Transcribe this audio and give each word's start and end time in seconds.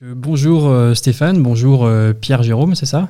Euh, 0.00 0.14
bonjour 0.16 0.68
euh, 0.68 0.94
Stéphane, 0.94 1.42
bonjour 1.42 1.84
euh, 1.84 2.12
Pierre-Jérôme, 2.12 2.76
c'est 2.76 2.86
ça? 2.86 3.08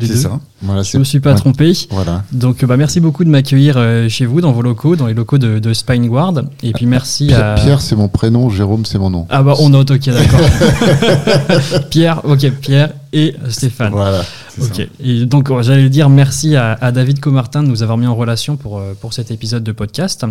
C'est 0.00 0.16
ça. 0.16 0.40
Voilà, 0.62 0.82
Je 0.82 0.96
me 0.96 1.04
suis 1.04 1.20
pas 1.20 1.32
ouais. 1.32 1.36
trompé. 1.36 1.74
Voilà. 1.90 2.24
Donc 2.32 2.64
bah, 2.64 2.78
merci 2.78 3.00
beaucoup 3.00 3.22
de 3.24 3.28
m'accueillir 3.28 3.76
chez 4.08 4.24
vous, 4.24 4.40
dans 4.40 4.52
vos 4.52 4.62
locaux, 4.62 4.96
dans 4.96 5.06
les 5.06 5.12
locaux 5.12 5.36
de, 5.36 5.58
de 5.58 5.74
Spineguard. 5.74 6.44
Et 6.62 6.72
puis 6.72 6.86
merci 6.86 7.26
Pierre, 7.26 7.44
à... 7.44 7.54
Pierre, 7.56 7.82
c'est 7.82 7.96
mon 7.96 8.08
prénom, 8.08 8.48
Jérôme, 8.48 8.86
c'est 8.86 8.96
mon 8.96 9.10
nom. 9.10 9.26
Ah 9.28 9.42
bah 9.42 9.52
on 9.58 9.68
note, 9.68 9.90
ok 9.90 10.06
d'accord. 10.06 10.40
Pierre, 11.90 12.24
ok, 12.24 12.50
Pierre 12.62 12.94
et 13.12 13.36
Stéphane. 13.50 13.92
Voilà. 13.92 14.22
Ça. 14.56 14.64
Ok. 14.64 14.88
Et 15.04 15.26
donc 15.26 15.52
j'allais 15.60 15.90
dire 15.90 16.08
merci 16.08 16.56
à, 16.56 16.72
à 16.80 16.92
David 16.92 17.20
Comartin 17.20 17.62
de 17.62 17.68
nous 17.68 17.82
avoir 17.82 17.98
mis 17.98 18.06
en 18.06 18.14
relation 18.14 18.56
pour, 18.56 18.80
pour 19.02 19.12
cet 19.12 19.30
épisode 19.30 19.64
de 19.64 19.72
podcast. 19.72 20.24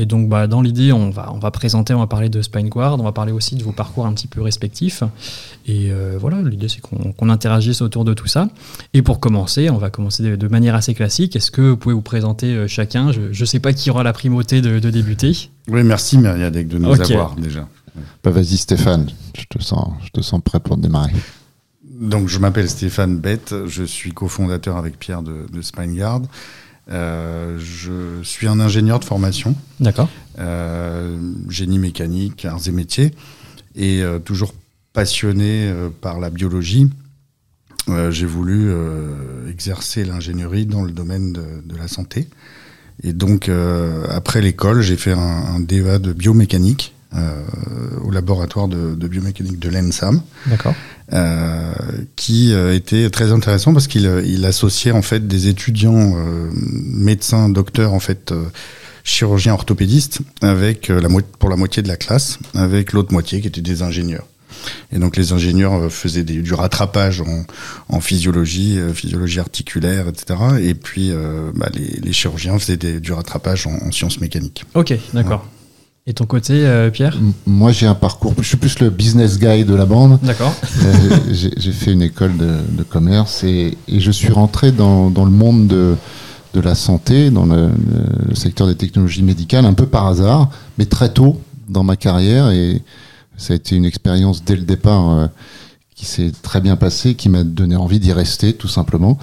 Et 0.00 0.06
donc 0.06 0.28
bah, 0.28 0.46
dans 0.46 0.62
l'idée, 0.62 0.92
on 0.92 1.10
va, 1.10 1.32
on 1.34 1.40
va 1.40 1.50
présenter, 1.50 1.92
on 1.92 1.98
va 1.98 2.06
parler 2.06 2.28
de 2.28 2.40
Spineguard, 2.40 3.00
on 3.00 3.02
va 3.02 3.10
parler 3.10 3.32
aussi 3.32 3.56
de 3.56 3.64
vos 3.64 3.72
parcours 3.72 4.06
un 4.06 4.12
petit 4.12 4.28
peu 4.28 4.40
respectifs. 4.40 5.02
Et 5.66 5.90
euh, 5.90 6.16
voilà, 6.20 6.40
l'idée 6.40 6.68
c'est 6.68 6.80
qu'on 6.80 7.28
interagisse 7.28 7.82
autour 7.82 8.04
de 8.04 8.14
tout 8.14 8.28
ça. 8.28 8.48
Et 8.94 9.02
pour 9.02 9.18
commencer, 9.18 9.70
on 9.70 9.76
va 9.76 9.90
commencer 9.90 10.22
de, 10.22 10.36
de 10.36 10.48
manière 10.48 10.76
assez 10.76 10.94
classique. 10.94 11.34
Est-ce 11.34 11.50
que 11.50 11.62
vous 11.62 11.76
pouvez 11.76 11.96
vous 11.96 12.00
présenter 12.00 12.54
euh, 12.54 12.68
chacun? 12.68 13.10
Je 13.10 13.22
ne 13.38 13.44
sais 13.44 13.58
pas 13.58 13.72
qui 13.72 13.90
aura 13.90 14.04
la 14.04 14.12
primauté 14.12 14.60
de, 14.60 14.78
de 14.78 14.90
débuter. 14.90 15.50
Oui, 15.66 15.82
merci 15.82 16.16
Myriadec 16.16 16.68
de 16.68 16.78
nous 16.78 16.90
Ok. 16.92 17.10
avoir 17.10 17.34
déjà. 17.34 17.66
Bah, 18.22 18.30
vas-y, 18.30 18.56
Stéphane, 18.56 19.08
je 19.36 19.44
te, 19.48 19.60
sens, 19.60 19.88
je 20.04 20.10
te 20.10 20.20
sens 20.20 20.40
prêt 20.40 20.60
pour 20.60 20.76
démarrer. 20.76 21.12
Donc, 22.00 22.28
je 22.28 22.38
m'appelle 22.38 22.70
Stéphane 22.70 23.16
Bett, 23.18 23.52
je 23.66 23.82
suis 23.82 24.12
cofondateur 24.12 24.76
avec 24.76 24.96
Pierre 25.00 25.22
de, 25.22 25.46
de 25.52 25.60
Spineguard. 25.60 26.22
Euh, 26.90 27.58
je 27.58 28.22
suis 28.22 28.46
un 28.46 28.60
ingénieur 28.60 28.98
de 28.98 29.04
formation, 29.04 29.54
D'accord. 29.80 30.08
euh, 30.38 31.18
génie 31.48 31.78
mécanique, 31.78 32.44
arts 32.44 32.66
et 32.66 32.70
métiers, 32.70 33.12
et 33.74 34.02
euh, 34.02 34.18
toujours 34.18 34.54
passionné 34.92 35.72
par 36.00 36.18
la 36.18 36.30
biologie. 36.30 36.90
J'ai 38.10 38.26
voulu 38.26 38.70
exercer 39.48 40.04
l'ingénierie 40.04 40.66
dans 40.66 40.82
le 40.82 40.90
domaine 40.90 41.32
de, 41.32 41.44
de 41.64 41.76
la 41.76 41.88
santé. 41.88 42.28
Et 43.02 43.12
donc, 43.14 43.48
après 44.10 44.42
l'école, 44.42 44.82
j'ai 44.82 44.96
fait 44.96 45.12
un, 45.12 45.18
un 45.18 45.60
DEA 45.60 45.98
de 45.98 46.12
biomécanique 46.12 46.94
euh, 47.14 47.42
au 48.04 48.10
laboratoire 48.10 48.68
de, 48.68 48.94
de 48.94 49.08
biomécanique 49.08 49.58
de 49.58 49.68
l'ENSAM. 49.70 50.20
D'accord. 50.46 50.74
euh, 51.12 51.72
qui 52.16 52.52
euh, 52.52 52.74
était 52.74 53.08
très 53.10 53.32
intéressant 53.32 53.72
parce 53.72 53.86
qu'il 53.86 54.10
il 54.26 54.44
associait 54.44 54.92
en 54.92 55.02
fait 55.02 55.26
des 55.26 55.48
étudiants 55.48 56.14
médecins, 56.52 57.48
docteurs 57.48 57.92
en 57.94 58.00
fait 58.00 58.32
chirurgiens 59.04 59.54
orthopédistes 59.54 60.20
avec 60.42 60.88
la 60.88 61.08
pour 61.38 61.48
la 61.48 61.56
moitié 61.56 61.82
de 61.82 61.88
la 61.88 61.96
classe 61.96 62.38
avec 62.54 62.92
l'autre 62.92 63.12
moitié 63.12 63.40
qui 63.40 63.48
était 63.48 63.60
des 63.62 63.82
ingénieurs. 63.82 64.26
Et 64.92 64.98
donc 64.98 65.16
les 65.16 65.32
ingénieurs 65.32 65.90
faisaient 65.90 66.24
des- 66.24 66.42
du 66.42 66.52
rattrapage 66.52 67.20
en, 67.20 67.44
en 67.88 68.00
physiologie, 68.00 68.78
physiologie 68.92 69.38
articulaire, 69.40 70.08
etc. 70.08 70.38
Et 70.60 70.74
puis 70.74 71.10
euh, 71.10 71.52
bah, 71.54 71.68
les, 71.74 72.00
les 72.02 72.12
chirurgiens 72.12 72.58
faisaient 72.58 72.76
des- 72.76 73.00
du 73.00 73.12
rattrapage 73.12 73.66
en, 73.66 73.72
en 73.86 73.92
sciences 73.92 74.20
mécaniques. 74.20 74.64
Ok, 74.74 74.92
d'accord. 75.14 75.46
Et 76.10 76.14
ton 76.14 76.24
côté, 76.24 76.66
euh, 76.66 76.88
Pierre 76.88 77.18
Moi, 77.46 77.70
j'ai 77.70 77.86
un 77.86 77.94
parcours. 77.94 78.32
Je 78.38 78.48
suis 78.48 78.56
plus 78.56 78.78
le 78.78 78.88
business 78.88 79.38
guy 79.38 79.66
de 79.66 79.74
la 79.74 79.84
bande. 79.84 80.18
D'accord. 80.22 80.54
Euh, 80.82 81.18
j'ai 81.30 81.52
j'ai 81.58 81.70
fait 81.70 81.92
une 81.92 82.00
école 82.00 82.34
de, 82.38 82.56
de 82.78 82.82
commerce 82.82 83.44
et, 83.44 83.76
et 83.86 84.00
je 84.00 84.10
suis 84.10 84.32
rentré 84.32 84.72
dans, 84.72 85.10
dans 85.10 85.26
le 85.26 85.30
monde 85.30 85.68
de, 85.68 85.96
de 86.54 86.60
la 86.60 86.74
santé, 86.74 87.30
dans 87.30 87.44
le, 87.44 87.68
le 88.26 88.34
secteur 88.34 88.66
des 88.66 88.74
technologies 88.74 89.22
médicales, 89.22 89.66
un 89.66 89.74
peu 89.74 89.84
par 89.84 90.06
hasard, 90.06 90.48
mais 90.78 90.86
très 90.86 91.12
tôt 91.12 91.42
dans 91.68 91.84
ma 91.84 91.96
carrière. 91.96 92.48
Et 92.52 92.80
ça 93.36 93.52
a 93.52 93.56
été 93.56 93.76
une 93.76 93.84
expérience 93.84 94.42
dès 94.42 94.56
le 94.56 94.62
départ 94.62 95.10
euh, 95.10 95.26
qui 95.94 96.06
s'est 96.06 96.32
très 96.40 96.62
bien 96.62 96.76
passée, 96.76 97.16
qui 97.16 97.28
m'a 97.28 97.44
donné 97.44 97.76
envie 97.76 98.00
d'y 98.00 98.14
rester, 98.14 98.54
tout 98.54 98.68
simplement. 98.68 99.18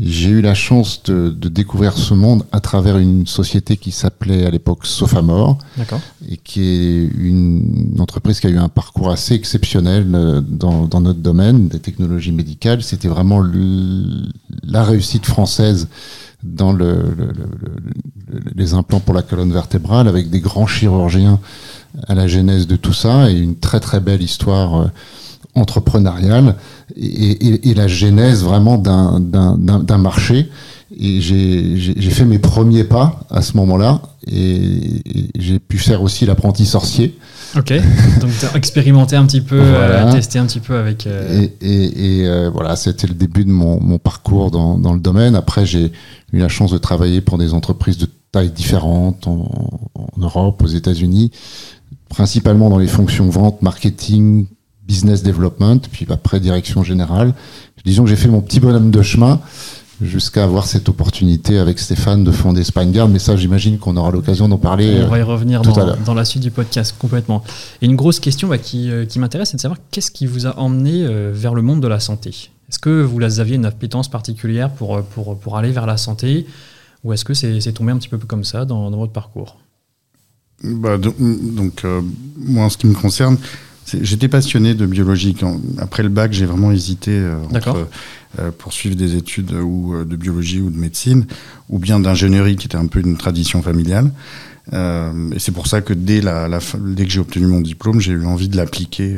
J'ai 0.00 0.28
eu 0.28 0.40
la 0.40 0.54
chance 0.54 1.02
de, 1.04 1.28
de 1.30 1.48
découvrir 1.48 1.94
ce 1.98 2.14
monde 2.14 2.44
à 2.52 2.60
travers 2.60 2.98
une 2.98 3.26
société 3.26 3.76
qui 3.76 3.90
s'appelait 3.90 4.46
à 4.46 4.50
l'époque 4.50 4.86
Sofamor 4.86 5.58
D'accord. 5.76 6.00
et 6.28 6.36
qui 6.36 6.62
est 6.62 7.10
une 7.18 7.96
entreprise 7.98 8.38
qui 8.38 8.46
a 8.46 8.50
eu 8.50 8.58
un 8.58 8.68
parcours 8.68 9.10
assez 9.10 9.34
exceptionnel 9.34 10.06
euh, 10.14 10.40
dans, 10.40 10.86
dans 10.86 11.00
notre 11.00 11.18
domaine 11.18 11.66
des 11.66 11.80
technologies 11.80 12.30
médicales. 12.30 12.82
C'était 12.84 13.08
vraiment 13.08 13.40
le- 13.40 14.28
la 14.62 14.84
réussite 14.84 15.26
française 15.26 15.88
dans 16.44 16.72
le, 16.72 16.92
le- 17.16 17.32
le- 17.32 17.56
le- 18.30 18.40
les 18.54 18.74
implants 18.74 19.00
pour 19.00 19.14
la 19.14 19.22
colonne 19.22 19.52
vertébrale, 19.52 20.06
avec 20.06 20.30
des 20.30 20.38
grands 20.40 20.68
chirurgiens 20.68 21.40
à 22.06 22.14
la 22.14 22.28
genèse 22.28 22.68
de 22.68 22.76
tout 22.76 22.92
ça 22.92 23.30
et 23.32 23.36
une 23.36 23.56
très 23.56 23.80
très 23.80 23.98
belle 23.98 24.22
histoire 24.22 24.76
euh, 24.82 24.86
entrepreneuriale 25.58 26.56
et, 26.96 27.04
et- 27.04 27.70
et 27.70 27.74
la 27.74 27.88
genèse 27.88 28.42
vraiment 28.44 28.78
d'un- 28.78 29.98
marché. 29.98 30.48
Et 30.98 31.20
j'ai 31.20 32.10
fait 32.10 32.24
mes 32.24 32.38
premiers 32.38 32.84
pas 32.84 33.20
à 33.30 33.42
ce 33.42 33.56
moment-là 33.58 34.00
et, 34.26 35.02
j'ai 35.38 35.58
pu 35.58 35.76
faire 35.78 36.02
aussi 36.02 36.24
l'apprenti 36.24 36.64
sorcier. 36.64 37.16
Ok. 37.56 37.72
Donc 38.20 38.30
expérimenté 38.54 39.14
un 39.16 39.26
petit 39.26 39.40
peu, 39.42 39.58
Voilà. 39.58 40.08
euh, 40.08 40.12
testé 40.12 40.38
un 40.38 40.46
petit 40.46 40.60
peu 40.60 40.76
avec. 40.78 41.06
euh, 41.06 41.42
Et, 41.42 41.66
et- 41.66 42.20
et, 42.22 42.26
euh, 42.26 42.50
voilà, 42.50 42.74
c'était 42.76 43.06
le 43.06 43.14
début 43.14 43.44
de 43.44 43.50
mon, 43.50 43.80
mon 43.80 43.98
parcours 43.98 44.50
dans, 44.50 44.78
dans 44.78 44.92
le 44.94 45.00
domaine. 45.00 45.34
Après, 45.34 45.66
j'ai 45.66 45.92
eu 46.32 46.38
la 46.38 46.48
chance 46.48 46.70
de 46.72 46.78
travailler 46.78 47.20
pour 47.20 47.36
des 47.38 47.52
entreprises 47.54 47.98
de 47.98 48.06
tailles 48.32 48.50
différentes 48.50 49.26
en, 49.26 49.48
en 49.94 50.08
Europe, 50.20 50.62
aux 50.62 50.66
États-Unis, 50.68 51.30
principalement 52.08 52.70
dans 52.70 52.78
les 52.78 52.86
fonctions 52.86 53.28
vente, 53.28 53.60
marketing, 53.62 54.46
business 54.88 55.22
development, 55.22 55.80
puis 55.92 56.06
après 56.10 56.40
direction 56.40 56.82
générale. 56.82 57.34
Disons 57.84 58.04
que 58.04 58.10
j'ai 58.10 58.16
fait 58.16 58.28
mon 58.28 58.40
petit 58.40 58.58
bonhomme 58.58 58.90
de 58.90 59.02
chemin 59.02 59.40
jusqu'à 60.00 60.44
avoir 60.44 60.64
cette 60.66 60.88
opportunité 60.88 61.58
avec 61.58 61.78
Stéphane 61.78 62.22
de 62.24 62.30
fonder 62.30 62.62
Spineguard, 62.64 63.08
mais 63.08 63.18
ça, 63.18 63.36
j'imagine 63.36 63.78
qu'on 63.78 63.96
aura 63.96 64.10
l'occasion 64.10 64.48
d'en 64.48 64.58
parler. 64.58 65.02
On 65.04 65.08
va 65.08 65.18
y 65.18 65.22
revenir 65.22 65.60
tout 65.62 65.70
à 65.70 65.72
dans, 65.72 65.86
l'heure. 65.86 65.96
dans 66.04 66.14
la 66.14 66.24
suite 66.24 66.42
du 66.42 66.50
podcast 66.50 66.94
complètement. 66.98 67.42
Et 67.82 67.86
une 67.86 67.96
grosse 67.96 68.20
question 68.20 68.48
bah, 68.48 68.58
qui, 68.58 68.90
euh, 68.90 69.04
qui 69.06 69.18
m'intéresse, 69.18 69.50
c'est 69.50 69.56
de 69.56 69.60
savoir 69.60 69.78
qu'est-ce 69.90 70.10
qui 70.10 70.26
vous 70.26 70.46
a 70.46 70.58
emmené 70.58 71.04
euh, 71.04 71.32
vers 71.34 71.54
le 71.54 71.62
monde 71.62 71.80
de 71.82 71.88
la 71.88 72.00
santé? 72.00 72.50
Est-ce 72.68 72.78
que 72.78 73.02
vous 73.02 73.40
aviez 73.40 73.56
une 73.56 73.64
appétence 73.64 74.08
particulière 74.08 74.70
pour, 74.70 74.96
euh, 74.96 75.02
pour, 75.14 75.36
pour 75.38 75.56
aller 75.56 75.72
vers 75.72 75.86
la 75.86 75.96
santé? 75.96 76.46
Ou 77.04 77.12
est-ce 77.12 77.24
que 77.24 77.34
c'est 77.34 77.72
tombé 77.72 77.92
un 77.92 77.96
petit 77.96 78.08
peu 78.08 78.18
comme 78.18 78.44
ça 78.44 78.64
dans, 78.64 78.90
dans 78.90 78.98
votre 78.98 79.12
parcours? 79.12 79.56
Bah, 80.62 80.96
do- 80.98 81.14
donc, 81.18 81.84
euh, 81.84 82.02
moi, 82.36 82.64
en 82.66 82.68
ce 82.68 82.76
qui 82.76 82.86
me 82.86 82.94
concerne, 82.94 83.36
j'étais 84.02 84.28
passionné 84.28 84.74
de 84.74 84.86
biologie. 84.86 85.34
Quand, 85.34 85.60
après 85.78 86.02
le 86.02 86.08
bac, 86.08 86.32
j'ai 86.32 86.46
vraiment 86.46 86.72
hésité 86.72 87.12
euh, 87.12 87.36
entre 87.54 87.88
euh, 88.38 88.50
poursuivre 88.50 88.94
des 88.96 89.16
études 89.16 89.52
ou 89.52 89.94
euh, 89.94 90.04
de 90.04 90.16
biologie 90.16 90.60
ou 90.60 90.70
de 90.70 90.76
médecine, 90.76 91.26
ou 91.68 91.78
bien 91.78 91.98
d'ingénierie, 92.00 92.56
qui 92.56 92.66
était 92.66 92.76
un 92.76 92.86
peu 92.86 93.00
une 93.00 93.16
tradition 93.16 93.62
familiale. 93.62 94.10
Euh, 94.72 95.30
et 95.32 95.38
c'est 95.38 95.52
pour 95.52 95.66
ça 95.66 95.80
que 95.80 95.94
dès, 95.94 96.20
la, 96.20 96.46
la 96.48 96.60
fin- 96.60 96.78
dès 96.80 97.04
que 97.04 97.10
j'ai 97.10 97.20
obtenu 97.20 97.46
mon 97.46 97.60
diplôme, 97.60 98.00
j'ai 98.00 98.12
eu 98.12 98.26
envie 98.26 98.48
de 98.48 98.56
l'appliquer 98.56 99.16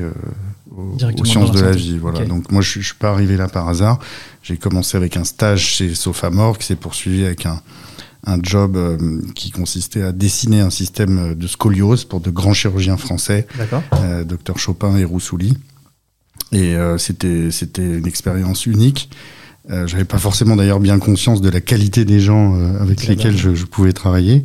aux, 0.76 1.25
sciences 1.25 1.50
de 1.52 1.60
la 1.60 1.72
vie. 1.72 1.98
Voilà. 1.98 2.25
Donc 2.25 2.52
moi, 2.52 2.62
je, 2.62 2.81
je 2.81 2.87
suis 2.87 2.94
pas 2.94 3.10
arrivé 3.10 3.37
là 3.37 3.48
par 3.48 3.69
hasard. 3.69 3.98
J'ai 4.42 4.56
commencé 4.56 4.97
avec 4.97 5.16
un 5.16 5.25
stage 5.25 5.64
chez 5.66 5.94
Sofamor, 5.94 6.56
qui 6.58 6.66
s'est 6.66 6.76
poursuivi 6.76 7.25
avec 7.25 7.47
un, 7.47 7.60
un 8.26 8.38
job 8.42 8.76
euh, 8.76 8.98
qui 9.34 9.50
consistait 9.50 10.03
à 10.03 10.12
dessiner 10.12 10.60
un 10.60 10.70
système 10.70 11.34
de 11.34 11.47
scoliose 11.47 12.04
pour 12.04 12.20
de 12.20 12.31
grands 12.31 12.53
chirurgiens 12.54 12.97
français, 12.97 13.47
euh, 13.94 14.25
Dr 14.25 14.58
Chopin 14.58 14.97
et 14.97 15.04
Roussouli. 15.04 15.56
Et 16.53 16.75
euh, 16.75 16.98
c'était 16.98 17.50
c'était 17.50 17.98
une 17.98 18.06
expérience 18.06 18.66
unique. 18.66 19.10
Euh, 19.70 19.86
J'avais 19.86 20.04
pas 20.04 20.19
forcément 20.19 20.56
d'ailleurs 20.56 20.81
bien 20.81 20.98
conscience 20.98 21.41
de 21.41 21.48
la 21.48 21.60
qualité 21.60 22.04
des 22.04 22.19
gens 22.20 22.56
euh, 22.56 22.81
avec 22.81 23.06
lesquels 23.06 23.36
je, 23.36 23.54
je 23.54 23.64
pouvais 23.66 23.92
travailler. 23.92 24.44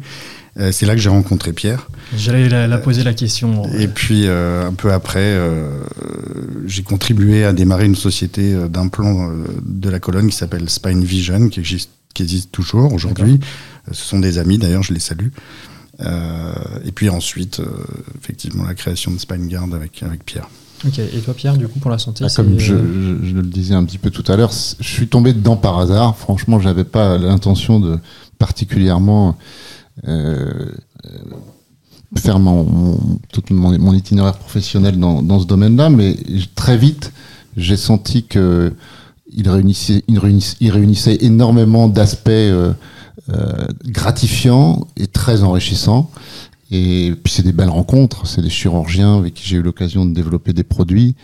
Euh, 0.59 0.71
C'est 0.71 0.85
là 0.85 0.93
que 0.93 1.01
j'ai 1.01 1.09
rencontré 1.09 1.51
Pierre. 1.51 1.89
J'allais 2.15 2.47
la, 2.47 2.67
la 2.67 2.77
poser 2.77 3.03
la 3.03 3.13
question. 3.13 3.63
Et 3.77 3.87
puis 3.87 4.23
euh, 4.27 4.67
un 4.67 4.73
peu 4.73 4.93
après, 4.93 5.19
euh, 5.23 5.79
j'ai 6.65 6.83
contribué 6.83 7.43
à 7.43 7.53
démarrer 7.53 7.85
une 7.85 7.95
société 7.95 8.53
euh, 8.53 8.67
d'implants 8.67 9.29
euh, 9.31 9.43
de 9.65 9.89
la 9.89 9.99
colonne 9.99 10.29
qui 10.29 10.35
s'appelle 10.37 10.69
Spine 10.69 11.03
Vision, 11.03 11.49
qui 11.49 11.59
existe, 11.59 11.89
qui 12.15 12.23
existe 12.23 12.51
toujours 12.51 12.91
aujourd'hui. 12.93 13.39
Euh, 13.87 13.91
Ce 13.93 14.03
sont 14.03 14.19
des 14.19 14.39
amis, 14.39 14.57
d'ailleurs, 14.57 14.81
je 14.81 14.93
les 14.93 14.99
salue. 14.99 15.27
Euh, 16.01 16.53
et 16.83 16.91
puis 16.91 17.09
ensuite, 17.09 17.59
euh, 17.59 17.65
effectivement, 18.19 18.63
la 18.63 18.73
création 18.73 19.11
de 19.11 19.17
Spineguard 19.19 19.67
avec, 19.73 20.01
avec 20.01 20.25
Pierre. 20.25 20.49
Ok. 20.85 20.99
Et 20.99 21.19
toi, 21.23 21.33
Pierre, 21.33 21.55
du 21.57 21.67
coup, 21.67 21.79
pour 21.79 21.89
la 21.91 21.97
santé 21.99 22.25
Ah, 22.27 22.33
comme 22.35 22.59
je, 22.59 22.75
je- 22.75 23.25
je 23.27 23.33
le 23.35 23.43
disais 23.43 23.75
un 23.75 23.83
petit 23.85 23.97
peu 23.97 24.09
tout 24.09 24.29
à 24.29 24.35
l'heure, 24.35 24.51
je 24.51 24.87
suis 24.87 25.07
tombé 25.07 25.31
dedans 25.33 25.55
par 25.55 25.79
hasard. 25.79 26.17
Franchement, 26.17 26.59
j'avais 26.59 26.83
pas 26.83 27.17
l'intention 27.17 27.79
de 27.79 27.97
particulièrement 28.39 29.37
euh, 30.07 30.71
faire 32.17 32.39
mon, 32.39 32.63
mon- 32.63 33.19
tout 33.31 33.41
mon, 33.51 33.77
mon 33.79 33.93
itinéraire 33.93 34.37
professionnel 34.37 34.99
dans, 34.99 35.21
dans 35.21 35.39
ce 35.39 35.45
domaine-là, 35.47 35.89
mais 35.89 36.15
très 36.55 36.77
vite, 36.77 37.11
j'ai 37.57 37.77
senti 37.77 38.25
que 38.25 38.73
il 39.35 39.49
réunissait, 39.49 40.03
il 40.07 40.71
réunissait, 40.71 41.17
énormément 41.21 41.87
d'aspects 41.87 42.29
euh, 42.29 42.73
euh, 43.29 43.67
gratifiants 43.85 44.87
et 44.97 45.07
très 45.07 45.43
enrichissants. 45.43 46.09
Et 46.71 47.13
puis 47.23 47.31
c'est 47.31 47.43
des 47.43 47.51
belles 47.51 47.69
rencontres, 47.69 48.25
c'est 48.25 48.41
des 48.41 48.49
chirurgiens 48.49 49.19
avec 49.19 49.35
qui 49.35 49.47
j'ai 49.47 49.57
eu 49.57 49.61
l'occasion 49.61 50.03
de 50.03 50.13
développer 50.15 50.51
des 50.51 50.63
produits, 50.63 51.15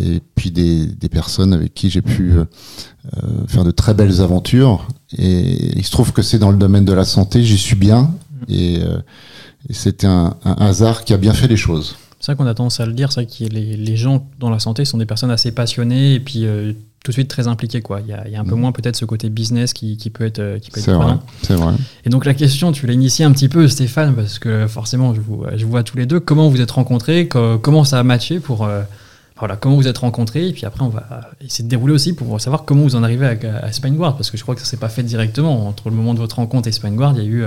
et 0.00 0.22
puis 0.34 0.50
des, 0.50 0.86
des 0.86 1.10
personnes 1.10 1.52
avec 1.52 1.74
qui 1.74 1.90
j'ai 1.90 2.00
pu 2.00 2.32
euh, 2.32 2.44
faire 3.48 3.64
de 3.64 3.70
très 3.70 3.92
belles 3.92 4.22
aventures. 4.22 4.88
Et 5.16 5.76
il 5.76 5.84
se 5.84 5.90
trouve 5.90 6.12
que 6.12 6.22
c'est 6.22 6.38
dans 6.38 6.50
le 6.50 6.56
domaine 6.56 6.86
de 6.86 6.94
la 6.94 7.04
santé, 7.04 7.44
j'y 7.44 7.58
suis 7.58 7.76
bien, 7.76 8.14
et, 8.48 8.76
et 9.68 9.74
c'était 9.74 10.06
un, 10.06 10.36
hasard 10.42 11.04
qui 11.04 11.12
a 11.12 11.18
bien 11.18 11.34
fait 11.34 11.48
les 11.48 11.58
choses. 11.58 11.96
C'est 12.18 12.32
vrai 12.32 12.36
qu'on 12.36 12.48
a 12.48 12.54
tendance 12.54 12.80
à 12.80 12.86
le 12.86 12.94
dire, 12.94 13.12
c'est 13.12 13.24
vrai 13.24 13.48
que 13.48 13.54
les, 13.54 13.96
gens 13.96 14.26
dans 14.40 14.50
la 14.50 14.58
santé 14.58 14.86
sont 14.86 14.96
des 14.96 15.06
personnes 15.06 15.30
assez 15.30 15.52
passionnées 15.52 16.14
et 16.14 16.20
puis 16.20 16.46
tout 17.04 17.10
de 17.10 17.14
suite 17.14 17.28
très 17.28 17.46
impliqué. 17.46 17.80
Quoi. 17.80 18.00
Il, 18.00 18.08
y 18.08 18.12
a, 18.12 18.26
il 18.26 18.32
y 18.32 18.36
a 18.36 18.40
un 18.40 18.44
peu 18.44 18.54
mm. 18.54 18.60
moins 18.60 18.72
peut-être 18.72 18.96
ce 18.96 19.04
côté 19.04 19.30
business 19.30 19.72
qui, 19.72 19.96
qui 19.96 20.10
peut 20.10 20.24
être, 20.24 20.40
euh, 20.40 20.58
qui 20.58 20.70
peut 20.70 20.80
être 20.80 20.86
c'est 20.86 20.92
vrai, 20.92 21.14
c'est 21.42 21.54
vrai. 21.54 21.74
Et 22.04 22.10
donc 22.10 22.24
la 22.24 22.34
question, 22.34 22.72
tu 22.72 22.86
l'as 22.86 22.92
initiée 22.92 23.24
un 23.24 23.32
petit 23.32 23.48
peu, 23.48 23.68
Stéphane, 23.68 24.14
parce 24.14 24.38
que 24.38 24.66
forcément, 24.66 25.14
je 25.14 25.20
vous, 25.20 25.44
je 25.56 25.64
vous 25.64 25.70
vois 25.70 25.82
tous 25.82 25.96
les 25.96 26.06
deux. 26.06 26.20
Comment 26.20 26.48
vous 26.48 26.60
êtes 26.60 26.70
rencontrés? 26.70 27.28
Comment 27.28 27.84
ça 27.84 27.98
a 27.98 28.02
matché 28.02 28.40
pour 28.40 28.64
euh, 28.64 28.82
voilà, 29.38 29.56
comment 29.56 29.76
vous 29.76 29.86
êtes 29.86 29.98
rencontrés? 29.98 30.48
Et 30.48 30.52
puis 30.52 30.66
après, 30.66 30.82
on 30.82 30.88
va 30.88 31.30
essayer 31.40 31.64
de 31.64 31.68
dérouler 31.68 31.94
aussi 31.94 32.12
pour 32.12 32.40
savoir 32.40 32.64
comment 32.64 32.82
vous 32.82 32.96
en 32.96 33.02
arrivez 33.04 33.26
à, 33.26 33.64
à 33.64 33.72
Spineguard, 33.72 34.16
parce 34.16 34.30
que 34.30 34.36
je 34.36 34.42
crois 34.42 34.54
que 34.54 34.60
ça 34.60 34.66
s'est 34.66 34.76
pas 34.76 34.88
fait 34.88 35.04
directement. 35.04 35.68
Entre 35.68 35.90
le 35.90 35.94
moment 35.96 36.12
de 36.14 36.18
votre 36.18 36.36
rencontre 36.36 36.68
et 36.68 36.72
Spineguard, 36.72 37.14
il 37.16 37.22
y 37.22 37.26
a 37.26 37.28
eu, 37.28 37.44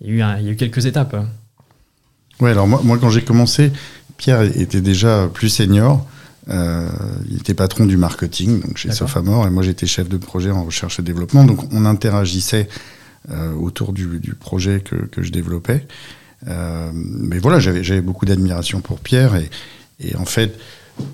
il 0.00 0.08
y 0.08 0.10
a 0.10 0.14
eu, 0.14 0.22
un, 0.22 0.38
il 0.38 0.46
y 0.46 0.48
a 0.48 0.52
eu 0.52 0.56
quelques 0.56 0.86
étapes. 0.86 1.16
Ouais, 2.40 2.50
alors 2.50 2.66
moi, 2.66 2.80
moi 2.82 2.98
quand 2.98 3.10
j'ai 3.10 3.22
commencé, 3.22 3.70
Pierre 4.16 4.42
était 4.42 4.80
déjà 4.80 5.28
plus 5.32 5.48
senior. 5.48 6.04
Euh, 6.48 6.88
il 7.30 7.36
était 7.36 7.54
patron 7.54 7.86
du 7.86 7.96
marketing 7.96 8.60
donc 8.60 8.76
chez 8.76 8.90
Sofamor 8.90 9.46
et 9.46 9.50
moi 9.50 9.62
j'étais 9.62 9.86
chef 9.86 10.08
de 10.08 10.16
projet 10.16 10.50
en 10.50 10.64
recherche 10.64 10.98
et 10.98 11.02
développement. 11.02 11.44
Donc 11.44 11.72
on 11.72 11.84
interagissait 11.84 12.68
euh, 13.30 13.52
autour 13.54 13.92
du, 13.92 14.18
du, 14.18 14.34
projet 14.34 14.80
que, 14.80 14.96
que 14.96 15.22
je 15.22 15.30
développais. 15.30 15.86
Euh, 16.48 16.90
mais 16.94 17.38
voilà, 17.38 17.60
j'avais 17.60 18.00
beaucoup 18.00 18.26
d'admiration 18.26 18.80
pour 18.80 18.98
Pierre 18.98 19.36
et, 19.36 19.48
et, 20.00 20.16
en 20.16 20.24
fait, 20.24 20.58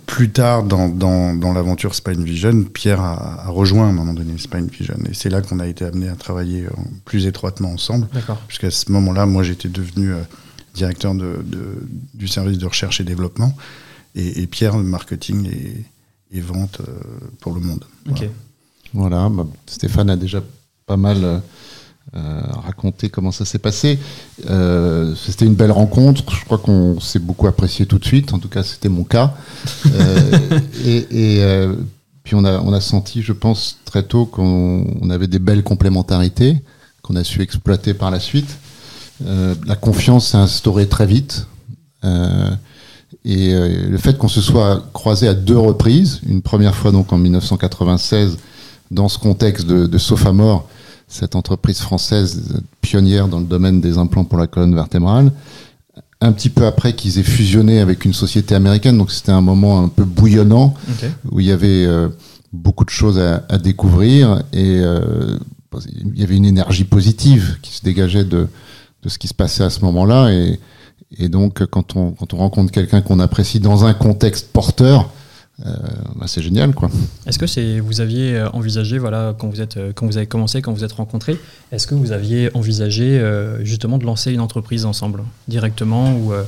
plus 0.06 0.30
tard 0.30 0.62
dans, 0.62 0.88
dans, 0.88 1.34
dans 1.34 1.52
l'aventure 1.52 1.94
Spine 1.94 2.24
Vision, 2.24 2.64
Pierre 2.64 3.02
a, 3.02 3.44
a, 3.44 3.50
rejoint 3.50 3.84
à 3.84 3.88
un 3.90 3.92
moment 3.92 4.14
donné 4.14 4.38
Spine 4.38 4.68
Vision 4.68 4.96
et 5.10 5.12
c'est 5.12 5.28
là 5.28 5.42
qu'on 5.42 5.60
a 5.60 5.66
été 5.66 5.84
amené 5.84 6.08
à 6.08 6.14
travailler 6.14 6.64
plus 7.04 7.26
étroitement 7.26 7.72
ensemble. 7.72 8.08
Puisqu'à 8.46 8.70
ce 8.70 8.90
moment-là, 8.92 9.26
moi 9.26 9.42
j'étais 9.42 9.68
devenu 9.68 10.12
directeur 10.74 11.14
de, 11.14 11.42
de, 11.44 11.86
du 12.14 12.28
service 12.28 12.56
de 12.56 12.66
recherche 12.66 13.02
et 13.02 13.04
développement 13.04 13.54
et, 14.18 14.42
et 14.42 14.46
Pierre, 14.46 14.76
marketing 14.76 15.46
et, 15.46 16.36
et 16.36 16.40
vente 16.40 16.80
euh, 16.80 16.92
pour 17.40 17.54
le 17.54 17.60
monde. 17.60 17.84
Okay. 18.10 18.30
Voilà, 18.92 19.28
bah, 19.28 19.46
Stéphane 19.66 20.10
a 20.10 20.16
déjà 20.16 20.42
pas 20.86 20.96
mal 20.96 21.42
euh, 22.16 22.40
raconté 22.64 23.10
comment 23.10 23.32
ça 23.32 23.44
s'est 23.44 23.58
passé. 23.58 23.98
Euh, 24.48 25.14
c'était 25.14 25.44
une 25.44 25.54
belle 25.54 25.72
rencontre, 25.72 26.34
je 26.34 26.44
crois 26.44 26.58
qu'on 26.58 27.00
s'est 27.00 27.18
beaucoup 27.18 27.46
apprécié 27.46 27.86
tout 27.86 27.98
de 27.98 28.04
suite, 28.04 28.32
en 28.32 28.38
tout 28.38 28.48
cas 28.48 28.62
c'était 28.62 28.88
mon 28.88 29.04
cas. 29.04 29.34
Euh, 29.86 30.60
et, 30.84 30.96
et 31.10 31.42
euh, 31.42 31.74
puis 32.24 32.34
on 32.34 32.44
a, 32.44 32.60
on 32.60 32.72
a 32.72 32.80
senti, 32.80 33.22
je 33.22 33.32
pense, 33.32 33.78
très 33.84 34.02
tôt 34.02 34.24
qu'on 34.24 35.10
avait 35.10 35.26
des 35.26 35.38
belles 35.38 35.62
complémentarités 35.62 36.62
qu'on 37.02 37.16
a 37.16 37.24
su 37.24 37.42
exploiter 37.42 37.94
par 37.94 38.10
la 38.10 38.20
suite. 38.20 38.58
Euh, 39.24 39.54
la 39.66 39.76
confiance 39.76 40.28
s'est 40.28 40.36
instaurée 40.36 40.88
très 40.88 41.06
vite. 41.06 41.46
Et 43.24 43.54
euh, 43.54 43.88
le 43.88 43.98
fait 43.98 44.18
qu'on 44.18 44.28
se 44.28 44.40
soit 44.40 44.84
croisé 44.92 45.28
à 45.28 45.34
deux 45.34 45.58
reprises, 45.58 46.20
une 46.26 46.42
première 46.42 46.74
fois 46.74 46.92
donc 46.92 47.12
en 47.12 47.18
1996 47.18 48.38
dans 48.90 49.08
ce 49.08 49.18
contexte 49.18 49.66
de, 49.66 49.86
de 49.86 49.98
Sofamor, 49.98 50.68
cette 51.08 51.34
entreprise 51.34 51.80
française 51.80 52.60
pionnière 52.80 53.28
dans 53.28 53.40
le 53.40 53.46
domaine 53.46 53.80
des 53.80 53.98
implants 53.98 54.24
pour 54.24 54.38
la 54.38 54.46
colonne 54.46 54.74
vertébrale, 54.74 55.32
un 56.20 56.32
petit 56.32 56.50
peu 56.50 56.66
après 56.66 56.94
qu'ils 56.94 57.18
aient 57.18 57.22
fusionné 57.22 57.80
avec 57.80 58.04
une 58.04 58.12
société 58.12 58.54
américaine, 58.54 58.98
donc 58.98 59.10
c'était 59.10 59.32
un 59.32 59.40
moment 59.40 59.82
un 59.82 59.88
peu 59.88 60.04
bouillonnant 60.04 60.74
okay. 60.90 61.10
où 61.30 61.40
il 61.40 61.46
y 61.46 61.52
avait 61.52 61.86
euh, 61.86 62.08
beaucoup 62.52 62.84
de 62.84 62.90
choses 62.90 63.18
à, 63.18 63.44
à 63.48 63.58
découvrir 63.58 64.42
et 64.52 64.80
euh, 64.80 65.38
il 65.86 66.18
y 66.18 66.22
avait 66.22 66.36
une 66.36 66.46
énergie 66.46 66.84
positive 66.84 67.58
qui 67.62 67.74
se 67.74 67.82
dégageait 67.82 68.24
de, 68.24 68.48
de 69.02 69.08
ce 69.08 69.18
qui 69.18 69.28
se 69.28 69.34
passait 69.34 69.64
à 69.64 69.70
ce 69.70 69.80
moment-là 69.84 70.32
et 70.32 70.58
et 71.16 71.28
donc, 71.28 71.64
quand 71.66 71.96
on, 71.96 72.12
quand 72.12 72.34
on 72.34 72.38
rencontre 72.38 72.72
quelqu'un 72.72 73.00
qu'on 73.00 73.18
apprécie 73.20 73.60
dans 73.60 73.84
un 73.84 73.94
contexte 73.94 74.48
porteur, 74.52 75.10
euh, 75.66 75.72
bah 76.14 76.26
c'est 76.28 76.42
génial, 76.42 76.72
quoi. 76.74 76.88
Est-ce 77.26 77.38
que 77.38 77.46
c'est 77.46 77.80
vous 77.80 78.00
aviez 78.00 78.40
envisagé, 78.52 78.98
voilà, 78.98 79.34
quand 79.36 79.48
vous 79.48 79.60
êtes, 79.60 79.78
quand 79.94 80.06
vous 80.06 80.16
avez 80.16 80.26
commencé, 80.26 80.62
quand 80.62 80.72
vous 80.72 80.84
êtes 80.84 80.92
rencontrés, 80.92 81.36
est-ce 81.72 81.86
que 81.86 81.94
vous 81.94 82.12
aviez 82.12 82.54
envisagé 82.54 83.18
euh, 83.18 83.64
justement 83.64 83.98
de 83.98 84.04
lancer 84.04 84.32
une 84.32 84.40
entreprise 84.40 84.84
ensemble 84.84 85.24
directement 85.48 86.14
ou 86.14 86.32
euh, 86.32 86.44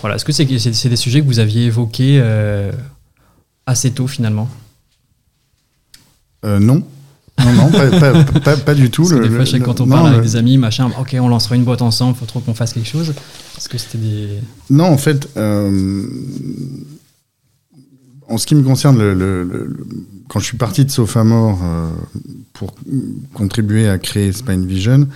voilà, 0.00 0.16
est-ce 0.16 0.24
que 0.24 0.32
c'est 0.32 0.46
c'est 0.58 0.88
des 0.88 0.96
sujets 0.96 1.20
que 1.20 1.26
vous 1.26 1.38
aviez 1.38 1.66
évoqués 1.66 2.18
euh, 2.22 2.72
assez 3.66 3.90
tôt 3.90 4.06
finalement? 4.06 4.48
Euh, 6.44 6.58
Non. 6.58 6.82
Non, 7.44 7.52
non, 7.52 7.70
pas, 7.70 7.90
pas, 7.90 8.24
pas, 8.40 8.56
pas, 8.56 8.74
du 8.74 8.90
tout. 8.90 9.02
Parce 9.02 9.12
le, 9.12 9.28
des 9.28 9.44
fois, 9.44 9.58
quand 9.60 9.80
on 9.80 9.86
non, 9.86 9.96
parle 9.96 10.08
avec 10.08 10.22
des 10.22 10.36
amis, 10.36 10.56
machin, 10.56 10.90
ok, 10.98 11.16
on 11.20 11.28
lancera 11.28 11.54
une 11.54 11.64
boîte 11.64 11.82
ensemble, 11.82 12.16
faut 12.16 12.26
trop 12.26 12.40
qu'on 12.40 12.54
fasse 12.54 12.72
quelque 12.72 12.88
chose. 12.88 13.14
Est-ce 13.56 13.68
que 13.68 13.78
c'était 13.78 13.98
des. 13.98 14.28
Non, 14.70 14.86
en 14.86 14.96
fait, 14.96 15.28
euh, 15.36 16.06
en 18.28 18.38
ce 18.38 18.46
qui 18.46 18.54
me 18.54 18.62
concerne, 18.62 18.98
le, 18.98 19.76
quand 20.28 20.40
je 20.40 20.46
suis 20.46 20.56
parti 20.56 20.84
de 20.84 20.90
Sofamor 20.90 21.60
euh, 21.62 21.90
pour 22.52 22.74
contribuer 23.34 23.88
à 23.88 23.98
créer 23.98 24.32
Spine 24.32 24.66
Vision, 24.66 25.06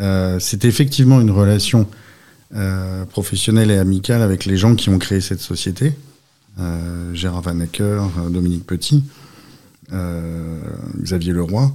euh, 0.00 0.38
c'était 0.38 0.68
effectivement 0.68 1.20
une 1.20 1.30
relation 1.30 1.86
euh, 2.54 3.04
professionnelle 3.04 3.70
et 3.70 3.78
amicale 3.78 4.22
avec 4.22 4.44
les 4.44 4.56
gens 4.56 4.74
qui 4.74 4.88
ont 4.88 4.98
créé 4.98 5.20
cette 5.20 5.40
société. 5.40 5.94
Euh, 6.58 7.14
Gérard 7.14 7.42
Van 7.42 7.60
Acker, 7.60 8.02
Dominique 8.30 8.66
Petit. 8.66 9.04
Euh, 9.92 10.60
Xavier 11.02 11.32
Leroy. 11.32 11.74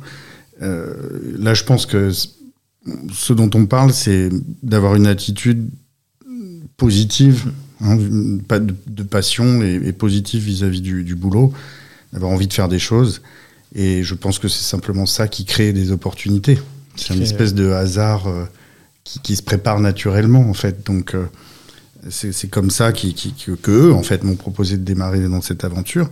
Euh, 0.62 0.96
là, 1.38 1.54
je 1.54 1.64
pense 1.64 1.86
que 1.86 2.12
ce 2.12 3.34
dont 3.34 3.50
on 3.54 3.66
parle, 3.66 3.94
c'est 3.94 4.30
d'avoir 4.64 4.96
une 4.96 5.08
attitude 5.08 5.70
positive, 6.78 7.52
hein, 7.82 7.98
pas 8.48 8.60
de, 8.60 8.74
de, 8.88 9.04
passion 9.04 9.62
et, 9.62 9.82
et 9.84 9.94
positive 9.94 10.44
vis-à-vis 10.44 10.80
-vis 10.80 10.84
du, 10.84 11.04
du, 11.04 11.16
boulot, 11.16 11.54
d'avoir 12.14 12.32
envie 12.32 12.48
de 12.48 12.54
faire 12.54 12.70
des 12.70 12.80
choses. 12.80 13.22
Et 13.76 14.04
je 14.04 14.16
pense 14.16 14.40
que 14.40 14.48
c'est 14.48 14.64
simplement 14.64 15.06
ça 15.06 15.28
qui 15.28 15.46
crée 15.46 15.74
des 15.74 15.92
opportunités. 15.92 16.60
C'est 16.96 17.14
une 17.14 17.22
espèce 17.22 17.54
de 17.54 17.70
hasard 17.72 18.28
euh, 18.28 18.46
qui, 19.04 19.20
qui, 19.20 19.36
se 19.36 19.44
prépare 19.44 19.80
naturellement, 19.80 20.50
en 20.50 20.54
fait. 20.54 20.86
Donc, 20.86 21.14
euh, 21.14 21.26
c'est 22.10 22.50
comme 22.50 22.72
ça 22.72 22.92
qui, 22.92 23.14
qui, 23.14 23.34
que 23.62 23.72
eux, 23.72 23.94
en 23.94 24.04
fait, 24.04 24.24
m'ont 24.24 24.36
proposé 24.36 24.78
de 24.78 24.84
démarrer 24.84 25.28
dans 25.28 25.42
cette 25.42 25.64
aventure. 25.64 26.10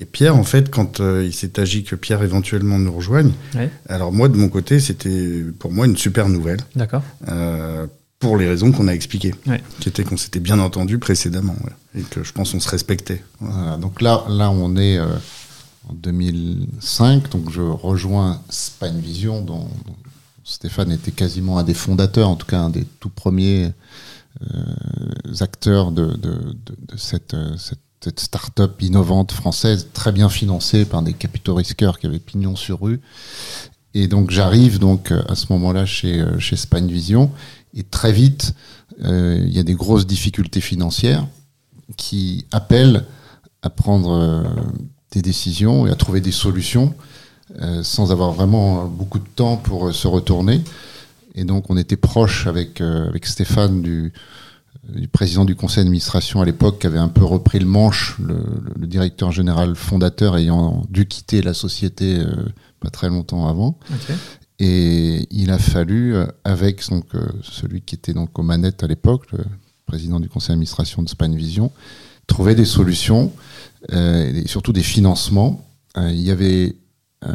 Et 0.00 0.06
Pierre, 0.06 0.36
en 0.36 0.44
fait, 0.44 0.70
quand 0.70 1.00
euh, 1.00 1.24
il 1.24 1.34
s'est 1.34 1.60
agi 1.60 1.84
que 1.84 1.94
Pierre 1.94 2.22
éventuellement 2.22 2.78
nous 2.78 2.92
rejoigne, 2.92 3.32
ouais. 3.54 3.70
alors 3.88 4.10
moi, 4.10 4.28
de 4.28 4.36
mon 4.36 4.48
côté, 4.48 4.80
c'était 4.80 5.42
pour 5.58 5.70
moi 5.70 5.86
une 5.86 5.96
super 5.96 6.28
nouvelle. 6.28 6.60
D'accord. 6.74 7.02
Euh, 7.28 7.86
pour 8.18 8.36
les 8.36 8.48
raisons 8.48 8.70
qu'on 8.70 8.86
a 8.86 8.92
expliquées, 8.92 9.34
ouais. 9.46 9.60
qui 9.80 9.88
était 9.88 10.04
qu'on 10.04 10.16
s'était 10.16 10.38
bien 10.38 10.60
entendu 10.60 10.98
précédemment 10.98 11.56
ouais, 11.64 12.00
et 12.00 12.02
que 12.04 12.22
je 12.22 12.32
pense 12.32 12.54
on 12.54 12.60
se 12.60 12.70
respectait. 12.70 13.20
Voilà, 13.40 13.76
donc 13.76 14.00
là, 14.00 14.24
là, 14.28 14.50
on 14.50 14.76
est 14.76 14.96
euh, 14.96 15.08
en 15.88 15.94
2005, 15.94 17.30
donc 17.30 17.50
je 17.50 17.62
rejoins 17.62 18.40
Spine 18.48 19.00
Vision, 19.00 19.42
dont, 19.42 19.68
dont, 19.86 19.96
Stéphane 20.44 20.92
était 20.92 21.10
quasiment 21.10 21.58
un 21.58 21.64
des 21.64 21.74
fondateurs, 21.74 22.28
en 22.28 22.36
tout 22.36 22.46
cas 22.46 22.58
un 22.58 22.70
des 22.70 22.84
tout 23.00 23.08
premiers 23.08 23.72
euh, 24.42 25.34
acteurs 25.40 25.90
de, 25.92 26.06
de, 26.06 26.32
de, 26.32 26.76
de 26.92 26.96
cette, 26.96 27.36
cette 27.58 27.78
cette 28.02 28.20
start-up 28.20 28.80
innovante 28.82 29.32
française, 29.32 29.88
très 29.92 30.12
bien 30.12 30.28
financée 30.28 30.84
par 30.84 31.02
des 31.02 31.12
capitaux 31.12 31.54
risqueurs 31.54 31.98
qui 31.98 32.06
avaient 32.06 32.18
pignon 32.18 32.56
sur 32.56 32.80
rue. 32.80 33.00
Et 33.94 34.08
donc 34.08 34.30
j'arrive 34.30 34.78
donc 34.78 35.12
à 35.12 35.34
ce 35.34 35.46
moment-là 35.50 35.86
chez, 35.86 36.24
chez 36.38 36.56
Spine 36.56 36.88
Vision, 36.88 37.30
et 37.74 37.82
très 37.82 38.12
vite, 38.12 38.54
euh, 39.04 39.42
il 39.44 39.54
y 39.54 39.58
a 39.58 39.62
des 39.62 39.74
grosses 39.74 40.06
difficultés 40.06 40.60
financières 40.60 41.26
qui 41.96 42.46
appellent 42.52 43.04
à 43.62 43.70
prendre 43.70 44.12
euh, 44.12 44.42
des 45.12 45.22
décisions 45.22 45.86
et 45.86 45.90
à 45.90 45.94
trouver 45.94 46.20
des 46.20 46.32
solutions 46.32 46.94
euh, 47.60 47.82
sans 47.82 48.12
avoir 48.12 48.32
vraiment 48.32 48.86
beaucoup 48.86 49.18
de 49.18 49.28
temps 49.36 49.58
pour 49.58 49.88
euh, 49.88 49.92
se 49.92 50.08
retourner. 50.08 50.62
Et 51.34 51.44
donc 51.44 51.68
on 51.68 51.76
était 51.76 51.96
proche 51.96 52.46
avec, 52.46 52.80
euh, 52.80 53.08
avec 53.08 53.26
Stéphane 53.26 53.82
du, 53.82 54.12
du 54.88 55.06
président 55.08 55.44
du 55.44 55.54
conseil 55.54 55.84
d'administration 55.84 56.40
à 56.40 56.44
l'époque 56.44 56.80
qui 56.80 56.86
avait 56.86 56.98
un 56.98 57.08
peu 57.08 57.24
repris 57.24 57.58
le 57.58 57.66
manche, 57.66 58.16
le, 58.18 58.44
le, 58.76 58.86
directeur 58.86 59.30
général 59.30 59.76
fondateur 59.76 60.36
ayant 60.36 60.82
dû 60.90 61.06
quitter 61.06 61.40
la 61.40 61.54
société 61.54 62.18
euh, 62.18 62.34
pas 62.80 62.90
très 62.90 63.08
longtemps 63.08 63.46
avant. 63.48 63.78
Okay. 63.88 64.14
Et 64.58 65.26
il 65.30 65.50
a 65.50 65.58
fallu, 65.58 66.14
euh, 66.14 66.26
avec 66.44 66.88
donc, 66.88 67.06
euh, 67.14 67.26
celui 67.42 67.80
qui 67.80 67.94
était 67.94 68.12
donc 68.12 68.38
aux 68.38 68.42
manettes 68.42 68.84
à 68.84 68.86
l'époque, 68.86 69.32
le 69.32 69.44
président 69.86 70.20
du 70.20 70.28
conseil 70.28 70.50
d'administration 70.50 71.02
de 71.02 71.08
Spine 71.08 71.36
Vision, 71.36 71.72
trouver 72.26 72.54
des 72.54 72.64
solutions 72.64 73.32
euh, 73.92 74.32
et 74.32 74.46
surtout 74.46 74.72
des 74.72 74.82
financements. 74.82 75.64
Euh, 75.96 76.10
il 76.10 76.20
y 76.20 76.30
avait 76.30 76.76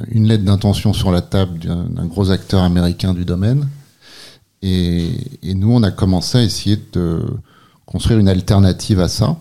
une 0.10 0.27
lettre 0.27 0.44
d'intention 0.44 0.92
sur 0.92 1.12
la 1.12 1.22
table 1.22 1.60
d'un 1.60 2.06
gros 2.08 2.30
acteur 2.30 2.62
américain 2.62 3.13
du 3.13 3.24
domaine 3.24 3.70
Et, 4.62 5.10
nous, 5.44 5.72
on 5.72 5.84
a 5.84 5.92
commencé 5.92 6.38
à 6.38 6.44
essayer 6.44 6.80
de 6.94 7.22
construire 7.86 8.20
une 8.20 8.30
alternative 8.30 9.00
à 9.00 9.08
ça. 9.08 9.38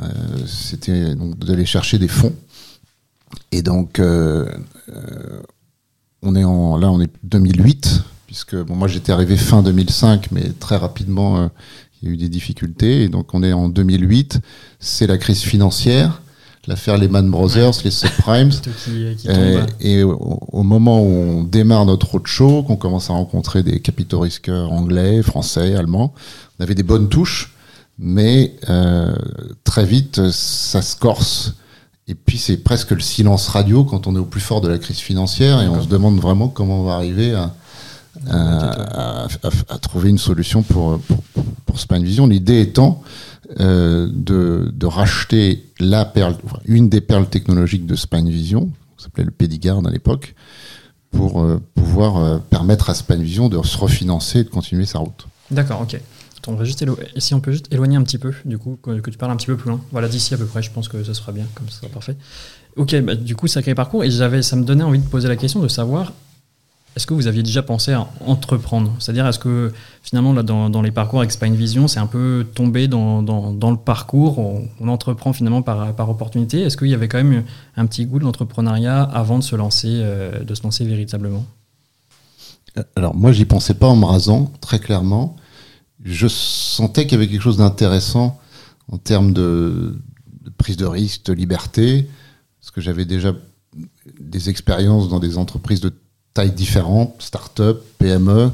Euh, 0.00 0.06
C'était 0.46 1.14
donc 1.14 1.38
d'aller 1.38 1.66
chercher 1.66 1.98
des 1.98 2.08
fonds. 2.08 2.34
Et 3.52 3.62
donc, 3.62 3.98
euh, 3.98 4.48
euh, 4.88 5.42
on 6.22 6.36
est 6.36 6.44
en, 6.44 6.76
là, 6.76 6.90
on 6.90 7.00
est 7.00 7.10
2008, 7.24 8.02
puisque 8.26 8.56
bon, 8.56 8.76
moi 8.76 8.88
j'étais 8.88 9.12
arrivé 9.12 9.36
fin 9.36 9.62
2005, 9.62 10.30
mais 10.32 10.50
très 10.58 10.76
rapidement, 10.76 11.50
il 12.02 12.08
y 12.08 12.10
a 12.10 12.14
eu 12.14 12.16
des 12.16 12.28
difficultés. 12.28 13.04
Et 13.04 13.08
donc, 13.08 13.34
on 13.34 13.42
est 13.42 13.52
en 13.52 13.68
2008. 13.68 14.40
C'est 14.78 15.06
la 15.06 15.18
crise 15.18 15.40
financière 15.40 16.22
l'affaire 16.70 16.96
Lehman 16.96 17.28
Brothers, 17.28 17.72
les 17.84 17.90
subprimes. 17.90 18.50
qui, 18.84 19.16
qui 19.16 19.28
Euh, 19.28 19.66
et 19.80 20.04
au, 20.04 20.38
au 20.52 20.62
moment 20.62 21.02
où 21.02 21.08
on 21.08 21.42
démarre 21.42 21.84
notre 21.84 22.06
roadshow, 22.12 22.62
qu'on 22.62 22.76
commence 22.76 23.10
à 23.10 23.12
rencontrer 23.12 23.62
des 23.64 23.80
capitaux 23.80 24.20
risqueurs 24.20 24.72
anglais, 24.72 25.20
français, 25.22 25.74
allemands, 25.74 26.14
on 26.58 26.62
avait 26.62 26.76
des 26.76 26.84
bonnes 26.84 27.08
touches, 27.08 27.54
mais 27.98 28.54
euh, 28.68 29.12
très 29.64 29.84
vite, 29.84 30.30
ça 30.30 30.80
se 30.80 30.94
corse. 30.94 31.54
Et 32.06 32.14
puis 32.14 32.38
c'est 32.38 32.58
presque 32.58 32.92
le 32.92 33.00
silence 33.00 33.48
radio 33.48 33.84
quand 33.84 34.06
on 34.06 34.14
est 34.14 34.20
au 34.20 34.24
plus 34.24 34.40
fort 34.40 34.60
de 34.60 34.68
la 34.68 34.78
crise 34.78 34.98
financière 34.98 35.60
et 35.60 35.68
on 35.68 35.82
se 35.82 35.88
demande 35.88 36.18
vraiment 36.18 36.48
comment 36.48 36.80
on 36.80 36.84
va 36.84 36.94
arriver 36.94 37.34
à, 37.34 37.54
à, 38.28 39.24
à, 39.24 39.28
à 39.68 39.78
trouver 39.78 40.10
une 40.10 40.18
solution 40.18 40.62
pour, 40.62 40.98
pour, 41.00 41.22
pour, 41.34 41.44
pour 41.66 41.78
Spine 41.80 42.02
Vision. 42.04 42.26
L'idée 42.26 42.60
étant 42.60 43.02
euh, 43.58 44.08
de, 44.12 44.70
de, 44.72 44.86
racheter 44.86 45.64
la 45.80 46.04
perle, 46.04 46.36
une 46.66 46.88
des 46.88 47.00
perles 47.00 47.28
technologiques 47.28 47.84
de 47.84 47.96
Spine 47.96 48.28
Vision, 48.28 48.70
ça 48.96 49.04
s'appelait 49.04 49.24
le 49.24 49.32
Pedigard 49.32 49.84
à 49.84 49.90
l'époque, 49.90 50.34
pour 51.10 51.42
euh, 51.42 51.60
pouvoir 51.74 52.16
euh, 52.18 52.38
permettre 52.38 52.90
à 52.90 52.94
Spine 52.94 53.22
Vision 53.22 53.48
de 53.48 53.60
se 53.62 53.76
refinancer 53.76 54.40
et 54.40 54.44
de 54.44 54.50
continuer 54.50 54.86
sa 54.86 55.00
route. 55.00 55.26
D'accord, 55.50 55.80
ok. 55.80 56.00
On 56.46 56.54
va 56.54 56.64
juste 56.64 56.84
si 57.18 57.34
on 57.34 57.40
peut 57.40 57.52
juste 57.52 57.72
éloigner 57.72 57.96
un 57.96 58.02
petit 58.02 58.18
peu, 58.18 58.32
du 58.44 58.56
coup, 58.56 58.78
que, 58.82 59.00
que 59.00 59.10
tu 59.10 59.18
parles 59.18 59.32
un 59.32 59.36
petit 59.36 59.46
peu 59.46 59.56
plus 59.56 59.68
loin. 59.68 59.80
Voilà, 59.92 60.08
d'ici 60.08 60.32
à 60.32 60.38
peu 60.38 60.46
près, 60.46 60.62
je 60.62 60.70
pense 60.70 60.88
que 60.88 61.02
ça 61.04 61.12
sera 61.12 61.32
bien, 61.32 61.44
comme 61.54 61.68
ça 61.68 61.80
sera 61.80 61.88
parfait. 61.88 62.16
Ok, 62.76 62.98
bah, 63.02 63.14
du 63.14 63.36
coup, 63.36 63.46
sacré 63.46 63.74
parcours, 63.74 64.04
et 64.04 64.10
j'avais, 64.10 64.42
ça 64.42 64.56
me 64.56 64.64
donnait 64.64 64.84
envie 64.84 65.00
de 65.00 65.06
poser 65.06 65.28
la 65.28 65.36
question 65.36 65.60
de 65.60 65.68
savoir 65.68 66.12
est-ce 66.96 67.06
que 67.06 67.14
vous 67.14 67.28
aviez 67.28 67.42
déjà 67.42 67.62
pensé 67.62 67.92
à 67.92 68.08
entreprendre? 68.26 68.92
C'est-à-dire, 68.98 69.26
est-ce 69.26 69.38
que 69.38 69.72
finalement, 70.02 70.34
dans, 70.42 70.82
les 70.82 70.90
parcours 70.90 71.20
avec 71.20 71.30
Spine 71.30 71.54
Vision, 71.54 71.86
c'est 71.86 72.00
un 72.00 72.06
peu 72.06 72.46
tombé 72.54 72.88
dans, 72.88 73.20
le 73.22 73.76
parcours? 73.76 74.38
On, 74.38 74.88
entreprend 74.88 75.32
finalement 75.32 75.62
par, 75.62 75.94
par 75.94 76.10
opportunité. 76.10 76.62
Est-ce 76.62 76.76
qu'il 76.76 76.88
y 76.88 76.94
avait 76.94 77.06
quand 77.06 77.22
même 77.22 77.44
un 77.76 77.86
petit 77.86 78.06
goût 78.06 78.18
de 78.18 78.24
l'entrepreneuriat 78.24 79.02
avant 79.02 79.38
de 79.38 79.44
se 79.44 79.54
lancer, 79.54 79.88
euh, 79.88 80.42
de 80.42 80.54
se 80.54 80.64
lancer 80.64 80.84
véritablement? 80.84 81.46
Alors, 82.96 83.14
moi, 83.14 83.30
j'y 83.30 83.44
pensais 83.44 83.74
pas 83.74 83.86
en 83.86 83.96
me 83.96 84.04
rasant, 84.04 84.50
très 84.60 84.80
clairement. 84.80 85.36
Je 86.04 86.26
sentais 86.26 87.04
qu'il 87.04 87.12
y 87.12 87.22
avait 87.22 87.28
quelque 87.28 87.42
chose 87.42 87.58
d'intéressant 87.58 88.40
en 88.90 88.98
termes 88.98 89.32
de, 89.32 89.96
de, 90.42 90.50
prise 90.50 90.76
de 90.76 90.86
risque, 90.86 91.26
de 91.26 91.34
liberté, 91.34 92.08
parce 92.60 92.72
que 92.72 92.80
j'avais 92.80 93.04
déjà 93.04 93.32
des 94.18 94.50
expériences 94.50 95.08
dans 95.08 95.20
des 95.20 95.38
entreprises 95.38 95.80
de 95.80 95.92
tailles 96.34 96.52
différentes, 96.52 97.14
start-up, 97.20 97.82
PME, 97.98 98.50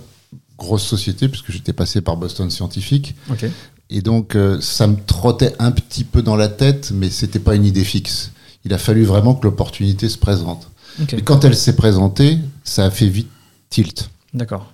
grosses 0.58 0.86
sociétés, 0.86 1.28
puisque 1.28 1.52
j'étais 1.52 1.72
passé 1.72 2.00
par 2.00 2.16
Boston 2.16 2.50
Scientific. 2.50 3.14
Okay. 3.30 3.50
Et 3.90 4.00
donc, 4.00 4.34
euh, 4.34 4.60
ça 4.60 4.86
me 4.86 4.96
trottait 4.96 5.54
un 5.58 5.70
petit 5.70 6.04
peu 6.04 6.22
dans 6.22 6.36
la 6.36 6.48
tête, 6.48 6.90
mais 6.94 7.10
c'était 7.10 7.38
pas 7.38 7.54
une 7.54 7.64
idée 7.64 7.84
fixe. 7.84 8.32
Il 8.64 8.72
a 8.74 8.78
fallu 8.78 9.04
vraiment 9.04 9.34
que 9.34 9.44
l'opportunité 9.44 10.08
se 10.08 10.18
présente. 10.18 10.70
Okay. 11.02 11.18
Et 11.18 11.22
quand 11.22 11.44
elle 11.44 11.54
s'est 11.54 11.76
présentée, 11.76 12.38
ça 12.64 12.86
a 12.86 12.90
fait 12.90 13.08
vite 13.08 13.28
tilt. 13.70 14.10
D'accord. 14.34 14.72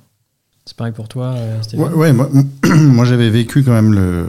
C'est 0.64 0.76
pareil 0.76 0.92
pour 0.92 1.08
toi, 1.08 1.34
euh, 1.36 1.60
Ouais, 1.74 1.90
ouais, 1.90 2.12
moi, 2.12 2.30
moi 2.64 3.04
j'avais 3.04 3.30
vécu 3.30 3.64
quand 3.64 3.72
même 3.72 3.92
le, 3.92 4.28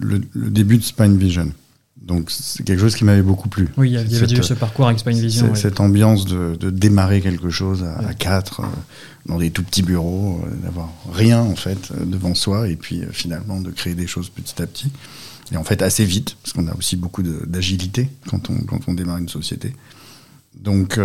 le, 0.00 0.22
le, 0.32 0.50
début 0.50 0.78
de 0.78 0.82
Spine 0.82 1.18
Vision. 1.18 1.52
Donc 2.00 2.30
c'est 2.30 2.64
quelque 2.64 2.80
chose 2.80 2.96
qui 2.96 3.04
m'avait 3.04 3.22
beaucoup 3.22 3.48
plu. 3.48 3.68
Oui, 3.76 3.90
il 3.90 3.94
y 3.94 3.96
avait 3.96 4.34
eu 4.34 4.42
ce 4.42 4.54
parcours 4.54 4.86
avec 4.86 4.98
Spine 4.98 5.18
Vision. 5.18 5.50
Ouais. 5.50 5.56
Cette 5.56 5.80
ambiance 5.80 6.26
de, 6.26 6.56
de, 6.56 6.70
démarrer 6.70 7.20
quelque 7.20 7.50
chose 7.50 7.84
à, 7.84 8.00
ouais. 8.00 8.08
à 8.08 8.14
quatre, 8.14 8.60
euh, 8.60 8.66
dans 9.26 9.38
des 9.38 9.50
tout 9.50 9.62
petits 9.62 9.82
bureaux, 9.82 10.40
euh, 10.44 10.54
d'avoir 10.62 10.90
rien 11.12 11.40
en 11.40 11.54
fait 11.54 11.92
euh, 11.92 12.04
devant 12.04 12.34
soi, 12.34 12.68
et 12.68 12.76
puis 12.76 13.02
finalement 13.12 13.60
de 13.60 13.70
créer 13.70 13.94
des 13.94 14.06
choses 14.08 14.28
petit 14.28 14.60
à 14.60 14.66
petit. 14.66 14.90
Et 15.52 15.56
en 15.56 15.64
fait 15.64 15.82
assez 15.82 16.04
vite, 16.04 16.36
parce 16.42 16.52
qu'on 16.52 16.66
a 16.66 16.74
aussi 16.74 16.96
beaucoup 16.96 17.22
d'agilité 17.22 18.10
quand 18.28 18.50
on, 18.50 18.56
quand 18.64 18.80
on 18.88 18.94
démarre 18.94 19.18
une 19.18 19.28
société. 19.28 19.72
Donc 20.58 20.98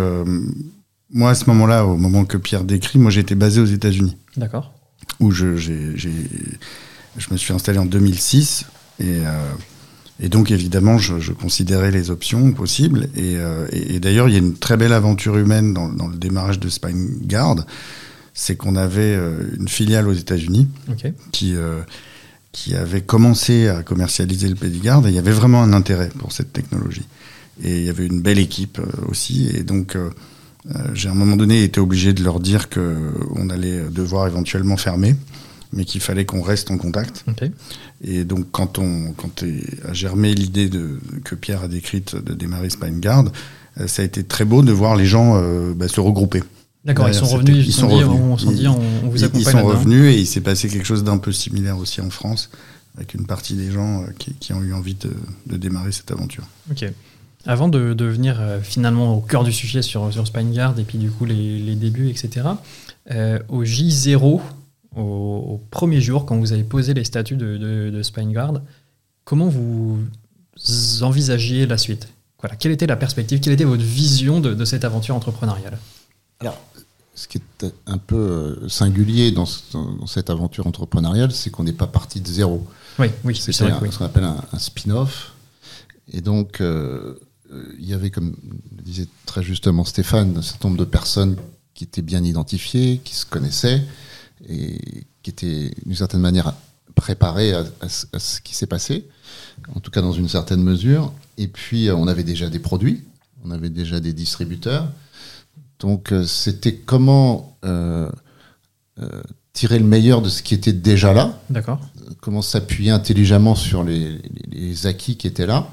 moi 1.10 1.30
à 1.30 1.34
ce 1.34 1.44
moment-là, 1.46 1.84
au 1.84 1.96
moment 1.96 2.24
que 2.24 2.36
Pierre 2.38 2.64
décrit, 2.64 2.98
moi 2.98 3.10
j'étais 3.10 3.34
basé 3.34 3.60
aux 3.60 3.66
États-Unis. 3.66 4.16
D'accord. 4.36 4.72
Où 5.18 5.30
je, 5.30 5.56
j'ai, 5.56 5.94
je 5.96 7.26
me 7.30 7.36
suis 7.36 7.52
installé 7.52 7.78
en 7.78 7.84
2006 7.84 8.64
et 9.00 9.20
et 10.22 10.28
donc, 10.28 10.50
évidemment, 10.50 10.98
je, 10.98 11.18
je, 11.18 11.32
considérais 11.32 11.90
les 11.90 12.10
options 12.10 12.52
possibles. 12.52 13.08
Et, 13.16 13.36
euh, 13.36 13.66
et, 13.72 13.94
et 13.94 14.00
d'ailleurs, 14.00 14.28
il 14.28 14.32
y 14.32 14.36
a 14.36 14.40
une 14.40 14.54
très 14.54 14.76
belle 14.76 14.92
aventure 14.92 15.38
humaine 15.38 15.72
dans, 15.72 15.88
dans 15.88 16.08
le 16.08 16.16
démarrage 16.16 16.60
de 16.60 16.68
SpineGuard. 16.68 17.64
C'est 18.34 18.56
qu'on 18.56 18.76
avait 18.76 19.16
euh, 19.16 19.42
une 19.58 19.68
filiale 19.68 20.08
aux 20.08 20.12
États-Unis 20.12 20.68
okay. 20.90 21.14
qui, 21.32 21.54
euh, 21.54 21.80
qui 22.52 22.74
avait 22.74 23.00
commencé 23.00 23.68
à 23.68 23.82
commercialiser 23.82 24.48
le 24.48 24.56
Pedigard. 24.56 25.06
Et 25.06 25.10
il 25.10 25.14
y 25.14 25.18
avait 25.18 25.32
vraiment 25.32 25.62
un 25.62 25.72
intérêt 25.72 26.10
pour 26.18 26.32
cette 26.32 26.52
technologie. 26.52 27.06
Et 27.62 27.78
il 27.78 27.84
y 27.84 27.90
avait 27.90 28.06
une 28.06 28.20
belle 28.20 28.38
équipe 28.38 28.78
aussi. 29.08 29.48
Et 29.54 29.62
donc, 29.62 29.96
euh, 29.96 30.10
j'ai 30.92 31.08
à 31.08 31.12
un 31.12 31.14
moment 31.14 31.36
donné 31.36 31.62
été 31.62 31.80
obligé 31.80 32.12
de 32.12 32.22
leur 32.22 32.40
dire 32.40 32.68
qu'on 32.68 33.48
allait 33.48 33.84
devoir 33.90 34.26
éventuellement 34.26 34.76
fermer 34.76 35.16
mais 35.72 35.84
qu'il 35.84 36.00
fallait 36.00 36.24
qu'on 36.24 36.42
reste 36.42 36.70
en 36.70 36.78
contact. 36.78 37.24
Okay. 37.28 37.52
Et 38.02 38.24
donc, 38.24 38.46
quand 38.50 38.78
on 38.78 39.12
quand 39.12 39.44
a 39.84 39.92
germé 39.92 40.34
l'idée 40.34 40.68
de, 40.68 40.98
que 41.24 41.34
Pierre 41.34 41.64
a 41.64 41.68
décrite 41.68 42.16
de 42.16 42.32
démarrer 42.34 42.70
SpineGuard, 42.70 43.26
euh, 43.78 43.86
ça 43.86 44.02
a 44.02 44.04
été 44.04 44.24
très 44.24 44.44
beau 44.44 44.62
de 44.62 44.72
voir 44.72 44.96
les 44.96 45.06
gens 45.06 45.36
euh, 45.36 45.74
bah, 45.74 45.88
se 45.88 46.00
regrouper. 46.00 46.42
D'accord, 46.84 47.08
ils 47.08 47.14
sont 47.14 47.26
revenus, 47.26 47.66
ils 47.66 47.72
sont 47.72 47.88
dit, 47.88 48.02
revenus. 48.02 48.20
On, 48.22 48.48
on, 48.48 48.52
dit, 48.52 48.68
on, 48.68 48.80
on 49.04 49.08
vous 49.10 49.22
accompagne. 49.22 49.42
Ils 49.42 49.50
sont 49.50 49.66
revenus 49.66 50.14
et 50.14 50.18
il 50.18 50.26
s'est 50.26 50.40
passé 50.40 50.68
quelque 50.68 50.86
chose 50.86 51.04
d'un 51.04 51.18
peu 51.18 51.30
similaire 51.30 51.76
aussi 51.76 52.00
en 52.00 52.08
France, 52.08 52.50
avec 52.96 53.12
une 53.12 53.26
partie 53.26 53.54
des 53.54 53.70
gens 53.70 54.02
euh, 54.02 54.06
qui, 54.18 54.32
qui 54.34 54.54
ont 54.54 54.62
eu 54.62 54.72
envie 54.72 54.94
de, 54.94 55.10
de, 55.46 55.58
démarrer 55.58 55.92
cette 55.92 56.10
aventure. 56.10 56.44
Ok. 56.70 56.86
Avant 57.46 57.68
de, 57.68 57.92
de 57.92 58.04
venir 58.06 58.38
euh, 58.40 58.60
finalement 58.62 59.14
au 59.14 59.20
cœur 59.20 59.44
du 59.44 59.52
sujet 59.52 59.82
sur, 59.82 60.10
sur 60.12 60.26
SpineGuard 60.26 60.78
et 60.78 60.84
puis 60.84 60.96
du 60.96 61.10
coup 61.10 61.26
les, 61.26 61.58
les 61.58 61.74
débuts, 61.74 62.08
etc., 62.08 62.46
euh, 63.10 63.38
au 63.48 63.64
J0, 63.64 64.40
au, 64.96 65.00
au, 65.00 65.60
premier 65.70 66.00
jour, 66.00 66.26
quand 66.26 66.38
vous 66.38 66.52
avez 66.52 66.64
posé 66.64 66.94
les 66.94 67.04
statuts 67.04 67.36
de, 67.36 67.56
de, 67.56 67.90
de 67.90 68.02
SpineGuard, 68.02 68.60
comment 69.24 69.48
vous 69.48 69.98
envisagiez 71.02 71.66
la 71.66 71.78
suite? 71.78 72.08
Voilà, 72.40 72.56
Quelle 72.56 72.72
était 72.72 72.86
la 72.86 72.96
perspective? 72.96 73.40
Quelle 73.40 73.52
était 73.52 73.64
votre 73.64 73.82
vision 73.82 74.40
de, 74.40 74.54
de 74.54 74.64
cette 74.64 74.84
aventure 74.84 75.14
entrepreneuriale? 75.14 75.78
Alors, 76.40 76.58
ce 77.14 77.28
qui 77.28 77.38
est 77.38 77.66
un 77.86 77.98
peu 77.98 78.16
euh, 78.16 78.68
singulier 78.68 79.30
dans, 79.30 79.46
dans 79.74 80.06
cette 80.06 80.30
aventure 80.30 80.66
entrepreneuriale, 80.66 81.32
c'est 81.32 81.50
qu'on 81.50 81.64
n'est 81.64 81.72
pas 81.72 81.86
parti 81.86 82.20
de 82.20 82.26
zéro. 82.28 82.66
Oui, 82.98 83.08
oui, 83.24 83.36
c'est 83.36 83.52
ce 83.52 83.64
oui. 83.64 83.90
qu'on 83.90 84.04
appelle 84.06 84.24
un, 84.24 84.42
un 84.52 84.58
spin-off. 84.58 85.34
Et 86.12 86.22
donc, 86.22 86.60
euh, 86.60 87.18
il 87.78 87.84
y 87.84 87.92
avait, 87.92 88.10
comme 88.10 88.34
le 88.76 88.82
disait 88.82 89.08
très 89.26 89.42
justement 89.42 89.84
Stéphane, 89.84 90.36
un 90.38 90.42
certain 90.42 90.68
nombre 90.68 90.80
de 90.80 90.84
personnes 90.88 91.36
qui 91.74 91.84
étaient 91.84 92.02
bien 92.02 92.24
identifiées, 92.24 93.00
qui 93.04 93.14
se 93.14 93.26
connaissaient, 93.26 93.82
et 94.48 94.78
qui 95.22 95.30
était 95.30 95.70
d'une 95.84 95.94
certaine 95.94 96.20
manière 96.20 96.54
préparé 96.94 97.52
à, 97.52 97.60
à, 97.60 97.86
à 97.86 98.18
ce 98.18 98.40
qui 98.40 98.54
s'est 98.54 98.66
passé, 98.66 99.06
en 99.74 99.80
tout 99.80 99.90
cas 99.90 100.02
dans 100.02 100.12
une 100.12 100.28
certaine 100.28 100.62
mesure. 100.62 101.12
Et 101.38 101.48
puis 101.48 101.90
on 101.90 102.06
avait 102.06 102.24
déjà 102.24 102.48
des 102.48 102.58
produits, 102.58 103.04
on 103.44 103.50
avait 103.50 103.70
déjà 103.70 104.00
des 104.00 104.12
distributeurs. 104.12 104.88
Donc 105.78 106.12
c'était 106.26 106.74
comment 106.74 107.56
euh, 107.64 108.10
euh, 109.00 109.22
tirer 109.52 109.78
le 109.78 109.86
meilleur 109.86 110.22
de 110.22 110.28
ce 110.28 110.42
qui 110.42 110.54
était 110.54 110.72
déjà 110.72 111.12
là. 111.12 111.38
D'accord. 111.48 111.80
Comment 112.20 112.42
s'appuyer 112.42 112.90
intelligemment 112.90 113.54
sur 113.54 113.82
les, 113.82 114.10
les, 114.10 114.20
les, 114.50 114.86
acquis 114.86 115.16
qui 115.16 115.26
étaient 115.26 115.46
là 115.46 115.68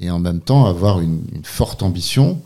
et 0.00 0.10
en 0.10 0.18
même 0.18 0.40
temps 0.40 0.66
avoir 0.66 1.00
une, 1.00 1.22
une 1.34 1.44
forte 1.44 1.82
ambition 1.82 2.40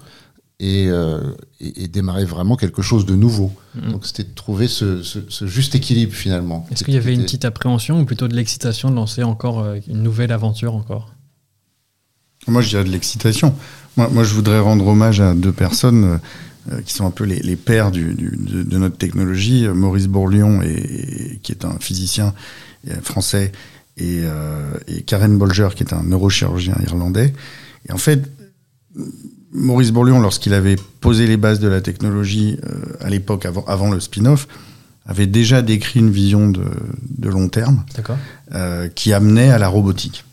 et, 0.63 0.87
euh, 0.89 1.19
et, 1.61 1.85
et, 1.85 1.89
démarrer 1.89 2.25
vraiment 2.25 2.57
quelque 2.57 2.83
chose 2.83 3.05
de 3.05 3.17
nouveau. 3.17 3.53
Mmh. 3.75 3.91
Donc 3.91 4.07
c'était 4.07 4.23
de 4.23 4.35
trouver 4.35 4.69
ce, 4.69 5.03
ce, 5.03 5.19
ce, 5.29 5.47
juste 5.47 5.75
équilibre 5.75 6.15
finalement. 6.15 6.67
Est-ce 6.71 6.85
qu'il 6.85 6.95
y 6.95 6.97
avait 6.97 7.13
une 7.13 7.25
petite 7.25 7.45
appréhension 7.45 8.01
ou 8.01 8.05
plutôt 8.05 8.29
de 8.29 8.37
l'excitation 8.37 8.89
de 8.89 8.95
lancer 8.95 9.25
encore 9.25 9.59
euh, 9.59 9.81
une 9.89 10.05
nouvelle 10.05 10.31
aventure 10.31 10.77
encore? 10.77 11.13
Moi 12.47 12.63
je 12.63 12.69
dirais 12.69 12.85
de 12.85 12.91
l'excitation. 12.91 13.55
Moi, 13.97 14.09
moi, 14.09 14.25
je 14.25 14.33
voudrais 14.33 14.61
rendre 14.61 14.87
hommage 14.87 15.21
à 15.21 15.35
deux 15.35 15.53
personnes 15.53 16.21
euh, 16.71 16.81
qui 16.81 16.95
sont 16.95 17.07
un 17.07 17.11
peu 17.11 17.25
les, 17.25 17.41
les 17.41 17.57
pères 17.57 17.91
du, 17.91 18.15
du, 18.15 18.31
de, 18.31 18.63
de, 18.63 18.79
notre 18.79 18.97
technologie, 18.97 19.69
Maurice 19.69 20.07
Bourlion, 20.07 20.63
et, 20.63 21.41
qui 21.43 21.53
est 21.53 21.67
un 21.67 21.77
physicien 21.79 22.33
français, 23.03 23.53
et, 23.99 24.21
euh, 24.23 24.73
et 24.89 25.03
Karen 25.03 25.37
Bolger, 25.37 25.69
qui 25.77 25.83
est 25.83 25.93
un 25.93 26.05
neurochirurgien 26.05 26.77
irlandais. 26.83 27.35
Et 27.87 27.93
en 27.93 27.99
fait, 27.99 28.31
Maurice 29.53 29.93
Bourlion, 29.93 30.21
lorsqu'il 30.21 30.55
avait 30.55 30.77
posé 31.01 31.27
les 31.27 31.37
bases 31.37 31.61
de 31.61 31.69
la 31.69 31.81
technologie 31.81 32.59
euh, 32.65 32.97
à 33.01 33.11
l'époque, 33.11 33.47
avant, 33.47 33.65
avant, 33.67 33.91
le 33.91 34.01
spin-off, 34.01 34.49
avait 35.07 35.27
déjà 35.27 35.63
décrit 35.63 36.01
une 36.01 36.11
vision 36.11 36.49
de, 36.49 36.65
de 37.19 37.29
long 37.29 37.49
terme 37.49 37.85
euh, 38.55 38.89
qui 38.89 39.13
amenait 39.13 39.51
à 39.51 39.59
la 39.59 39.69
robotique. 39.69 40.25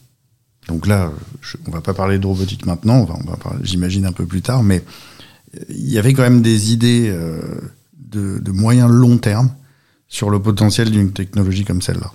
Donc 0.67 0.87
là, 0.87 1.11
je, 1.41 1.57
on 1.67 1.71
va 1.71 1.81
pas 1.81 1.93
parler 1.93 2.19
de 2.19 2.27
robotique 2.27 2.65
maintenant, 2.65 2.99
on 2.99 3.05
va, 3.05 3.15
on 3.15 3.29
va 3.29 3.37
parler, 3.37 3.59
j'imagine 3.63 4.05
un 4.05 4.11
peu 4.11 4.25
plus 4.25 4.41
tard, 4.41 4.63
mais 4.63 4.83
euh, 5.57 5.63
il 5.69 5.89
y 5.89 5.97
avait 5.97 6.13
quand 6.13 6.21
même 6.21 6.41
des 6.41 6.71
idées 6.71 7.09
euh, 7.09 7.41
de, 7.97 8.39
de 8.39 8.51
moyen 8.51 8.87
long 8.87 9.17
terme 9.17 9.51
sur 10.07 10.29
le 10.29 10.39
potentiel 10.39 10.89
d'une 10.89 11.11
technologie 11.11 11.65
comme 11.65 11.81
celle-là. 11.81 12.11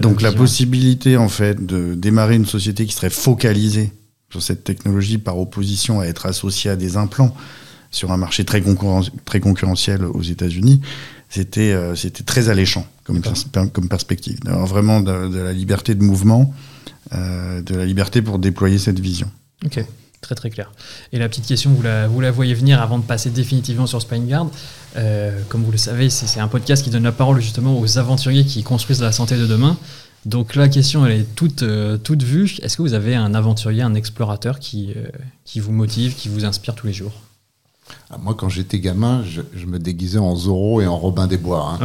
Donc 0.00 0.22
la 0.22 0.32
possibilité 0.32 1.16
en 1.16 1.28
fait 1.28 1.64
de 1.64 1.94
démarrer 1.94 2.36
une 2.36 2.46
société 2.46 2.86
qui 2.86 2.94
serait 2.94 3.10
focalisée 3.10 3.92
sur 4.30 4.42
cette 4.42 4.64
technologie 4.64 5.18
par 5.18 5.38
opposition 5.38 6.00
à 6.00 6.04
être 6.06 6.26
associée 6.26 6.70
à 6.70 6.76
des 6.76 6.96
implants 6.96 7.34
sur 7.90 8.12
un 8.12 8.16
marché 8.16 8.44
très, 8.44 8.60
concurren- 8.60 9.10
très 9.24 9.40
concurrentiel 9.40 10.04
aux 10.04 10.22
États-Unis, 10.22 10.80
c'était 11.28 11.72
euh, 11.72 11.96
c'était 11.96 12.22
très 12.22 12.48
alléchant 12.48 12.86
comme, 13.04 13.18
D'accord. 13.18 13.44
pers- 13.52 13.72
comme 13.72 13.88
perspective. 13.88 14.38
D'avoir 14.44 14.66
vraiment 14.66 15.00
de, 15.00 15.28
de 15.28 15.38
la 15.38 15.52
liberté 15.52 15.94
de 15.96 16.02
mouvement, 16.04 16.54
euh, 17.12 17.60
de 17.62 17.74
la 17.74 17.84
liberté 17.84 18.22
pour 18.22 18.38
déployer 18.38 18.78
cette 18.78 19.00
vision. 19.00 19.28
Ok, 19.64 19.84
très 20.20 20.34
très 20.36 20.50
clair. 20.50 20.70
Et 21.12 21.18
la 21.18 21.28
petite 21.28 21.46
question, 21.46 21.70
vous 21.72 21.82
la, 21.82 22.06
vous 22.06 22.20
la 22.20 22.30
voyez 22.30 22.54
venir 22.54 22.80
avant 22.80 22.98
de 22.98 23.04
passer 23.04 23.30
définitivement 23.30 23.86
sur 23.86 24.00
Spineguard. 24.00 24.48
Euh, 24.96 25.40
comme 25.48 25.64
vous 25.64 25.72
le 25.72 25.78
savez, 25.78 26.10
c'est 26.10 26.38
un 26.40 26.48
podcast 26.48 26.84
qui 26.84 26.90
donne 26.90 27.02
la 27.04 27.12
parole 27.12 27.40
justement 27.40 27.78
aux 27.80 27.98
aventuriers 27.98 28.44
qui 28.44 28.62
construisent 28.62 29.02
la 29.02 29.12
santé 29.12 29.36
de 29.36 29.46
demain. 29.46 29.76
Donc 30.26 30.54
la 30.54 30.68
question, 30.68 31.06
elle 31.06 31.20
est 31.20 31.34
toute, 31.34 31.62
euh, 31.62 31.96
toute 31.96 32.22
vue. 32.22 32.56
Est-ce 32.62 32.76
que 32.76 32.82
vous 32.82 32.92
avez 32.94 33.14
un 33.14 33.34
aventurier, 33.34 33.82
un 33.82 33.94
explorateur 33.94 34.58
qui, 34.58 34.92
euh, 34.96 35.08
qui 35.44 35.60
vous 35.60 35.72
motive, 35.72 36.14
qui 36.14 36.28
vous 36.28 36.44
inspire 36.44 36.74
tous 36.74 36.86
les 36.86 36.92
jours? 36.92 37.12
Ah, 38.10 38.18
Moi, 38.18 38.34
quand 38.34 38.48
j'étais 38.50 38.80
gamin, 38.80 39.24
je, 39.24 39.40
je 39.54 39.66
me 39.66 39.78
déguisais 39.78 40.18
en 40.18 40.36
Zorro 40.36 40.80
et 40.82 40.86
en 40.86 40.98
Robin 40.98 41.26
des 41.26 41.38
Bois. 41.38 41.70
hein. 41.72 41.84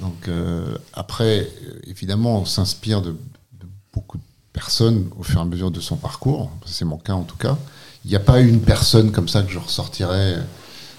Donc 0.00 0.28
euh, 0.28 0.76
après, 0.94 1.48
évidemment, 1.86 2.40
on 2.40 2.44
s'inspire 2.44 3.02
de, 3.02 3.10
de 3.10 3.66
beaucoup 3.92 4.18
de 4.18 4.22
personnes 4.52 5.08
au 5.18 5.22
fur 5.22 5.38
et 5.38 5.42
à 5.42 5.44
mesure 5.44 5.70
de 5.70 5.80
son 5.80 5.96
parcours. 5.96 6.50
C'est 6.66 6.84
mon 6.84 6.96
cas 6.98 7.12
en 7.14 7.22
tout 7.24 7.36
cas. 7.36 7.56
Il 8.04 8.10
n'y 8.10 8.16
a 8.16 8.20
pas 8.20 8.40
une 8.40 8.60
personne 8.60 9.12
comme 9.12 9.28
ça 9.28 9.42
que 9.42 9.50
je 9.50 9.58
ressortirais. 9.58 10.36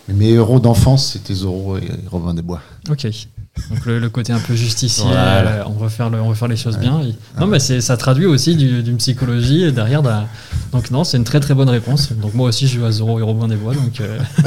Mais 0.08 0.14
mes 0.14 0.30
héros 0.30 0.60
d'enfance, 0.60 1.12
c'était 1.14 1.34
Zorro 1.34 1.78
et 1.78 1.90
Robin 2.10 2.34
des 2.34 2.42
Bois. 2.44 2.62
ok. 2.90 3.08
Donc 3.70 3.86
le, 3.86 4.00
le 4.00 4.10
côté 4.10 4.32
un 4.34 4.40
peu 4.40 4.54
justicier, 4.54 5.06
Voilà. 5.06 5.48
euh, 5.48 5.64
on, 5.68 5.72
va 5.74 5.90
faire 5.90 6.10
le- 6.10 6.20
on 6.22 6.30
va 6.30 6.36
faire 6.36 6.48
les 6.48 6.58
choses 6.58 6.78
bien. 6.78 7.02
Non, 7.40 7.48
mais 7.48 7.60
c'est- 7.60 7.82
ça 7.82 7.98
traduit 7.98 8.26
aussi 8.26 8.56
du- 8.56 8.84
d'une 8.84 8.98
psychologie 8.98 9.72
derrière. 9.72 10.04
Donc 10.72 10.92
non, 10.92 11.04
c'est 11.04 11.18
une 11.18 11.24
très 11.24 11.40
très 11.40 11.54
bonne 11.54 11.70
réponse. 11.70 12.12
Donc 12.14 12.34
moi 12.34 12.50
aussi, 12.50 12.68
je 12.68 12.80
joue 12.80 12.86
à 12.86 12.92
Zoro 12.92 13.20
et 13.20 13.24
Robin 13.24 13.48
des 13.48 13.56
Bois. 13.56 13.74
Donc, 13.74 14.02
euh, 14.02 14.20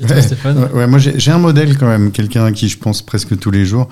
et 0.00 0.06
toi, 0.06 0.16
Ouais, 0.16 0.22
Stéphane? 0.22 0.58
Ouais, 0.58 0.70
ouais, 0.72 0.86
moi 0.86 0.98
j'ai 0.98 1.30
un 1.30 1.38
modèle 1.38 1.76
quand 1.76 1.88
même, 1.88 2.12
quelqu'un 2.12 2.44
à 2.44 2.52
qui 2.52 2.68
je 2.68 2.78
pense 2.78 3.02
presque 3.02 3.38
tous 3.38 3.50
les 3.50 3.64
jours, 3.64 3.88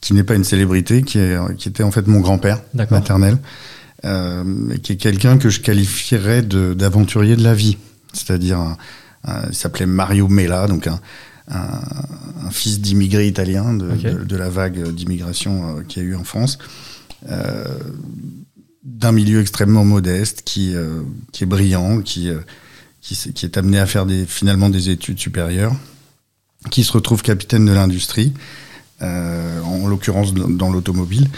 qui 0.00 0.12
n'est 0.14 0.22
pas 0.24 0.34
une 0.34 0.44
célébrité, 0.44 1.02
qui, 1.02 1.18
est, 1.18 1.36
qui 1.56 1.68
était 1.68 1.82
en 1.82 1.90
fait 1.90 2.06
mon 2.06 2.20
grand-père 2.20 2.60
maternel, 2.90 3.38
euh, 4.04 4.44
qui 4.82 4.92
est 4.92 4.96
quelqu'un 4.96 5.38
que 5.38 5.48
je 5.50 5.60
qualifierais 5.60 6.42
d'aventurier 6.42 7.34
de, 7.34 7.42
la 7.42 7.54
vie. 7.54 7.76
C'est-à-dire, 8.12 8.76
il 9.26 9.54
s'appelait 9.54 9.86
Mario 9.86 10.28
Mella, 10.28 10.66
donc 10.68 10.86
un, 10.86 11.00
un- 11.50 12.46
un 12.46 12.50
fils 12.50 12.80
d'immigrés 12.80 13.26
italiens 13.28 13.74
de, 13.74 13.86
de- 14.14 14.24
de 14.24 14.36
la 14.36 14.48
vague 14.48 14.92
d'immigration 14.92 15.78
euh, 15.78 15.82
qu'il 15.82 16.02
y 16.02 16.06
a 16.06 16.08
eu 16.08 16.14
en 16.14 16.24
France. 16.24 16.58
Euh, 17.30 17.64
d'un 18.84 19.12
milieu 19.12 19.40
extrêmement 19.40 19.84
modeste, 19.84 20.42
qui, 20.44 20.74
euh, 20.74 21.02
qui 21.32 21.44
est 21.44 21.46
brillant, 21.46 22.00
qui, 22.00 22.30
euh, 22.30 22.38
qui, 23.00 23.16
qui 23.32 23.44
est 23.44 23.56
amené 23.58 23.78
à 23.78 23.86
faire 23.86 24.06
des, 24.06 24.24
finalement 24.24 24.70
des 24.70 24.88
études 24.90 25.18
supérieures, 25.18 25.74
qui 26.70 26.84
se 26.84 26.92
retrouve 26.92 27.22
capitaine 27.22 27.64
de 27.66 27.72
l'industrie, 27.72 28.32
euh, 29.02 29.60
en 29.62 29.86
l'occurrence 29.88 30.32
dans, 30.34 30.48
dans 30.48 30.70
l'automobile, 30.72 31.28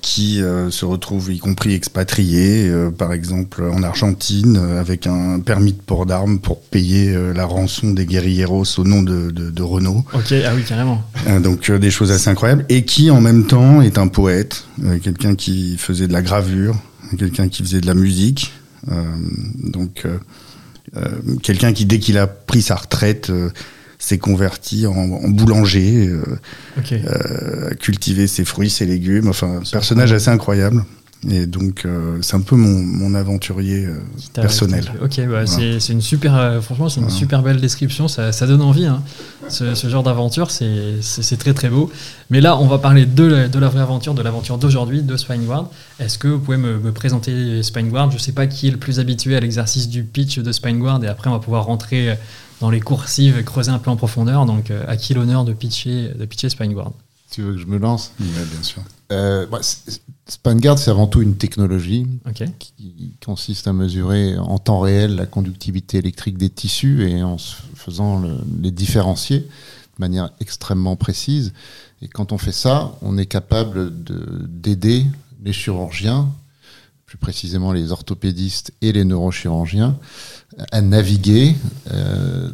qui 0.00 0.40
euh, 0.40 0.70
se 0.70 0.84
retrouve 0.84 1.32
y 1.32 1.38
compris 1.38 1.74
expatrié, 1.74 2.68
euh, 2.68 2.90
par 2.90 3.12
exemple 3.12 3.62
en 3.62 3.82
Argentine, 3.82 4.56
euh, 4.56 4.80
avec 4.80 5.06
un 5.06 5.40
permis 5.40 5.72
de 5.72 5.80
port 5.80 6.06
d'armes 6.06 6.38
pour 6.38 6.60
payer 6.60 7.10
euh, 7.10 7.32
la 7.32 7.44
rançon 7.44 7.90
des 7.90 8.06
guerrilleros 8.06 8.78
au 8.78 8.84
nom 8.84 9.02
de, 9.02 9.30
de, 9.30 9.50
de 9.50 9.62
Renault. 9.62 10.04
Ok, 10.12 10.32
ah 10.32 10.52
oui, 10.54 10.62
carrément. 10.62 11.02
Euh, 11.26 11.40
donc 11.40 11.70
euh, 11.70 11.78
des 11.78 11.90
choses 11.90 12.12
assez 12.12 12.30
incroyables 12.30 12.64
et 12.68 12.84
qui 12.84 13.10
en 13.10 13.20
même 13.20 13.46
temps 13.46 13.82
est 13.82 13.98
un 13.98 14.06
poète, 14.08 14.64
euh, 14.84 14.98
quelqu'un 14.98 15.34
qui 15.34 15.76
faisait 15.76 16.06
de 16.06 16.12
la 16.12 16.22
gravure, 16.22 16.76
quelqu'un 17.18 17.48
qui 17.48 17.62
faisait 17.62 17.80
de 17.80 17.86
la 17.86 17.94
musique, 17.94 18.52
euh, 18.92 19.02
donc 19.62 20.02
euh, 20.04 20.18
euh, 20.96 21.08
quelqu'un 21.42 21.72
qui 21.72 21.84
dès 21.84 21.98
qu'il 21.98 22.18
a 22.18 22.26
pris 22.26 22.62
sa 22.62 22.76
retraite 22.76 23.30
euh, 23.30 23.50
s'est 24.04 24.18
converti 24.18 24.86
en, 24.86 24.92
en 24.94 25.28
boulanger, 25.28 26.08
euh, 26.08 26.22
Ok. 26.78 26.92
euh, 26.92 27.70
a 27.70 27.74
cultivé 27.74 28.26
ses 28.26 28.44
fruits, 28.44 28.70
ses 28.70 28.86
légumes, 28.86 29.28
enfin 29.28 29.60
un 29.60 29.70
personnage 29.70 30.12
assez 30.12 30.28
incroyable. 30.30 30.84
Et 31.30 31.46
donc 31.46 31.86
euh, 31.86 32.18
c'est 32.20 32.36
un 32.36 32.42
peu 32.42 32.54
mon, 32.54 32.82
mon 32.82 33.14
aventurier 33.14 33.86
euh, 33.86 33.94
personnel. 34.34 34.84
Ok, 35.02 35.16
bah, 35.20 35.44
Voilà. 35.44 35.46
c'est 35.46 35.92
une 35.94 36.02
super, 36.02 36.36
euh, 36.36 36.60
franchement, 36.60 36.90
c'est 36.90 37.00
une 37.00 37.06
Voilà. 37.06 37.18
super 37.18 37.42
belle 37.42 37.60
description. 37.62 38.08
Ça, 38.08 38.30
ça 38.30 38.46
donne 38.46 38.60
envie. 38.60 38.84
hein. 38.84 39.02
Ce, 39.48 39.74
ce 39.74 39.88
genre 39.88 40.02
d'aventure, 40.02 40.50
c'est 40.50 41.36
très 41.38 41.54
très 41.54 41.70
beau. 41.70 41.90
Mais 42.28 42.42
là, 42.42 42.58
on 42.58 42.66
va 42.66 42.76
parler 42.76 43.06
de 43.06 43.24
la, 43.24 43.48
de 43.48 43.58
la 43.58 43.68
vraie 43.70 43.80
aventure, 43.80 44.12
de 44.12 44.20
l'aventure 44.20 44.58
d'aujourd'hui, 44.58 45.02
de 45.02 45.16
Spineward. 45.16 45.68
Est-ce 45.98 46.18
que 46.18 46.28
vous 46.28 46.40
pouvez 46.40 46.58
me, 46.58 46.78
me 46.78 46.92
présenter 46.92 47.62
Spineward 47.62 48.12
Je 48.12 48.18
sais 48.18 48.32
pas 48.32 48.46
qui 48.46 48.68
est 48.68 48.70
le 48.72 48.76
plus 48.78 49.00
habitué 49.00 49.34
à 49.34 49.40
l'exercice 49.40 49.88
du 49.88 50.02
pitch 50.04 50.38
de 50.40 50.52
Spineward, 50.52 51.04
et 51.04 51.06
après, 51.08 51.30
on 51.30 51.32
va 51.32 51.38
pouvoir 51.40 51.64
rentrer 51.64 52.16
dans 52.60 52.70
les 52.70 52.80
coursives 52.80 53.42
creuser 53.44 53.70
un 53.70 53.78
peu 53.78 53.90
en 53.90 53.96
profondeur. 53.96 54.46
Donc, 54.46 54.70
euh, 54.70 54.84
à 54.88 54.96
qui 54.96 55.14
l'honneur 55.14 55.44
de 55.44 55.52
pitcher, 55.52 56.08
de 56.14 56.24
pitcher 56.24 56.48
Spineward 56.48 56.92
Tu 57.30 57.42
veux 57.42 57.52
que 57.54 57.58
je 57.58 57.66
me 57.66 57.78
lance 57.78 58.12
Ouais, 58.20 58.26
bien 58.26 58.62
sûr. 58.62 58.82
euh, 59.12 59.46
bah, 59.46 59.58
c'est- 59.62 60.00
Spangard, 60.26 60.78
c'est 60.78 60.90
avant 60.90 61.06
tout 61.06 61.20
une 61.20 61.36
technologie 61.36 62.06
qui 62.58 63.12
consiste 63.24 63.66
à 63.68 63.74
mesurer 63.74 64.38
en 64.38 64.58
temps 64.58 64.80
réel 64.80 65.16
la 65.16 65.26
conductivité 65.26 65.98
électrique 65.98 66.38
des 66.38 66.48
tissus 66.48 67.06
et 67.06 67.22
en 67.22 67.36
se 67.36 67.56
faisant 67.74 68.18
le- 68.20 68.38
les 68.62 68.70
différencier 68.70 69.40
de 69.40 69.46
manière 69.98 70.30
extrêmement 70.40 70.96
précise. 70.96 71.52
Et 72.00 72.08
quand 72.08 72.32
on 72.32 72.38
fait 72.38 72.52
ça, 72.52 72.94
on 73.02 73.18
est 73.18 73.26
capable 73.26 74.02
de- 74.04 74.46
d'aider 74.48 75.04
les 75.44 75.52
chirurgiens, 75.52 76.28
plus 77.14 77.18
précisément 77.18 77.72
les 77.72 77.92
orthopédistes 77.92 78.72
et 78.82 78.90
les 78.90 79.04
neurochirurgiens, 79.04 79.96
à 80.72 80.80
naviguer 80.80 81.54
euh, 81.92 82.50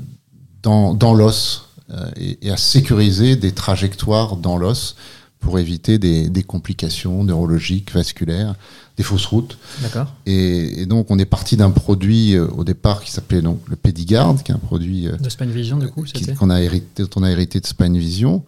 dans, 0.62 0.92
dans 0.92 1.14
l'os 1.14 1.64
euh, 1.90 2.10
et, 2.16 2.46
et 2.46 2.50
à 2.50 2.58
sécuriser 2.58 3.36
des 3.36 3.52
trajectoires 3.52 4.36
dans 4.36 4.58
l'os 4.58 4.96
pour 5.38 5.58
éviter 5.58 5.98
des, 5.98 6.28
des 6.28 6.42
complications 6.42 7.24
neurologiques, 7.24 7.90
vasculaires, 7.94 8.54
des 8.98 9.02
fausses 9.02 9.24
routes. 9.24 9.56
D'accord. 9.80 10.12
Et, 10.26 10.82
et 10.82 10.84
donc, 10.86 11.06
on 11.10 11.18
est 11.18 11.24
parti 11.24 11.56
d'un 11.56 11.70
produit 11.70 12.34
euh, 12.36 12.46
au 12.48 12.62
départ 12.62 13.02
qui 13.02 13.10
s'appelait 13.10 13.40
donc 13.40 13.60
le 13.66 13.76
Pedigard, 13.76 14.42
qui 14.44 14.52
est 14.52 14.54
un 14.54 14.58
produit 14.58 15.08
euh, 15.08 15.16
De 15.16 15.30
Spinevision, 15.30 15.78
du 15.78 15.88
coup, 15.88 16.02
qui- 16.02 16.34
qu'on 16.34 16.50
a 16.50 16.60
hérité, 16.60 17.02
dont 17.04 17.08
on 17.16 17.22
a 17.22 17.30
hérité 17.30 17.60
de 17.60 17.66
Spine 17.66 17.96
Vision, 17.96 18.44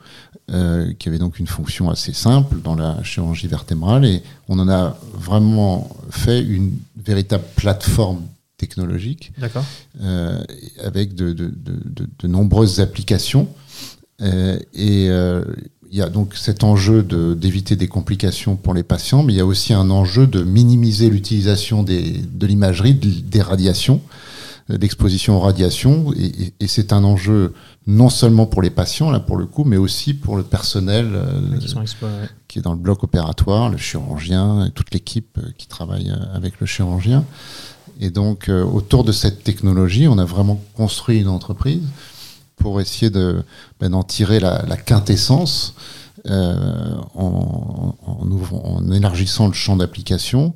euh, 0.50 0.92
qui 0.98 1.08
avait 1.08 1.18
donc 1.18 1.38
une 1.38 1.46
fonction 1.46 1.88
assez 1.90 2.12
simple 2.12 2.56
dans 2.62 2.74
la 2.74 3.02
chirurgie 3.02 3.46
vertébrale. 3.46 4.04
Et 4.04 4.22
on 4.48 4.58
en 4.58 4.68
a 4.68 4.98
vraiment 5.14 5.88
fait 6.10 6.42
une 6.42 6.72
véritable 6.96 7.44
plateforme 7.56 8.22
technologique 8.58 9.32
euh, 10.02 10.42
avec 10.84 11.14
de, 11.14 11.32
de- 11.32 11.46
de- 11.46 11.80
de- 11.84 12.08
de 12.18 12.28
nombreuses 12.28 12.80
applications. 12.80 13.48
Euh, 14.20 14.58
et 14.74 15.06
il 15.90 15.98
y 15.98 16.02
a 16.02 16.08
donc 16.08 16.34
cet 16.36 16.64
enjeu 16.64 17.02
de- 17.02 17.34
d'éviter 17.34 17.76
des 17.76 17.88
complications 17.88 18.56
pour 18.56 18.72
les 18.72 18.82
patients, 18.82 19.22
mais 19.22 19.32
il 19.34 19.36
y 19.36 19.40
a 19.40 19.46
aussi 19.46 19.72
un 19.74 19.90
enjeu 19.90 20.26
de 20.26 20.42
minimiser 20.42 21.10
l'utilisation 21.10 21.82
de 21.82 22.46
l'imagerie, 22.46 22.94
de- 22.94 23.20
des 23.20 23.42
radiations, 23.42 24.00
d'exposition 24.68 25.36
aux 25.36 25.40
radiations. 25.40 26.12
Et, 26.14 26.24
et- 26.26 26.54
et 26.60 26.66
c'est 26.66 26.92
un 26.92 27.04
enjeu 27.04 27.52
non 27.86 28.08
seulement 28.08 28.46
pour 28.46 28.62
les 28.62 28.70
patients, 28.70 29.10
là 29.10 29.20
pour 29.20 29.36
le 29.36 29.46
coup, 29.46 29.64
mais 29.64 29.76
aussi 29.76 30.14
pour 30.14 30.36
le 30.36 30.42
personnel 30.42 31.10
euh, 31.14 31.40
Qui 32.48 32.58
ouais. 32.58 32.60
est 32.60 32.62
dans 32.62 32.72
le 32.72 32.78
bloc 32.78 33.02
opératoire, 33.04 33.70
le 33.70 33.76
chirurgien 33.78 34.66
et 34.66 34.70
toute 34.70 34.92
l'équipe 34.94 35.38
euh, 35.38 35.50
qui 35.58 35.66
travaille 35.66 36.10
euh, 36.10 36.36
avec 36.36 36.60
le 36.60 36.66
chirurgien. 36.66 37.24
Et 38.00 38.10
donc, 38.10 38.48
euh, 38.48 38.64
autour 38.64 39.04
de 39.04 39.12
cette 39.12 39.42
technologie, 39.44 40.08
on 40.08 40.18
a 40.18 40.24
vraiment 40.24 40.60
construit 40.74 41.18
une 41.20 41.28
entreprise 41.28 41.82
pour 42.56 42.80
essayer 42.80 43.10
de, 43.10 43.42
ben, 43.80 43.90
d'en 43.90 44.02
tirer 44.02 44.38
la, 44.40 44.62
la 44.66 44.76
quintessence 44.76 45.74
euh, 46.26 46.94
en, 47.14 47.94
en, 48.06 48.30
ouvrant- 48.30 48.62
en 48.76 48.92
élargissant 48.92 49.48
le 49.48 49.52
champ 49.54 49.76
d'application, 49.76 50.54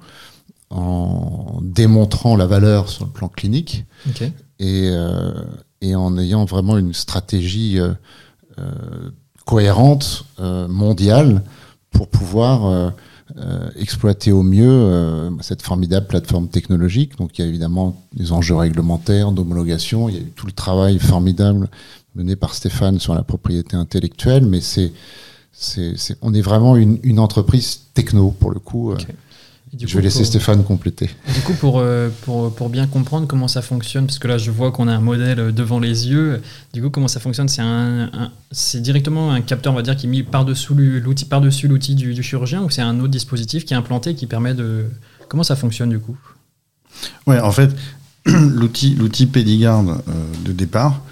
en 0.71 1.61
démontrant 1.63 2.37
la 2.37 2.47
valeur 2.47 2.89
sur 2.89 3.05
le 3.05 3.11
plan 3.11 3.29
clinique 3.29 3.85
et, 4.59 4.89
euh, 4.91 5.33
et 5.81 5.95
en 5.95 6.19
ayant 6.19 6.45
vraiment 6.45 6.79
une 6.79 6.93
stratégie 6.93 7.79
euh, 7.79 7.93
euh, 8.59 9.11
cohérente, 9.45 10.25
mondiale, 10.39 11.45
pour 11.93 12.09
pouvoir 12.09 12.93
exploiter 13.77 14.33
au 14.33 14.43
mieux 14.43 15.31
cette 15.41 15.63
formidable 15.63 16.09
plateforme 16.09 16.49
technologique. 16.49 17.17
Donc 17.17 17.39
il 17.39 17.43
y 17.43 17.45
a 17.45 17.49
évidemment 17.49 17.97
des 18.13 18.33
enjeux 18.33 18.57
réglementaires, 18.57 19.31
d'homologation, 19.31 20.09
il 20.09 20.15
y 20.17 20.19
a 20.19 20.23
eu 20.23 20.33
tout 20.35 20.47
le 20.47 20.53
travail 20.53 20.99
formidable 20.99 21.69
menée 22.17 22.35
par 22.35 22.55
Stéphane 22.55 22.99
sur 22.99 23.15
la 23.15 23.23
propriété 23.23 23.77
intellectuelle, 23.77 24.47
mais 24.47 24.61
c'est, 24.61 24.93
c'est, 25.53 25.95
on 26.23 26.35
est 26.35 26.41
vraiment 26.41 26.75
une, 26.75 26.99
une, 27.05 27.21
entreprise 27.21 27.83
techno 27.95 28.33
pour 28.33 28.51
le 28.51 28.59
coup. 28.59 28.95
Je 29.79 29.97
vais 29.97 30.03
laisser 30.03 30.25
Stéphane 30.25 30.63
compléter. 30.63 31.11
Du 31.35 31.41
coup, 31.41 31.53
pour, 31.55 31.79
euh, 31.79 32.09
pour, 32.23 32.55
pour, 32.55 32.69
bien 32.71 32.87
comprendre 32.87 33.27
comment 33.27 33.49
ça 33.49 33.63
fonctionne, 33.63 34.07
parce 34.07 34.21
que 34.21 34.29
là, 34.29 34.39
je 34.39 34.51
vois 34.53 34.71
qu'on 34.71 34.87
a 34.87 34.93
un 34.93 35.01
modèle 35.01 35.41
euh, 35.41 35.53
devant 35.53 35.81
les 35.81 36.09
yeux. 36.09 36.41
Du 36.73 36.81
coup, 36.83 36.91
comment 36.91 37.09
ça 37.09 37.19
fonctionne 37.19 37.49
C'est 37.49 37.63
un, 37.63 38.31
c'est 38.53 38.81
directement 38.81 39.33
un 39.33 39.41
capteur, 39.41 39.73
on 39.73 39.77
va 39.77 39.83
dire, 39.83 39.97
qui 39.97 40.07
est 40.07 40.09
mis 40.09 40.23
par-dessus 40.23 40.73
l'outil, 41.01 41.25
par-dessus 41.25 41.67
l'outil 41.67 41.97
du, 41.97 42.15
du, 42.15 42.23
chirurgien, 42.23 42.63
ou 42.63 42.71
c'est 42.71 42.81
un 42.81 43.01
autre 43.01 43.11
dispositif 43.11 43.65
qui 43.65 43.75
est 43.75 43.77
implanté 43.77 44.15
qui 44.15 44.27
permet 44.27 44.55
de. 44.55 44.87
Comment 45.29 45.43
ça 45.43 45.57
fonctionne 45.57 45.91
du 45.91 45.99
coup? 45.99 46.17
Ouais, 47.27 47.41
en 47.41 47.51
fait, 47.51 47.75
l'outil, 48.27 48.95
l'outil 48.95 49.27
Pédigard 49.27 49.85
euh, 49.89 49.95
de 50.45 50.53
départ, 50.53 51.03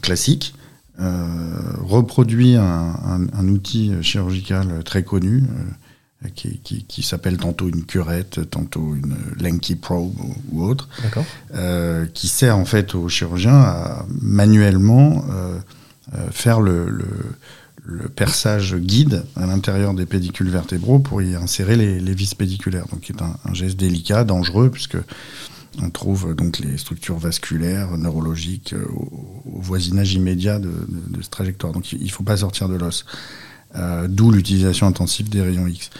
classique, 0.00 0.54
reproduit 0.98 2.56
un, 2.56 2.94
un, 3.32 3.48
outil 3.48 3.90
chirurgical 4.02 4.84
très 4.84 5.02
connu 5.02 5.44
qui, 6.34 6.58
qui, 6.58 6.84
qui 6.84 7.02
s'appelle 7.02 7.38
tantôt 7.38 7.68
une 7.68 7.84
curette, 7.84 8.50
tantôt 8.50 8.94
une 8.94 9.16
Lanky 9.40 9.76
Probe 9.76 10.14
ou, 10.52 10.62
autre, 10.62 10.88
euh, 11.54 12.06
qui 12.12 12.28
sert 12.28 12.56
en 12.56 12.66
fait 12.66 12.94
aux 12.94 13.08
chirurgiens 13.08 13.58
à 13.58 14.04
manuellement 14.20 15.24
euh, 15.30 15.58
euh, 16.14 16.30
faire 16.30 16.60
le, 16.60 16.90
le, 16.90 17.06
le, 17.84 18.08
perçage 18.08 18.76
guide 18.76 19.24
à 19.36 19.46
l'intérieur 19.46 19.94
des 19.94 20.04
pédicules 20.04 20.50
vertébraux 20.50 20.98
pour 20.98 21.22
y 21.22 21.34
insérer 21.34 21.76
les, 21.76 22.00
les 22.00 22.14
vis 22.14 22.34
pédiculaires. 22.34 22.86
Donc, 22.92 23.04
c'est 23.06 23.22
un, 23.22 23.36
un, 23.46 23.54
geste 23.54 23.78
délicat, 23.78 24.24
dangereux, 24.24 24.70
puisque 24.70 24.98
on 25.80 25.88
trouve 25.88 26.34
donc 26.34 26.58
les 26.58 26.76
structures 26.76 27.18
vasculaires, 27.18 27.96
neurologiques 27.96 28.74
au, 28.92 29.42
au 29.46 29.60
voisinage 29.60 30.12
immédiat 30.12 30.58
de, 30.58 30.68
de, 30.68 31.16
de, 31.16 31.22
cette 31.22 31.30
trajectoire. 31.30 31.72
Donc, 31.72 31.92
il 31.92 32.04
ne 32.04 32.10
faut 32.10 32.24
pas 32.24 32.38
sortir 32.38 32.68
de 32.68 32.74
l'os. 32.76 33.06
Euh, 33.76 34.08
d'où 34.08 34.32
l'utilisation 34.32 34.88
intensive 34.88 35.28
des 35.28 35.42
rayons 35.42 35.66
X. 35.68 35.90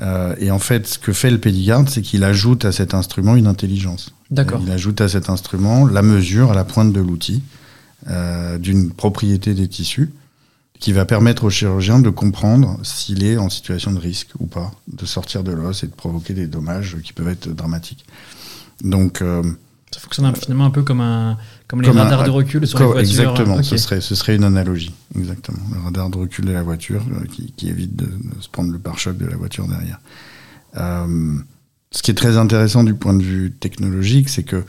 Euh, 0.00 0.34
et 0.38 0.50
en 0.50 0.58
fait, 0.58 0.86
ce 0.88 0.98
que 0.98 1.12
fait 1.12 1.30
le 1.30 1.38
Pédigarde, 1.38 1.88
c'est 1.88 2.02
qu'il 2.02 2.24
ajoute 2.24 2.64
à 2.64 2.72
cet 2.72 2.94
instrument 2.94 3.36
une 3.36 3.46
intelligence. 3.46 4.12
D'accord. 4.30 4.60
Il 4.64 4.72
ajoute 4.72 5.00
à 5.00 5.08
cet 5.08 5.30
instrument 5.30 5.86
la 5.86 6.02
mesure 6.02 6.50
à 6.50 6.54
la 6.54 6.64
pointe 6.64 6.92
de 6.92 7.00
l'outil 7.00 7.42
euh, 8.08 8.58
d'une 8.58 8.90
propriété 8.90 9.54
des 9.54 9.68
tissus 9.68 10.10
qui 10.80 10.92
va 10.92 11.04
permettre 11.04 11.44
au 11.44 11.50
chirurgien 11.50 12.00
de 12.00 12.10
comprendre 12.10 12.80
s'il 12.82 13.22
est 13.22 13.36
en 13.36 13.48
situation 13.48 13.92
de 13.92 14.00
risque 14.00 14.30
ou 14.40 14.46
pas 14.46 14.72
de 14.88 15.06
sortir 15.06 15.44
de 15.44 15.52
l'os 15.52 15.84
et 15.84 15.86
de 15.86 15.92
provoquer 15.92 16.34
des 16.34 16.48
dommages 16.48 16.96
qui 17.04 17.12
peuvent 17.12 17.28
être 17.28 17.48
dramatiques. 17.48 18.04
Donc, 18.82 19.22
euh, 19.22 19.44
ça 19.92 20.00
fonctionne 20.00 20.34
finalement 20.36 20.64
un 20.64 20.70
peu 20.70 20.82
comme, 20.82 21.00
un, 21.00 21.36
comme 21.68 21.82
les 21.82 21.90
radars 21.90 22.24
de 22.24 22.30
recul 22.30 22.66
sur 22.66 22.78
les 22.78 22.84
voitures. 22.84 23.00
Exactement, 23.00 23.62
ce, 23.62 23.76
serait, 23.76 24.00
ce 24.00 24.14
serait 24.14 24.36
une 24.36 24.44
analogie. 24.44 24.94
Exactement. 25.16 25.58
Le 25.74 25.80
radar 25.80 26.10
de 26.10 26.18
recul 26.18 26.44
de 26.44 26.52
la 26.52 26.62
voiture 26.62 27.02
euh, 27.12 27.24
qui, 27.26 27.52
qui, 27.56 27.68
évite 27.68 27.94
de, 27.94 28.06
de, 28.06 28.40
se 28.40 28.48
prendre 28.48 28.72
le 28.72 28.78
pare-choc 28.78 29.16
de 29.16 29.26
la 29.26 29.36
voiture 29.36 29.68
derrière. 29.68 30.00
Euh, 30.76 31.36
ce 31.90 32.02
qui 32.02 32.10
est 32.10 32.14
très 32.14 32.38
intéressant 32.38 32.84
du 32.84 32.94
point 32.94 33.14
de 33.14 33.22
vue 33.22 33.52
technologique, 33.52 34.28
c'est 34.28 34.42
que 34.42 34.64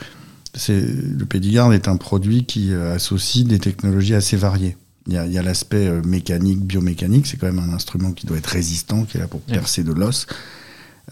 le 0.68 1.26
Pédigard 1.26 1.74
est 1.74 1.88
un 1.88 1.98
produit 1.98 2.46
qui 2.46 2.74
euh, 2.74 2.96
associe 2.96 3.46
des 3.46 3.60
technologies 3.60 4.14
assez 4.14 4.38
variées. 4.38 4.78
Il 5.08 5.14
y 5.14 5.38
a, 5.38 5.42
l'aspect 5.42 5.88
euh, 5.88 6.02
mécanique, 6.04 6.62
biomécanique, 6.62 7.28
c'est 7.28 7.38
quand 7.38 7.52
même 7.52 7.60
un 7.60 7.74
instrument 7.74 8.12
qui 8.12 8.26
doit 8.26 8.38
être 8.38 8.48
résistant, 8.48 9.04
qui 9.04 9.18
est 9.18 9.20
là 9.20 9.28
pour 9.28 9.42
percer 9.42 9.84
de 9.84 9.92
l'os. 9.92 10.28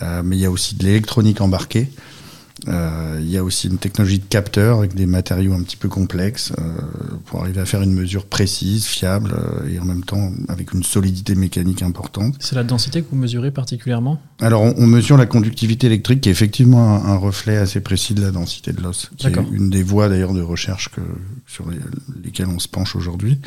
Euh, 0.01 0.21
mais 0.23 0.37
il 0.37 0.39
y 0.39 0.45
a 0.45 0.51
aussi 0.51 0.75
de 0.75 0.83
l'électronique 0.85 1.41
embarquée. 1.41 1.89
Euh, 2.67 3.17
il 3.19 3.29
y 3.29 3.37
a 3.37 3.43
aussi 3.43 3.67
une 3.67 3.77
technologie 3.77 4.19
de 4.19 4.25
capteur 4.25 4.79
avec 4.79 4.93
des 4.93 5.07
matériaux 5.07 5.53
un 5.53 5.63
petit 5.63 5.77
peu 5.77 5.89
complexes 5.89 6.53
euh, 6.59 6.63
pour 7.25 7.41
arriver 7.41 7.59
à 7.59 7.65
faire 7.65 7.81
une 7.81 7.93
mesure 7.93 8.25
précise, 8.25 8.85
fiable 8.85 9.33
euh, 9.33 9.67
et 9.67 9.79
en 9.79 9.85
même 9.85 10.03
temps 10.03 10.31
avec 10.47 10.73
une 10.73 10.83
solidité 10.83 11.33
mécanique 11.33 11.81
importante. 11.81 12.35
C'est 12.39 12.55
la 12.55 12.63
densité 12.63 13.01
que 13.01 13.07
vous 13.09 13.17
mesurez 13.17 13.49
particulièrement? 13.49 14.21
Alors 14.39 14.61
on, 14.61 14.75
on, 14.77 14.85
mesure 14.85 15.17
la 15.17 15.25
conductivité 15.25 15.87
électrique 15.87 16.21
qui 16.21 16.29
est 16.29 16.31
effectivement 16.31 16.95
un, 16.95 17.13
un, 17.13 17.15
reflet 17.15 17.57
assez 17.57 17.81
précis 17.81 18.13
de 18.13 18.21
la 18.21 18.31
densité 18.31 18.73
de 18.73 18.81
l'os, 18.81 19.09
qui 19.17 19.27
est 19.27 19.35
une 19.51 19.71
des 19.71 19.83
voies 19.83 20.07
d'ailleurs 20.07 20.33
de 20.33 20.41
recherche 20.41 20.89
que, 20.89 21.01
sur 21.47 21.67
les, 21.69 21.79
lesquelles 22.23 22.49
on 22.49 22.59
se 22.59 22.67
penche 22.67 22.95
aujourd'hui. 22.95 23.39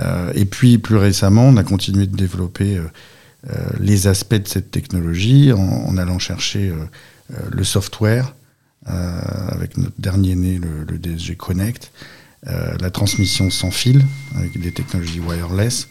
Euh, 0.00 0.32
et 0.34 0.44
puis 0.44 0.76
plus 0.76 0.96
récemment, 0.96 1.44
on 1.44 1.56
a 1.56 1.64
continué 1.64 2.06
de 2.06 2.16
développer 2.16 2.76
euh, 2.76 3.54
les 3.80 4.06
aspects 4.06 4.34
de 4.34 4.48
cette 4.48 4.70
technologie 4.70 5.52
en, 5.52 5.60
en 5.60 5.96
allant 5.96 6.18
chercher 6.18 6.72
le 7.50 7.64
software, 7.64 8.34
euh, 8.88 9.20
avec 9.48 9.76
notre 9.78 9.98
dernier 9.98 10.34
né, 10.34 10.58
le, 10.58 10.84
le 10.84 10.98
DSG 10.98 11.36
Connect, 11.36 11.90
euh, 12.46 12.76
la 12.80 12.90
transmission 12.90 13.48
sans 13.50 13.70
fil, 13.70 14.04
avec 14.36 14.60
des 14.60 14.72
technologies 14.72 15.20
wireless, 15.20 15.88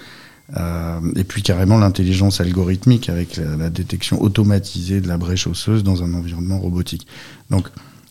et 1.16 1.24
puis 1.24 1.42
carrément 1.42 1.80
l'intelligence 1.80 2.40
algorithmique, 2.40 3.10
avec 3.10 3.38
la, 3.38 3.56
la, 3.56 3.70
détection 3.72 4.22
automatisée 4.22 5.02
de 5.02 5.08
la 5.08 5.18
brèche 5.18 5.48
osseuse 5.48 5.84
dans 5.84 6.04
un 6.04 6.14
environnement 6.14 6.60
robotique. 6.60 7.08
Donc, 7.50 7.70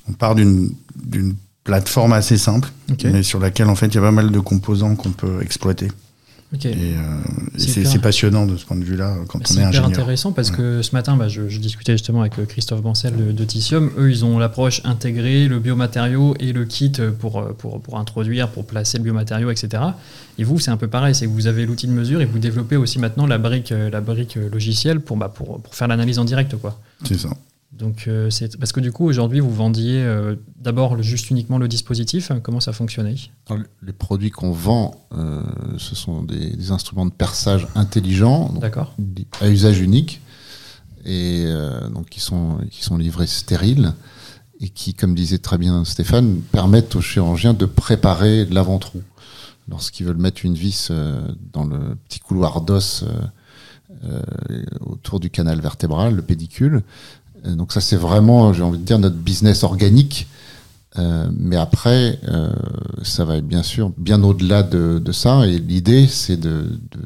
on 0.09 0.13
part 0.13 0.35
d'une 0.35 0.75
plateforme 1.65 2.13
assez 2.13 2.37
simple, 2.37 2.69
okay. 2.91 3.11
mais 3.11 3.23
sur 3.23 3.39
laquelle 3.39 3.69
en 3.69 3.75
fait 3.75 3.87
il 3.87 3.95
y 3.95 3.99
a 3.99 4.03
pas 4.03 4.11
mal 4.11 4.31
de 4.31 4.41
composants 4.41 4.97
qu'on 4.97 5.13
peut 5.13 5.43
exploiter. 5.43 5.89
Okay. 6.55 6.71
Et, 6.71 6.95
euh, 6.97 7.57
c'est 7.57 8.01
passionnant 8.01 8.45
de 8.45 8.57
ce 8.59 8.67
point 8.67 8.77
de 8.77 8.85
vue-là 8.85 9.17
quand 9.29 9.39
on 9.39 9.43
est 9.43 9.63
ingénieur. 9.63 9.73
C'est 9.73 9.93
intéressant 9.93 10.33
parce 10.33 10.51
ouais. 10.51 10.57
que 10.57 10.83
ce 10.83 10.95
matin, 10.95 11.17
bah, 11.17 11.29
je, 11.29 11.49
je, 11.49 11.59
discutais 11.59 11.93
justement 11.93 12.21
avec 12.21 12.39
euh, 12.39 12.45
Christophe 12.45 12.83
Bancel 12.83 13.17
de, 13.17 13.33
de 13.33 13.45
Tissium. 13.45 13.91
Eux, 13.97 14.11
ils 14.11 14.25
ont 14.25 14.39
l'approche 14.39 14.83
intégrée, 14.85 15.49
le 15.49 15.61
biomatériau 15.61 16.35
et 16.41 16.53
le 16.53 16.67
kit 16.67 16.93
pour, 17.19 17.39
euh, 17.41 17.53
pour, 17.57 17.81
pour 17.81 17.99
introduire, 17.99 18.49
pour 18.49 18.67
placer 18.67 18.99
le 18.99 19.05
biomatériau, 19.05 19.51
etc. 19.51 19.83
Et 20.39 20.45
vous, 20.45 20.59
c'est 20.59 20.71
un 20.71 20.77
peu 20.77 20.89
pareil, 20.89 21.15
c'est 21.15 21.27
que 21.27 21.31
vous 21.31 21.47
avez 21.47 21.65
l'outil 21.65 21.87
de 21.87 21.93
mesure 21.93 22.21
et 22.21 22.27
vous 22.27 22.39
développez 22.39 22.77
aussi 22.77 22.99
maintenant 22.99 23.27
la 23.27 23.39
brique, 23.39 23.73
euh, 23.73 23.89
la 23.89 24.03
brique 24.03 24.35
logicielle 24.35 25.01
pour, 25.01 25.17
bah, 25.17 25.33
pour, 25.35 25.61
pour 25.61 25.75
faire 25.75 25.89
l'analyse 25.89 26.19
en 26.19 26.25
direct. 26.25 26.55
C'est 27.05 27.19
ça. 27.19 27.31
Donc, 27.73 28.05
euh, 28.07 28.29
c'est 28.29 28.59
parce 28.59 28.71
que 28.73 28.81
du 28.81 28.93
coup, 28.93 29.07
aujourd'hui, 29.07 29.41
vous 29.41 29.53
vendiez 29.53 30.03
euh, 30.03 30.37
d'abord 30.57 31.03
juste 31.03 31.31
uniquement 31.31 31.57
le 31.57 31.69
dispositif. 31.69 32.31
Comment 32.43 32.61
ça 32.61 32.73
fonctionnait? 32.73 33.15
Les 33.83 33.95
produits 33.95 34.31
qu'on 34.31 34.53
vend, 34.53 34.95
euh, 35.17 35.43
ce 35.79 35.95
sont 35.95 36.23
des, 36.23 36.51
des, 36.51 36.71
instruments 36.71 37.07
de 37.07 37.13
perçage 37.13 37.67
intelligents, 37.75 38.53
à 39.41 39.49
usage 39.49 39.81
unique, 39.81 40.21
et 41.05 41.47
donc 41.93 42.11
qui 42.11 42.21
sont, 42.21 42.59
qui 42.71 42.85
sont 42.85 42.97
livrés 42.97 43.27
stériles 43.27 43.93
et 44.61 44.69
qui, 44.69 44.95
comme 44.95 45.17
disait 45.17 45.39
très 45.39 45.59
bien 45.59 45.85
Stéphane, 45.85 46.41
permettent 46.53 46.95
aux 46.95 47.01
chirurgiens 47.01 47.55
de 47.55 47.67
préparer 47.67 48.45
l'avant-trou 48.45 49.03
lorsqu'ils 49.69 50.07
veulent 50.07 50.17
mettre 50.17 50.45
une 50.45 50.55
vis 50.55 50.93
dans 51.53 51.65
le 51.65 51.97
petit 52.07 52.21
couloir 52.21 52.61
d'os. 52.61 53.05
autour 54.81 55.19
du 55.19 55.31
canal 55.31 55.61
vertébral, 55.61 56.15
le 56.15 56.23
pédicule, 56.23 56.83
donc 57.45 57.73
ça, 57.73 57.81
c'est 57.81 57.97
vraiment, 57.97 58.53
j'ai 58.53 58.63
envie 58.63 58.79
de 58.79 58.85
dire, 58.85 58.99
notre 58.99 59.17
business 59.17 59.65
organique. 59.65 60.27
Euh, 60.99 61.29
mais 61.37 61.57
après, 61.57 62.19
euh, 62.29 62.53
ça 63.03 63.25
va 63.25 63.39
être 63.39 63.47
bien 63.47 63.63
sûr 63.63 63.93
bien 63.97 64.23
au-delà 64.23 64.63
de, 64.63 64.99
de, 64.99 65.13
ça. 65.13 65.47
Et 65.47 65.59
l'idée, 65.59 66.07
c'est 66.07 66.37
de, 66.37 66.79
de, 66.91 67.01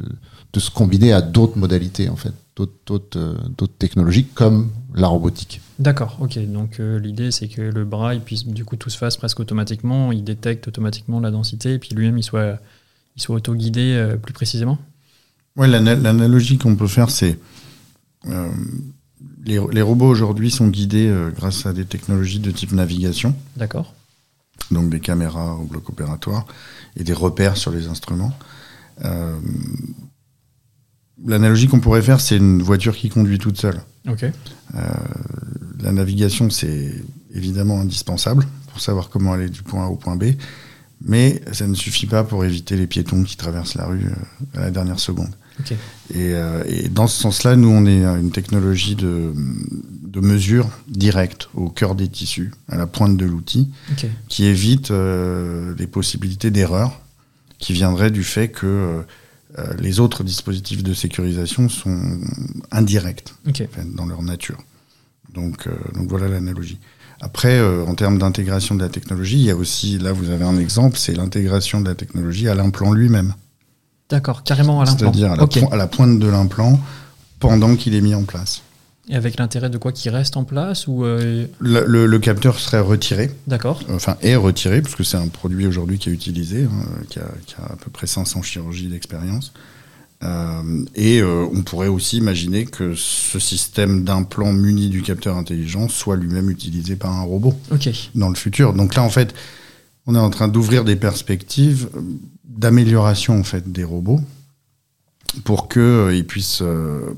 de, 0.53 0.61
se 0.61 0.71
combiner 0.71 1.13
à 1.13 1.23
d'autres 1.23 1.57
modalités, 1.57 2.09
en 2.09 2.17
fait, 2.17 2.33
d'autres 2.57 3.19
euh, 3.19 3.67
technologies 3.79 4.25
comme 4.25 4.71
la 4.95 5.07
robotique. 5.07 5.61
D'accord, 5.79 6.17
ok. 6.21 6.39
Donc 6.51 6.81
euh, 6.81 6.99
l'idée, 6.99 7.31
c'est 7.31 7.49
que 7.49 7.61
le 7.61 7.85
bras, 7.85 8.15
il 8.15 8.21
puisse, 8.21 8.47
du 8.47 8.65
coup, 8.65 8.77
tout 8.77 8.91
se 8.91 8.99
fasse 8.99 9.17
presque 9.17 9.39
automatiquement. 9.41 10.11
Il 10.11 10.25
détecte 10.25 10.67
automatiquement 10.67 11.21
la 11.21 11.31
densité, 11.31 11.75
et 11.75 11.79
puis 11.79 11.91
lui-même, 11.95 12.19
il 12.19 12.25
soit, 12.25 12.59
il 13.15 13.23
soit 13.23 13.37
auto-guidé 13.37 13.95
euh, 13.95 14.17
plus 14.17 14.33
précisément? 14.33 14.79
Ouais, 15.57 15.69
l'analogie 15.69 16.59
qu'on 16.59 16.77
peut 16.77 16.87
faire, 16.87 17.11
c'est 17.11 17.39
les, 19.47 19.61
les, 19.73 19.83
robots 19.83 20.09
aujourd'hui 20.09 20.51
sont 20.51 20.69
guidés 20.69 21.09
euh, 21.09 21.31
grâce 21.31 21.67
à 21.67 21.73
des 21.73 21.85
technologies 21.85 22.41
de 22.41 22.51
type 22.51 22.73
navigation. 22.73 23.35
D'accord. 23.57 23.95
Donc 24.71 24.91
des 24.91 25.01
caméras 25.01 25.55
au 25.55 25.65
bloc 25.65 25.89
opératoire 25.89 26.47
et 26.97 27.05
des 27.05 27.13
repères 27.13 27.57
sur 27.57 27.71
les 27.71 27.87
instruments. 27.87 28.37
Euh, 29.05 29.39
L'analogie 31.25 31.67
qu'on 31.67 31.81
pourrait 31.81 32.03
faire, 32.03 32.21
c'est 32.21 32.37
une 32.37 32.63
voiture 32.63 32.95
qui 32.95 33.09
conduit 33.09 33.39
toute 33.39 33.59
seule. 33.59 33.81
Ok. 34.07 34.25
Euh, 34.25 34.81
la 35.81 35.91
navigation, 35.91 36.51
c'est 36.51 36.93
évidemment 37.33 37.81
indispensable 37.81 38.47
pour 38.69 38.81
savoir 38.81 39.09
comment 39.09 39.33
aller 39.33 39.49
du 39.49 39.63
point 39.63 39.87
A 39.87 39.89
au 39.89 39.97
point 39.97 40.17
B, 40.17 40.35
mais 41.01 41.41
ça 41.53 41.67
ne 41.67 41.75
suffit 41.75 42.07
pas 42.07 42.23
pour 42.23 42.45
éviter 42.45 42.77
les 42.77 42.87
piétons 42.87 43.23
qui 43.23 43.39
traversent 43.39 43.77
la 43.77 43.87
rue 43.87 44.11
à 44.55 44.61
la 44.61 44.71
dernière 44.71 45.01
seconde. 45.01 45.35
Okay. 45.61 45.77
Et, 46.11 46.35
euh, 46.35 46.63
et, 46.67 46.89
dans 46.89 47.07
ce 47.07 47.21
sens-là, 47.21 47.57
nous, 47.57 47.69
on 47.69 47.87
est 47.87 48.05
une 48.05 48.31
technologie 48.31 48.95
de, 48.95 49.33
de 50.03 50.21
mesure 50.21 50.69
directe 50.89 51.49
au 51.55 51.69
cœur 51.69 51.95
des 51.95 52.09
tissus, 52.09 52.53
à 52.69 52.77
la 52.77 52.87
pointe 52.87 53.17
de 53.17 53.25
l'outil, 53.25 53.71
okay. 53.93 54.11
qui 54.29 54.45
évite 54.45 54.91
euh, 54.91 55.75
les 55.79 55.87
possibilités 55.87 56.51
d'erreur 56.51 57.01
qui 57.59 57.73
viendraient 57.73 58.11
du 58.11 58.23
fait 58.23 58.49
que 58.49 59.03
euh, 59.59 59.65
les 59.79 59.99
autres 59.99 60.25
dispositifs 60.25 60.83
de 60.83 60.93
sécurisation 60.93 61.71
sont 61.71 62.21
indirects 62.71 63.35
okay. 63.49 63.69
dans 63.95 64.05
leur 64.05 64.23
nature. 64.23 64.59
Donc, 65.33 65.69
donc 65.95 66.09
voilà 66.09 66.29
l'analogie. 66.29 66.79
Après, 67.21 67.63
en 67.63 67.95
termes 67.95 68.19
d'intégration 68.19 68.75
de 68.75 68.83
la 68.83 68.91
technologie, 68.91 69.37
il 69.37 69.45
y 69.45 69.51
a 69.51 69.57
aussi, 69.57 69.99
là 69.99 70.13
vous 70.13 70.31
avez 70.31 70.45
un 70.45 70.59
exemple, 70.59 70.99
c'est 70.99 71.15
l'intégration 71.15 71.81
de 71.81 71.89
la 71.89 71.95
technologie 71.95 72.49
à 72.49 72.55
l'implant 72.55 72.93
lui-même. 72.93 73.35
D'accord, 74.11 74.45
carrément 74.45 74.81
à 74.81 74.85
l'implant. 74.85 75.13
C'est-à-dire 75.13 75.33
à, 75.33 75.77
la 75.77 75.85
à 75.85 75.87
pointe 75.87 76.19
de 76.19 76.27
l'implant 76.29 76.79
pendant 77.41 77.75
qu'il 77.77 77.95
est 77.95 78.01
mis 78.01 78.15
en 78.15 78.23
place. 78.25 78.63
Et 79.09 79.15
avec 79.15 79.39
l'intérêt 79.39 79.71
de 79.71 79.79
quoi 79.79 79.93
qu'il 79.93 80.11
reste 80.11 80.37
en 80.37 80.43
place 80.45 80.87
ou 80.89 81.05
euh, 81.05 81.47
Le, 81.61 81.85
le- 81.87 82.07
le 82.07 82.19
capteur 82.19 82.59
serait 82.59 82.81
retiré, 82.81 83.31
D'accord. 83.47 83.81
enfin 83.91 84.17
est 84.23 84.35
retiré, 84.35 84.83
parce 84.83 84.97
que 84.97 85.05
c'est 85.05 85.17
un 85.17 85.29
produit 85.29 85.65
aujourd'hui 85.67 85.99
qui 85.99 86.09
est 86.09 86.13
utilisé, 86.13 86.65
hein, 86.65 86.87
qui, 87.09 87.21
a, 87.21 87.27
qui 87.47 87.55
a 87.57 87.65
à 87.73 87.77
peu 87.77 87.91
près 87.91 88.07
500 88.09 88.43
chirurgies 88.43 88.89
d'expérience. 88.89 89.53
Euh, 90.25 90.85
et 90.95 91.21
euh, 91.21 91.47
on 91.55 91.63
pourrait 91.63 91.89
aussi 91.89 92.17
imaginer 92.17 92.65
que 92.65 92.95
ce 92.97 93.39
système 93.39 94.03
d'implant 94.03 94.53
muni 94.53 94.89
du 94.89 95.03
capteur 95.03 95.37
intelligent 95.37 95.89
soit 95.89 96.17
lui-même 96.17 96.49
utilisé 96.51 96.97
par 96.97 97.13
un 97.13 97.23
robot 97.23 97.55
Ok. 97.71 97.89
dans 98.15 98.31
le 98.31 98.35
futur. 98.35 98.73
Donc 98.73 98.95
là, 98.95 99.03
en 99.03 99.11
fait, 99.11 99.35
on 100.07 100.15
est 100.15 100.19
en 100.19 100.31
train 100.31 100.49
d'ouvrir 100.49 100.85
des 100.85 100.97
perspectives 100.97 101.89
euh, 101.97 102.01
d'amélioration 102.45 103.39
en 103.39 103.45
fait 103.45 103.71
des 103.71 103.85
robots 103.85 104.21
pour 105.45 105.69
qu'ils 105.69 106.25
puissent 106.27 106.63
euh, 106.63 107.13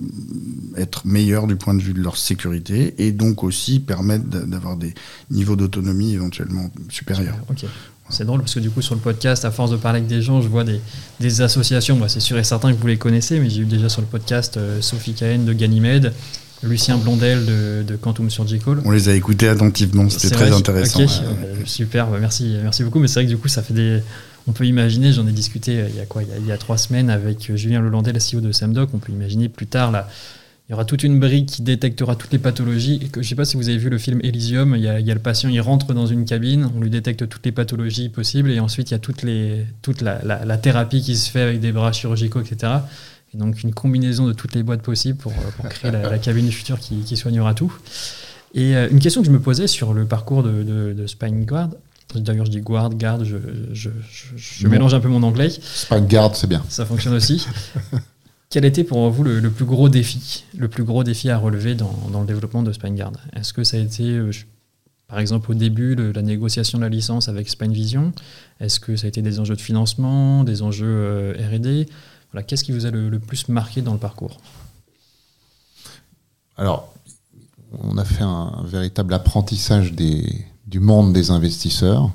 être 0.77 1.07
meilleurs 1.07 1.47
du 1.47 1.55
point 1.57 1.75
de 1.75 1.83
vue 1.83 1.93
de 1.93 2.01
leur 2.01 2.17
sécurité 2.17 2.95
et 2.99 3.13
donc 3.13 3.45
aussi 3.45 3.79
permettre 3.79 4.25
d'a- 4.25 4.45
d'avoir 4.45 4.77
des 4.77 4.95
niveaux 5.31 5.55
d'autonomie 5.55 6.15
éventuellement 6.15 6.71
supérieurs. 6.89 7.37
C'est 8.11 8.25
drôle 8.25 8.41
parce 8.41 8.55
que 8.55 8.61
du 8.61 8.71
coup 8.71 8.81
sur 8.83 8.95
le 8.95 9.01
podcast, 9.03 9.45
à 9.45 9.51
force 9.51 9.71
de 9.71 9.77
parler 9.77 9.99
avec 9.99 10.09
des 10.09 10.23
gens, 10.23 10.41
je 10.41 10.49
vois 10.49 10.65
des, 10.65 11.41
associations. 11.43 11.99
Bah, 11.99 12.09
c'est 12.09 12.21
sûr 12.21 12.39
et 12.39 12.45
certain 12.45 12.73
que 12.73 12.81
vous 12.81 12.87
les 12.87 12.97
connaissez, 12.97 13.39
mais 13.39 13.51
j'ai 13.51 13.61
eu 13.61 13.67
déjà 13.67 13.89
sur 13.91 14.01
le 14.01 14.07
podcast 14.07 14.57
euh, 14.57 14.81
Sophie 14.81 15.13
Cahen 15.13 15.45
de 15.45 15.53
Ganymede, 15.53 16.15
Lucien 16.63 16.97
Blondel 16.99 17.45
de, 17.47 17.83
de 17.87 17.97
Quantum 17.97 18.31
Surgical. 18.31 18.79
On 18.85 18.91
les 18.91 19.09
a 19.09 19.15
écoutés 19.15 19.49
attentivement, 19.49 20.09
c'était 20.11 20.31
très 20.35 20.47
vrai 20.49 20.59
intéressant. 20.59 21.03
ok, 21.03 21.09
Ouais. 21.09 21.25
euh, 21.47 21.55
super, 21.65 22.09
bah, 22.09 22.19
merci, 22.21 22.57
merci 22.63 22.83
beaucoup. 22.83 22.99
Mais 22.99 23.09
c'est 23.09 23.15
vrai 23.21 23.25
que 23.25 23.31
du 23.31 23.37
coup, 23.39 23.49
ça 23.49 23.63
fait 23.63 23.75
des. 23.75 24.01
On 24.47 24.53
peut 24.53 24.65
imaginer, 24.67 25.13
j'en 25.13 25.27
ai 25.27 25.33
discuté 25.33 25.79
euh, 25.79 25.89
il 25.91 25.97
y 25.97 26.01
a 26.01 26.07
quoi 26.07 26.23
il 26.23 26.29
y 26.31 26.33
a, 26.33 26.39
il 26.39 26.47
y 26.47 26.53
a 26.53 26.57
trois 26.59 26.79
semaines 26.79 27.11
avec 27.11 27.49
euh, 27.51 27.57
Julien 27.57 27.81
Lelandais, 27.81 28.13
le 28.13 28.19
CEO 28.19 28.41
de 28.41 28.51
Samdoc. 28.51 28.91
On 28.95 28.99
peut 28.99 29.13
imaginer 29.13 29.49
plus 29.49 29.67
tard, 29.67 29.91
là, 29.93 30.09
il 30.69 30.73
y 30.73 30.75
aura 30.75 30.85
toute 30.85 31.03
une 31.03 31.21
brique 31.21 31.47
qui 31.47 31.63
détectera 31.63 32.17
toutes 32.17 32.33
les 32.33 32.39
pathologies. 32.39 32.99
Et 33.03 33.07
que, 33.09 33.23
je 33.23 33.29
sais 33.29 33.35
pas 33.35 33.45
si 33.45 33.57
vous 33.57 33.69
avez 33.69 33.79
vu 33.79 33.89
le 33.91 33.99
film 33.99 34.21
Elysium, 34.25 34.75
il 34.75 34.83
y, 34.83 34.89
a, 34.89 35.01
il 35.01 35.07
y 35.07 35.11
a 35.11 35.15
le 35.15 35.21
patient, 35.21 35.49
il 35.51 35.61
rentre 35.61 35.93
dans 35.95 36.07
une 36.07 36.25
cabine, 36.25 36.69
on 36.77 36.81
lui 36.81 36.91
détecte 36.91 37.29
toutes 37.29 37.45
les 37.47 37.53
pathologies 37.53 38.09
possibles, 38.09 38.51
et 38.51 38.59
ensuite 38.61 38.91
il 38.91 38.95
y 38.95 38.97
a 38.97 38.99
toutes 38.99 39.23
les, 39.23 39.65
toute 39.83 40.01
la, 40.01 40.21
la- 40.25 40.45
la 40.45 40.57
thérapie 40.59 41.03
qui 41.03 41.15
se 41.17 41.31
fait 41.31 41.41
avec 41.43 41.61
des 41.61 41.71
bras 41.73 41.93
chirurgicaux, 41.93 42.41
etc. 42.41 42.73
Et 43.35 43.37
donc 43.37 43.63
une 43.63 43.75
combinaison 43.75 44.27
de 44.27 44.33
toutes 44.33 44.55
les 44.55 44.63
boîtes 44.63 44.83
possibles 44.83 45.19
pour, 45.19 45.33
euh, 45.33 45.51
pour 45.57 45.69
créer 45.69 45.91
la, 45.91 46.09
la 46.09 46.19
cabine 46.19 46.47
du 46.47 46.53
futur 46.53 46.79
qui, 46.81 47.01
qui 47.01 47.17
soignera 47.17 47.53
tout. 47.55 47.73
Et 48.55 48.75
euh, 48.77 48.89
une 48.91 48.99
question 49.01 49.21
que 49.21 49.27
je 49.27 49.33
me 49.33 49.41
posais 49.41 49.67
sur 49.67 49.93
le 49.93 50.07
parcours 50.07 50.43
de, 50.43 50.63
de, 50.63 50.93
de 50.95 51.07
Spine 51.07 51.45
Guard, 51.45 51.71
d'ailleurs 52.15 52.47
je 52.47 52.51
dis 52.51 52.61
guard, 52.61 52.89
garde, 52.95 53.25
je, 53.25 53.37
je, 53.75 53.91
je- 54.11 54.27
je 54.37 54.65
Bon. 54.65 54.71
mélange 54.71 54.95
un 54.95 55.01
peu 55.01 55.09
mon 55.09 55.23
anglais, 55.23 55.51
Spine 55.51 56.07
Guard, 56.07 56.35
c'est 56.37 56.47
bien. 56.47 56.65
ça 56.71 56.87
fonctionne 56.87 57.13
aussi. 57.15 57.47
Quel 58.51 58.65
était 58.65 58.85
pour 58.85 59.11
vous 59.11 59.25
le, 59.25 59.41
le 59.41 59.51
plus 59.51 59.67
gros 59.67 59.91
défi, 59.91 60.45
le 60.57 60.69
plus 60.69 60.83
gros 60.85 61.05
défi 61.05 61.29
à 61.29 61.37
relever 61.37 61.75
dans, 61.75 61.95
dans 62.11 62.21
le 62.23 62.27
développement 62.27 62.63
de 62.63 62.73
SpineGuard 62.73 63.13
Est-ce 63.37 63.53
que 63.53 63.63
ça 63.63 63.77
a 63.77 63.81
été, 63.81 64.05
euh, 64.05 64.31
par 65.07 65.19
exemple, 65.19 65.51
au 65.51 65.55
début, 65.55 65.95
le- 65.95 66.13
la 66.13 66.23
négociation 66.23 66.79
de 66.79 66.83
la 66.85 66.89
licence 66.89 67.29
avec 67.29 67.51
SpineVision 67.51 68.13
Est-ce 68.61 68.81
que 68.81 68.97
ça 68.97 69.05
a 69.05 69.09
été 69.09 69.21
des 69.21 69.39
enjeux 69.39 69.55
de 69.57 69.61
financement, 69.61 70.45
des 70.45 70.63
enjeux 70.63 70.87
euh, 70.89 71.35
R&D 71.55 71.89
voilà, 72.33 72.43
Qu'est-ce 72.45 72.65
qui 72.65 72.73
vous 72.73 72.87
a 72.87 72.91
le, 72.91 73.09
le 73.09 73.19
plus 73.19 73.49
marqué 73.49 73.83
dans 73.83 73.93
le 73.93 73.99
parcours 73.99 74.39
Alors, 76.57 76.93
on 77.83 77.97
a 77.99 78.05
fait 78.05 78.23
un 78.25 78.63
véritable 78.65 79.15
apprentissage 79.15 79.93
des, 79.93 80.45
du 80.67 80.81
monde 80.81 81.13
des 81.13 81.31
investisseurs, 81.31 82.11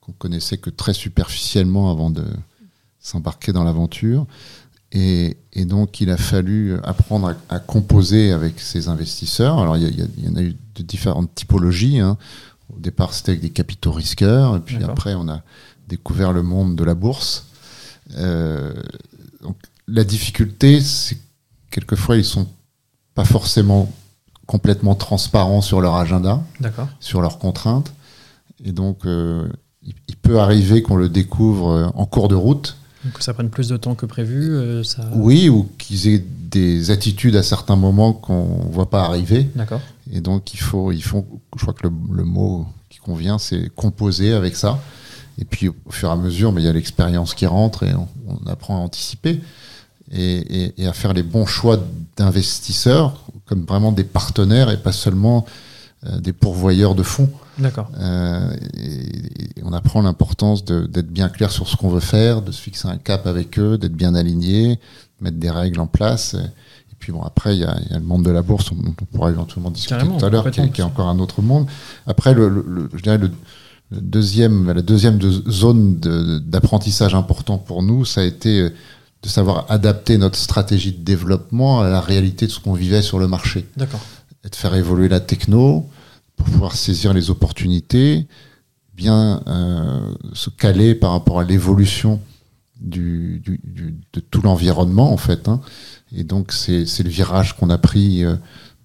qu'on 0.00 0.12
connaissait 0.12 0.58
que 0.58 0.70
très 0.70 0.94
superficiellement 0.94 1.90
avant 1.90 2.10
de 2.10 2.24
s'embarquer 3.00 3.52
dans 3.52 3.64
l'aventure. 3.64 4.26
Et, 4.92 5.36
et 5.52 5.64
donc, 5.64 6.00
il 6.00 6.10
a 6.10 6.16
fallu 6.16 6.76
apprendre 6.82 7.28
à, 7.48 7.54
à 7.54 7.58
composer 7.60 8.32
avec 8.32 8.60
ces 8.60 8.88
investisseurs. 8.88 9.58
Alors, 9.60 9.76
il 9.76 10.00
y, 10.18 10.28
en 10.28 10.36
a 10.36 10.42
eu 10.42 10.56
de 10.74 10.82
différentes 10.82 11.32
typologies. 11.34 12.00
hein. 12.00 12.18
Au 12.74 12.78
départ, 12.80 13.14
c'était 13.14 13.32
avec 13.32 13.42
des 13.42 13.50
capitaux 13.50 13.92
risqueurs. 13.92 14.56
Et 14.56 14.60
puis 14.60 14.82
après, 14.82 15.14
on 15.14 15.28
a 15.28 15.42
découvert 15.88 16.32
le 16.32 16.42
monde 16.42 16.74
de 16.76 16.84
la 16.84 16.94
bourse. 16.94 17.46
Euh, 18.16 18.72
donc, 19.42 19.56
la 19.88 20.04
difficulté, 20.04 20.80
c'est 20.80 21.16
que 21.16 21.20
quelquefois, 21.70 22.16
ils 22.16 22.24
sont 22.24 22.46
pas 23.14 23.24
forcément 23.24 23.90
complètement 24.46 24.94
transparents 24.94 25.60
sur 25.60 25.80
leur 25.80 25.94
agenda, 25.94 26.42
sur 26.98 27.20
leurs 27.20 27.38
contraintes. 27.38 27.92
Et 28.64 28.72
donc, 28.72 29.06
euh, 29.06 29.48
il, 29.82 29.94
il 30.08 30.16
peut 30.16 30.40
arriver 30.40 30.82
qu'on 30.82 30.96
le 30.96 31.08
découvre 31.08 31.70
euh, 31.70 31.86
en 31.94 32.06
cours 32.06 32.28
de 32.28 32.34
route. 32.34 32.76
Donc 33.04 33.22
ça 33.22 33.32
prenne 33.32 33.48
plus 33.48 33.68
de 33.68 33.76
temps 33.76 33.94
que 33.94 34.06
prévu 34.06 34.50
euh, 34.50 34.82
ça... 34.82 35.08
Oui, 35.14 35.48
ou 35.48 35.68
qu'ils 35.78 36.08
aient 36.08 36.24
des 36.50 36.90
attitudes 36.90 37.36
à 37.36 37.42
certains 37.42 37.76
moments 37.76 38.12
qu'on 38.12 38.64
ne 38.66 38.72
voit 38.72 38.90
pas 38.90 39.04
arriver. 39.04 39.48
D'accord. 39.54 39.80
Et 40.12 40.20
donc, 40.20 40.52
il 40.52 40.60
faut, 40.60 40.92
il 40.92 41.02
faut 41.02 41.24
je 41.56 41.62
crois 41.62 41.72
que 41.72 41.86
le, 41.86 41.92
le 42.12 42.24
mot 42.24 42.66
qui 42.90 42.98
convient, 42.98 43.38
c'est 43.38 43.70
composer 43.74 44.32
avec 44.32 44.56
ça. 44.56 44.80
Et 45.40 45.44
puis, 45.44 45.68
au 45.68 45.74
fur 45.90 46.08
et 46.08 46.12
à 46.12 46.16
mesure, 46.16 46.52
mais 46.52 46.60
il 46.62 46.66
y 46.66 46.68
a 46.68 46.72
l'expérience 46.72 47.34
qui 47.34 47.46
rentre 47.46 47.82
et 47.82 47.94
on, 47.94 48.06
on 48.28 48.46
apprend 48.50 48.76
à 48.76 48.80
anticiper 48.80 49.40
et, 50.12 50.36
et- 50.64 50.82
et 50.82 50.86
à 50.86 50.92
faire 50.92 51.12
les 51.14 51.22
bons 51.22 51.46
choix 51.46 51.78
d'investisseurs 52.16 53.24
comme 53.46 53.64
vraiment 53.64 53.90
des 53.92 54.04
partenaires 54.04 54.70
et 54.70 54.76
pas 54.76 54.92
seulement 54.92 55.44
euh, 56.06 56.18
des 56.20 56.32
pourvoyeurs 56.32 56.94
de 56.94 57.02
fonds. 57.02 57.30
D'accord. 57.58 57.90
Euh, 57.98 58.54
et, 58.74 59.58
et 59.58 59.62
on 59.64 59.72
apprend 59.72 60.00
l'importance 60.02 60.64
d'être 60.64 61.10
bien 61.10 61.28
clair 61.28 61.50
sur 61.50 61.68
ce 61.68 61.76
qu'on 61.76 61.88
veut 61.88 62.00
faire, 62.00 62.42
de 62.42 62.52
se 62.52 62.60
fixer 62.60 62.88
un 62.88 62.96
cap 62.96 63.26
avec 63.26 63.58
eux, 63.58 63.76
d'être 63.76 63.92
bien 63.94 64.14
aligné, 64.14 64.78
mettre 65.20 65.36
des 65.38 65.50
règles 65.50 65.80
en 65.80 65.86
place. 65.86 66.34
Et 66.34 66.94
puis 66.98 67.12
bon, 67.12 67.22
après, 67.22 67.56
il 67.56 67.60
y 67.60 67.64
a, 67.64 67.76
il 67.84 67.90
y 67.92 67.94
a 67.94 67.98
le 67.98 68.04
monde 68.04 68.24
de 68.24 68.30
la 68.30 68.42
bourse 68.42 68.70
dont 68.74 68.94
on 69.00 69.04
pourra 69.04 69.30
éventuellement 69.30 69.70
discuter 69.70 69.96
Carrément, 69.96 70.16
tout 70.18 70.24
à 70.24 70.30
l'heure, 70.30 70.44
qui, 70.44 70.48
est- 70.48 70.52
complètement. 70.62 70.72
qui 70.74 70.80
est 70.80 70.84
encore 70.84 71.08
un 71.08 71.18
autre 71.18 71.42
monde. 71.42 71.66
Après, 72.06 72.32
le, 72.34 72.48
le- 72.48 72.64
le- 72.66 72.90
je 72.94 73.02
dirais 73.02 73.18
le, 73.18 73.30
le 73.90 74.00
deuxième, 74.00 74.72
la 74.72 74.82
deuxième 74.82 75.18
de- 75.18 75.50
zone 75.50 75.96
d'apprentissage 76.44 77.14
important 77.14 77.58
pour 77.58 77.82
nous, 77.82 78.04
ça 78.04 78.20
a 78.20 78.24
été 78.24 78.60
euh, 78.60 78.70
de 79.22 79.28
savoir 79.28 79.66
adapter 79.68 80.16
notre 80.16 80.38
stratégie 80.38 80.92
de 80.92 81.02
développement 81.02 81.80
à 81.82 81.88
la 81.88 82.00
réalité 82.00 82.46
de 82.46 82.52
ce 82.52 82.60
qu'on 82.60 82.72
vivait 82.72 83.02
sur 83.02 83.18
le 83.18 83.26
marché 83.28 83.66
D'accord. 83.76 84.00
et 84.44 84.48
de 84.48 84.54
faire 84.56 84.74
évoluer 84.74 85.08
la 85.08 85.20
techno 85.20 85.86
pour 86.36 86.46
pouvoir 86.46 86.74
saisir 86.74 87.12
les 87.12 87.28
opportunités, 87.30 88.26
bien 88.94 89.42
euh, 89.46 90.14
se 90.32 90.48
caler 90.50 90.94
par 90.94 91.10
rapport 91.12 91.40
à 91.40 91.44
l'évolution 91.44 92.20
du, 92.80 93.40
du- 93.44 93.60
du- 93.62 93.94
de 94.14 94.20
tout 94.20 94.40
l'environnement 94.40 95.12
en 95.12 95.16
fait. 95.18 95.48
hein. 95.48 95.60
Et 96.16 96.24
donc 96.24 96.52
c'est 96.52 96.86
c'est 96.86 97.02
le 97.02 97.10
virage 97.10 97.56
qu'on 97.56 97.68
a 97.70 97.76
pris 97.78 98.24
euh, 98.24 98.36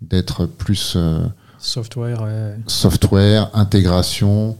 d'être 0.02 0.46
plus 0.48 0.94
euh, 0.98 1.26
Software, 1.60 2.22
ouais. 2.24 2.56
software, 2.68 3.50
intégration, 3.54 4.58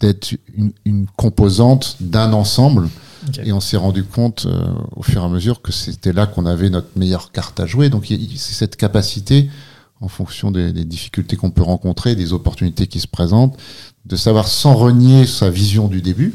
d'être 0.00 0.32
une, 0.56 0.72
une 0.84 1.06
composante 1.16 1.96
d'un 2.00 2.32
ensemble. 2.32 2.88
Et 3.44 3.52
on 3.52 3.60
s'est 3.60 3.76
rendu 3.76 4.02
compte 4.02 4.46
euh, 4.46 4.64
au 4.96 5.02
fur 5.02 5.20
et 5.20 5.24
à 5.24 5.28
mesure 5.28 5.60
que 5.60 5.72
c'était 5.72 6.14
là 6.14 6.26
qu'on 6.26 6.46
avait 6.46 6.70
notre 6.70 6.88
meilleure 6.96 7.32
carte 7.32 7.60
à 7.60 7.66
jouer. 7.66 7.90
Donc 7.90 8.06
c'est 8.06 8.54
cette 8.54 8.76
capacité, 8.76 9.50
en 10.00 10.08
fonction 10.08 10.50
des, 10.50 10.72
des 10.72 10.86
difficultés 10.86 11.36
qu'on 11.36 11.50
peut 11.50 11.62
rencontrer, 11.62 12.16
des 12.16 12.32
opportunités 12.32 12.86
qui 12.86 12.98
se 12.98 13.06
présentent, 13.06 13.58
de 14.06 14.16
savoir 14.16 14.48
sans 14.48 14.74
renier 14.74 15.26
sa 15.26 15.50
vision 15.50 15.86
du 15.86 16.00
début, 16.00 16.34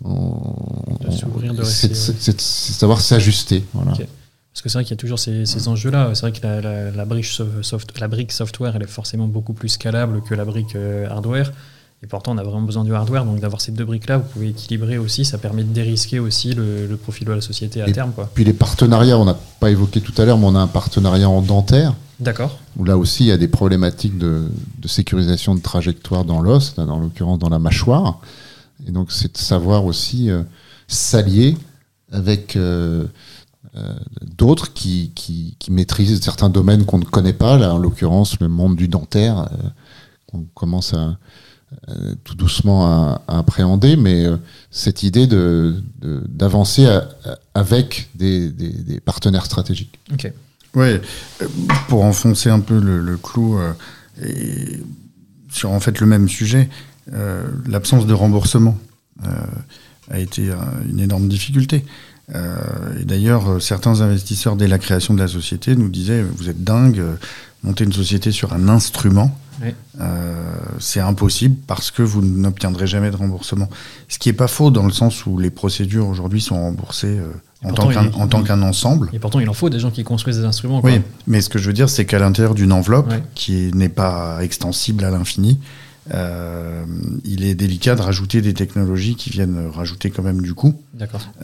De 0.00 1.52
de 1.54 1.62
c'est 1.62 1.90
ouais. 1.90 1.94
c'est 1.94 2.40
savoir 2.40 3.00
s'ajuster. 3.00 3.64
Voilà. 3.72 3.92
Parce 3.92 4.62
que 4.62 4.68
c'est 4.68 4.78
vrai 4.78 4.84
qu'il 4.84 4.92
y 4.92 4.94
a 4.94 4.96
toujours 4.98 5.20
ces, 5.20 5.46
ces 5.46 5.68
enjeux-là. 5.68 6.10
C'est 6.14 6.22
vrai 6.22 6.32
que 6.32 6.44
la, 6.44 6.60
la, 6.60 6.90
la 6.90 7.04
brique 7.04 7.24
so- 7.24 7.62
soft, 7.62 7.98
la 8.00 8.08
brique 8.08 8.32
software, 8.32 8.74
elle 8.76 8.82
est 8.82 8.86
forcément 8.88 9.28
beaucoup 9.28 9.52
plus 9.52 9.68
scalable 9.68 10.20
que 10.22 10.34
la 10.34 10.44
brique 10.44 10.74
euh, 10.76 11.08
hardware. 11.08 11.52
Et 12.04 12.06
pourtant, 12.06 12.32
on 12.34 12.38
a 12.38 12.42
vraiment 12.42 12.60
besoin 12.60 12.84
du 12.84 12.94
hardware. 12.94 13.24
Donc, 13.24 13.40
d'avoir 13.40 13.62
ces 13.62 13.72
deux 13.72 13.86
briques-là, 13.86 14.18
vous 14.18 14.28
pouvez 14.30 14.48
équilibrer 14.50 14.98
aussi. 14.98 15.24
Ça 15.24 15.38
permet 15.38 15.64
de 15.64 15.72
dérisquer 15.72 16.18
aussi 16.18 16.52
le, 16.52 16.86
le 16.86 16.96
profil 16.98 17.26
de 17.26 17.32
la 17.32 17.40
société 17.40 17.80
à 17.80 17.88
Et- 17.88 17.92
terme. 17.92 18.12
quoi. 18.12 18.28
Puis 18.34 18.44
les 18.44 18.52
partenariats, 18.52 19.18
on 19.18 19.24
n'a 19.24 19.36
pas 19.58 19.70
évoqué 19.70 20.02
tout 20.02 20.12
à 20.20 20.26
l'heure, 20.26 20.36
mais 20.36 20.44
on 20.46 20.54
a 20.54 20.60
un 20.60 20.66
partenariat 20.66 21.28
en 21.30 21.40
dentaire. 21.40 21.94
D'accord. 22.20 22.60
où 22.76 22.84
là 22.84 22.96
aussi 22.96 23.24
il 23.24 23.26
y 23.26 23.32
a 23.32 23.36
des 23.36 23.48
problématiques 23.48 24.16
de, 24.18 24.44
de 24.78 24.86
sécurisation 24.88 25.56
de 25.56 25.60
trajectoire 25.60 26.24
dans 26.24 26.40
l'os, 26.40 26.76
dans 26.76 27.00
l'occurrence 27.00 27.40
dans 27.40 27.48
la 27.48 27.58
mâchoire. 27.58 28.20
Et 28.86 28.92
donc 28.92 29.10
c'est 29.10 29.32
de 29.32 29.38
savoir 29.38 29.84
aussi 29.84 30.30
euh, 30.30 30.44
s'allier 30.86 31.56
avec 32.12 32.54
euh, 32.54 33.06
euh, 33.74 33.92
d'autres 34.36 34.72
qui, 34.74 35.10
qui, 35.16 35.56
qui 35.58 35.72
maîtrisent 35.72 36.20
certains 36.20 36.50
domaines 36.50 36.84
qu'on 36.84 36.98
ne 36.98 37.04
connaît 37.04 37.32
pas, 37.32 37.58
là 37.58 37.74
en 37.74 37.78
l'occurrence 37.78 38.38
le 38.38 38.46
monde 38.48 38.76
du 38.76 38.86
dentaire, 38.86 39.48
qu'on 40.30 40.44
commence 40.54 40.94
à 40.94 41.16
tout 42.24 42.34
doucement 42.34 42.86
à, 42.86 43.22
à 43.28 43.38
appréhender, 43.38 43.96
mais 43.96 44.24
euh, 44.26 44.36
cette 44.70 45.02
idée 45.02 45.26
de 45.26 45.82
de- 46.00 46.22
d'avancer 46.28 46.86
à- 46.86 47.08
à- 47.24 47.38
avec 47.60 48.08
des, 48.14 48.50
des, 48.50 48.70
des 48.70 49.00
partenaires 49.00 49.46
stratégiques. 49.46 49.98
Ok. 50.12 50.32
Ouais, 50.74 51.00
euh, 51.42 51.46
pour 51.88 52.02
enfoncer 52.04 52.50
un 52.50 52.60
peu 52.60 52.78
le, 52.80 53.00
le 53.00 53.16
clou, 53.16 53.58
euh, 53.58 53.72
et 54.24 54.80
sur 55.50 55.70
en 55.70 55.80
fait 55.80 56.00
le 56.00 56.06
même 56.06 56.28
sujet, 56.28 56.68
l'absence 57.66 58.06
de 58.06 58.12
remboursement 58.14 58.76
a 60.10 60.18
été 60.18 60.50
une 60.88 61.00
énorme 61.00 61.28
difficulté. 61.28 61.84
et 62.34 63.04
d'ailleurs, 63.04 63.60
certains 63.62 64.00
investisseurs, 64.00 64.56
dès 64.56 64.66
la 64.68 64.78
création 64.78 65.14
de 65.14 65.20
la 65.20 65.28
société, 65.28 65.76
nous 65.76 65.88
disaient 65.88 66.22
Vous 66.22 66.48
êtes 66.48 66.64
dingue, 66.64 67.02
monter 67.62 67.84
une 67.84 67.92
société 67.92 68.32
sur 68.32 68.52
un 68.52 68.68
instrument, 68.68 69.38
c'est 70.78 71.00
impossible 71.00 71.56
parce 71.66 71.90
que 71.90 72.02
vous 72.02 72.22
n'obtiendrez 72.22 72.86
jamais 72.86 73.10
de 73.10 73.16
remboursement. 73.16 73.68
Ce 74.08 74.18
qui 74.18 74.28
n'est 74.28 74.34
pas 74.34 74.48
faux 74.48 74.70
dans 74.70 74.84
le 74.84 74.92
sens 74.92 75.26
où 75.26 75.38
les 75.38 75.50
procédures 75.50 76.08
aujourd'hui 76.08 76.40
sont 76.40 76.60
remboursées 76.60 77.18
en 77.62 78.26
tant 78.26 78.42
qu'un 78.42 78.62
ensemble. 78.62 79.10
Et 79.12 79.18
pourtant, 79.18 79.40
il 79.40 79.48
en 79.48 79.54
faut 79.54 79.70
des 79.70 79.80
gens 79.80 79.90
qui 79.90 80.04
construisent 80.04 80.38
des 80.38 80.44
instruments. 80.44 80.80
Oui, 80.82 81.00
mais 81.26 81.40
ce 81.40 81.48
que 81.48 81.58
je 81.58 81.66
veux 81.66 81.72
dire, 81.72 81.88
c'est 81.88 82.04
qu'à 82.04 82.18
l'intérieur 82.18 82.54
d'une 82.54 82.72
enveloppe 82.72 83.12
qui 83.34 83.70
n'est 83.74 83.88
pas 83.88 84.38
extensible 84.42 85.04
à 85.04 85.10
l'infini, 85.10 85.58
euh, 86.12 86.84
il 87.24 87.44
est 87.44 87.54
délicat 87.54 87.94
de 87.94 88.02
rajouter 88.02 88.42
des 88.42 88.54
technologies 88.54 89.14
qui 89.14 89.30
viennent 89.30 89.70
rajouter 89.72 90.10
quand 90.10 90.22
même 90.22 90.42
du 90.42 90.54
coût. 90.54 90.74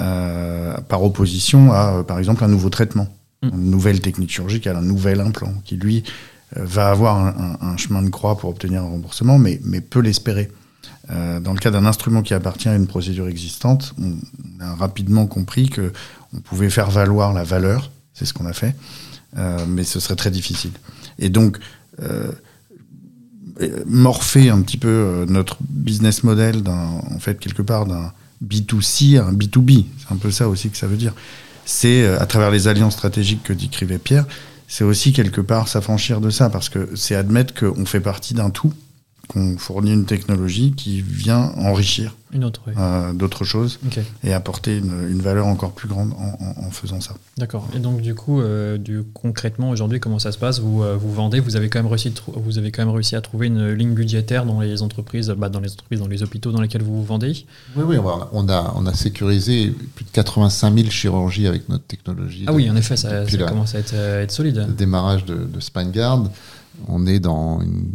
Euh, 0.00 0.76
par 0.88 1.02
opposition 1.02 1.72
à, 1.72 1.94
euh, 1.94 2.02
par 2.02 2.18
exemple, 2.18 2.44
un 2.44 2.48
nouveau 2.48 2.68
traitement, 2.68 3.08
mm. 3.42 3.48
une 3.48 3.70
nouvelle 3.70 4.00
technique 4.00 4.30
chirurgicale, 4.30 4.76
un 4.76 4.82
nouvel 4.82 5.20
implant 5.20 5.54
qui, 5.64 5.76
lui, 5.76 6.04
va 6.56 6.90
avoir 6.90 7.16
un, 7.60 7.76
chemin 7.76 8.02
de 8.02 8.10
croix 8.10 8.36
pour 8.36 8.50
obtenir 8.50 8.82
un 8.82 8.88
remboursement, 8.88 9.38
mais, 9.38 9.58
peut 9.80 10.00
l'espérer. 10.00 10.50
Euh, 11.10 11.40
dans 11.40 11.52
le 11.52 11.58
cas 11.58 11.70
d'un 11.70 11.86
instrument 11.86 12.22
qui 12.22 12.34
appartient 12.34 12.68
à 12.68 12.76
une 12.76 12.86
procédure 12.86 13.28
existante, 13.28 13.94
on, 14.00 14.16
a 14.62 14.74
rapidement 14.74 15.26
compris 15.26 15.68
que 15.68 15.92
on 16.34 16.40
pouvait 16.40 16.70
faire 16.70 16.90
valoir 16.90 17.32
la 17.32 17.42
valeur, 17.42 17.90
c'est 18.14 18.24
ce 18.24 18.32
qu'on 18.32 18.46
a 18.46 18.52
fait, 18.52 18.76
euh, 19.36 19.64
mais 19.66 19.82
ce 19.82 19.98
serait 19.98 20.16
très 20.16 20.30
difficile. 20.30 20.72
Et 21.18 21.28
donc, 21.28 21.58
euh, 22.02 22.30
morpher 23.86 24.50
un 24.50 24.60
petit 24.62 24.76
peu 24.76 25.26
notre 25.28 25.58
business 25.68 26.22
model 26.22 26.62
en 26.66 27.18
fait, 27.18 27.38
quelque 27.38 27.62
part 27.62 27.84
d'un 27.86 28.12
B2C 28.44 29.18
à 29.18 29.26
un 29.26 29.32
B2B, 29.32 29.84
c'est 29.98 30.14
un 30.14 30.16
peu 30.16 30.30
ça 30.30 30.48
aussi 30.48 30.70
que 30.70 30.76
ça 30.76 30.86
veut 30.86 30.96
dire. 30.96 31.12
C'est 31.66 32.06
à 32.06 32.24
travers 32.26 32.50
les 32.50 32.68
alliances 32.68 32.94
stratégiques 32.94 33.42
que 33.42 33.52
décrivait 33.52 33.98
Pierre, 33.98 34.24
c'est 34.70 34.84
aussi 34.84 35.12
quelque 35.12 35.40
part 35.40 35.66
s'affranchir 35.66 36.20
de 36.20 36.30
ça, 36.30 36.48
parce 36.48 36.68
que 36.68 36.90
c'est 36.94 37.16
admettre 37.16 37.52
qu'on 37.54 37.84
fait 37.84 38.00
partie 38.00 38.34
d'un 38.34 38.50
tout 38.50 38.72
qu'on 39.30 39.56
fournit 39.58 39.92
une 39.92 40.06
technologie 40.06 40.72
qui 40.72 41.02
vient 41.02 41.52
enrichir 41.56 42.16
euh, 42.34 43.12
d'autres 43.12 43.44
choses 43.44 43.78
et 44.24 44.32
apporter 44.32 44.78
une, 44.78 45.20
valeur 45.20 45.46
encore 45.46 45.70
plus 45.70 45.86
grande 45.86 46.12
en, 46.12 46.70
faisant 46.72 47.00
ça. 47.00 47.14
D'accord. 47.38 47.68
Et 47.76 47.78
donc 47.78 48.00
du 48.00 48.16
coup, 48.16 48.40
euh, 48.40 48.76
du, 48.76 49.02
concrètement 49.14 49.70
aujourd'hui, 49.70 50.00
comment 50.00 50.18
ça 50.18 50.32
se 50.32 50.38
passe? 50.38 50.58
Vous, 50.58 50.82
euh, 50.82 50.96
vous 50.96 51.12
vendez, 51.12 51.38
vous 51.38 51.54
avez 51.54 51.68
quand 51.68 51.78
même 51.78 51.86
réussi, 51.86 52.12
vous 52.34 52.58
avez 52.58 52.72
quand 52.72 52.84
même 52.84 52.92
réussi 52.92 53.14
à 53.14 53.20
trouver 53.20 53.46
une 53.46 53.70
ligne 53.70 53.94
budgétaire 53.94 54.46
dans 54.46 54.60
les 54.60 54.82
entreprises, 54.82 55.28
bah, 55.38 55.48
dans 55.48 55.60
les 55.60 55.70
entreprises, 55.70 56.00
dans 56.00 56.08
les 56.08 56.24
hôpitaux 56.24 56.50
dans 56.50 56.60
lesquels 56.60 56.82
vous 56.82 57.04
vendez? 57.04 57.46
Oui, 57.76 57.84
oui, 57.86 57.96
on 58.32 58.48
a, 58.48 58.72
on 58.74 58.86
a 58.86 58.94
sécurisé 58.94 59.72
plus 59.94 60.04
de 60.04 60.10
85 60.10 60.74
000 60.74 60.90
chirurgies 60.90 61.46
avec 61.46 61.68
notre 61.68 61.84
technologie. 61.84 62.46
Ah 62.48 62.52
oui, 62.52 62.68
en 62.68 62.74
effet, 62.74 62.96
ça, 62.96 63.24
commence 63.46 63.76
à 63.76 63.78
être, 63.78 64.32
solide. 64.32 64.64
Le 64.66 64.74
démarrage 64.74 65.24
de, 65.24 65.36
de 65.36 65.60
SpineGuard, 65.60 66.24
on 66.88 67.06
est 67.06 67.20
dans 67.20 67.60
une 67.60 67.90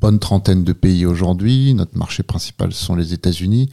bonne 0.00 0.18
trentaine 0.18 0.64
de 0.64 0.72
pays 0.72 1.06
aujourd'hui. 1.06 1.74
Notre 1.74 1.96
marché 1.96 2.22
principal 2.22 2.72
ce 2.72 2.84
sont 2.84 2.94
les 2.94 3.12
États-Unis. 3.12 3.70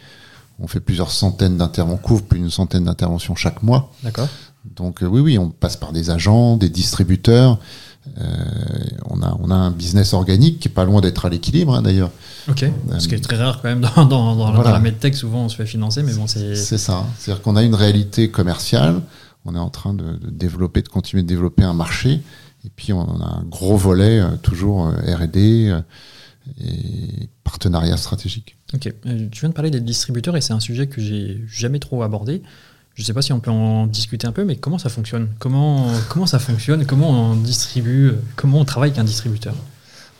On 0.59 0.67
fait 0.67 0.79
plusieurs 0.79 1.11
centaines 1.11 1.57
d'interventions, 1.57 1.97
couvre 2.01 2.23
plus 2.23 2.39
d'une 2.39 2.51
centaine 2.51 2.85
d'interventions 2.85 3.35
chaque 3.35 3.63
mois. 3.63 3.91
D'accord. 4.03 4.29
Donc 4.75 5.03
euh, 5.03 5.07
oui, 5.07 5.19
oui, 5.19 5.37
on 5.37 5.49
passe 5.49 5.77
par 5.77 5.91
des 5.91 6.09
agents, 6.09 6.57
des 6.57 6.69
distributeurs. 6.69 7.59
Euh, 8.19 8.33
on, 9.09 9.21
a, 9.21 9.37
on 9.41 9.49
a 9.49 9.55
un 9.55 9.71
business 9.71 10.13
organique 10.13 10.59
qui 10.59 10.67
est 10.67 10.71
pas 10.71 10.83
loin 10.83 10.99
d'être 10.99 11.25
à 11.25 11.29
l'équilibre 11.29 11.73
hein, 11.73 11.81
d'ailleurs. 11.81 12.11
Ok. 12.49 12.63
Euh, 12.63 12.99
Ce 12.99 13.07
qui 13.07 13.15
est 13.15 13.19
très 13.19 13.37
rare 13.37 13.61
quand 13.61 13.69
même 13.69 13.81
dans, 13.81 14.05
dans, 14.05 14.35
dans, 14.35 14.61
la 14.61 14.79
medtech, 14.79 15.15
souvent 15.15 15.45
on 15.45 15.49
se 15.49 15.55
fait 15.55 15.65
financer, 15.65 16.03
mais 16.03 16.13
bon 16.13 16.27
c'est. 16.27 16.55
C'est 16.55 16.77
ça. 16.77 17.05
C'est-à-dire 17.17 17.41
qu'on 17.41 17.55
a 17.55 17.63
une 17.63 17.75
réalité 17.75 18.29
commerciale. 18.29 19.01
On 19.45 19.55
est 19.55 19.59
en 19.59 19.69
train 19.69 19.93
de, 19.93 20.03
de, 20.03 20.29
développer, 20.29 20.81
de 20.81 20.87
continuer 20.87 21.23
de 21.23 21.27
développer 21.27 21.63
un 21.63 21.73
marché. 21.73 22.21
Et 22.65 22.69
puis 22.73 22.93
on 22.93 23.01
a 23.21 23.25
un 23.25 23.43
gros 23.43 23.75
volet 23.75 24.21
toujours 24.41 24.87
R&D 24.87 25.77
et 26.59 27.29
partenariat 27.43 27.97
stratégique. 27.97 28.57
Ok, 28.73 28.87
euh, 29.05 29.27
tu 29.31 29.41
viens 29.41 29.49
de 29.49 29.53
parler 29.53 29.71
des 29.71 29.81
distributeurs 29.81 30.35
et 30.35 30.41
c'est 30.41 30.53
un 30.53 30.59
sujet 30.59 30.87
que 30.87 31.01
j'ai 31.01 31.41
jamais 31.47 31.79
trop 31.79 32.03
abordé. 32.03 32.41
Je 32.95 33.01
ne 33.01 33.05
sais 33.05 33.13
pas 33.13 33.21
si 33.21 33.33
on 33.33 33.39
peut 33.39 33.51
en 33.51 33.87
discuter 33.87 34.27
un 34.27 34.31
peu, 34.31 34.43
mais 34.43 34.55
comment 34.55 34.77
ça 34.77 34.89
fonctionne? 34.89 35.29
Comment, 35.39 35.91
comment 36.09 36.27
ça 36.27 36.39
fonctionne? 36.39 36.85
Comment 36.85 37.09
on 37.09 37.35
distribue? 37.35 38.11
Comment 38.35 38.59
on 38.59 38.65
travaille 38.65 38.91
avec 38.91 38.99
un 38.99 39.03
distributeur? 39.03 39.55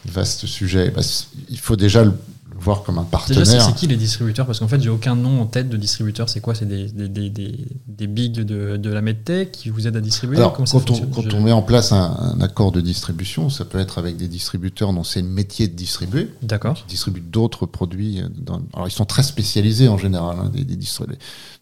Vaste 0.05 0.47
sujet. 0.47 0.89
Bah, 0.89 1.01
il 1.49 1.59
faut 1.59 1.75
déjà 1.75 2.03
le 2.03 2.13
voir 2.63 2.83
comme 2.83 2.97
un 2.97 3.03
partenaire. 3.03 3.43
Déjà, 3.43 3.59
c'est 3.59 3.75
qui 3.75 3.87
les 3.87 3.97
distributeurs? 3.97 4.45
Parce 4.45 4.59
qu'en 4.59 4.67
fait, 4.67 4.81
j'ai 4.81 4.89
aucun 4.89 5.15
nom 5.15 5.41
en 5.41 5.45
tête 5.45 5.69
de 5.69 5.77
distributeur. 5.77 6.29
C'est 6.29 6.39
quoi? 6.39 6.55
C'est 6.55 6.65
des, 6.65 6.87
des, 6.87 7.07
des, 7.29 7.67
des, 7.87 8.07
bigs 8.07 8.33
de, 8.33 8.77
de 8.77 8.89
la 8.89 9.01
medtech 9.01 9.51
qui 9.51 9.69
vous 9.69 9.87
aident 9.87 9.97
à 9.97 10.01
distribuer? 10.01 10.37
Alors, 10.37 10.53
quand, 10.53 10.63
on, 10.73 10.79
quand 10.79 11.33
on, 11.33 11.41
met 11.41 11.51
en 11.51 11.61
place 11.61 11.91
un, 11.91 12.39
accord 12.41 12.71
de 12.71 12.81
distribution, 12.81 13.49
ça 13.49 13.65
peut 13.65 13.79
être 13.79 13.97
avec 13.97 14.17
des 14.17 14.27
distributeurs 14.27 14.93
dont 14.93 15.03
c'est 15.03 15.21
le 15.21 15.27
métier 15.27 15.67
de 15.67 15.75
distribuer. 15.75 16.29
D'accord. 16.41 16.75
Qui 16.75 16.85
distribuent 16.85 17.21
d'autres 17.21 17.65
produits. 17.65 18.21
Dans... 18.35 18.61
Alors, 18.73 18.87
ils 18.87 18.91
sont 18.91 19.05
très 19.05 19.23
spécialisés 19.23 19.87
en 19.87 19.97
général, 19.97 20.37
hein, 20.39 20.51
des, 20.53 20.65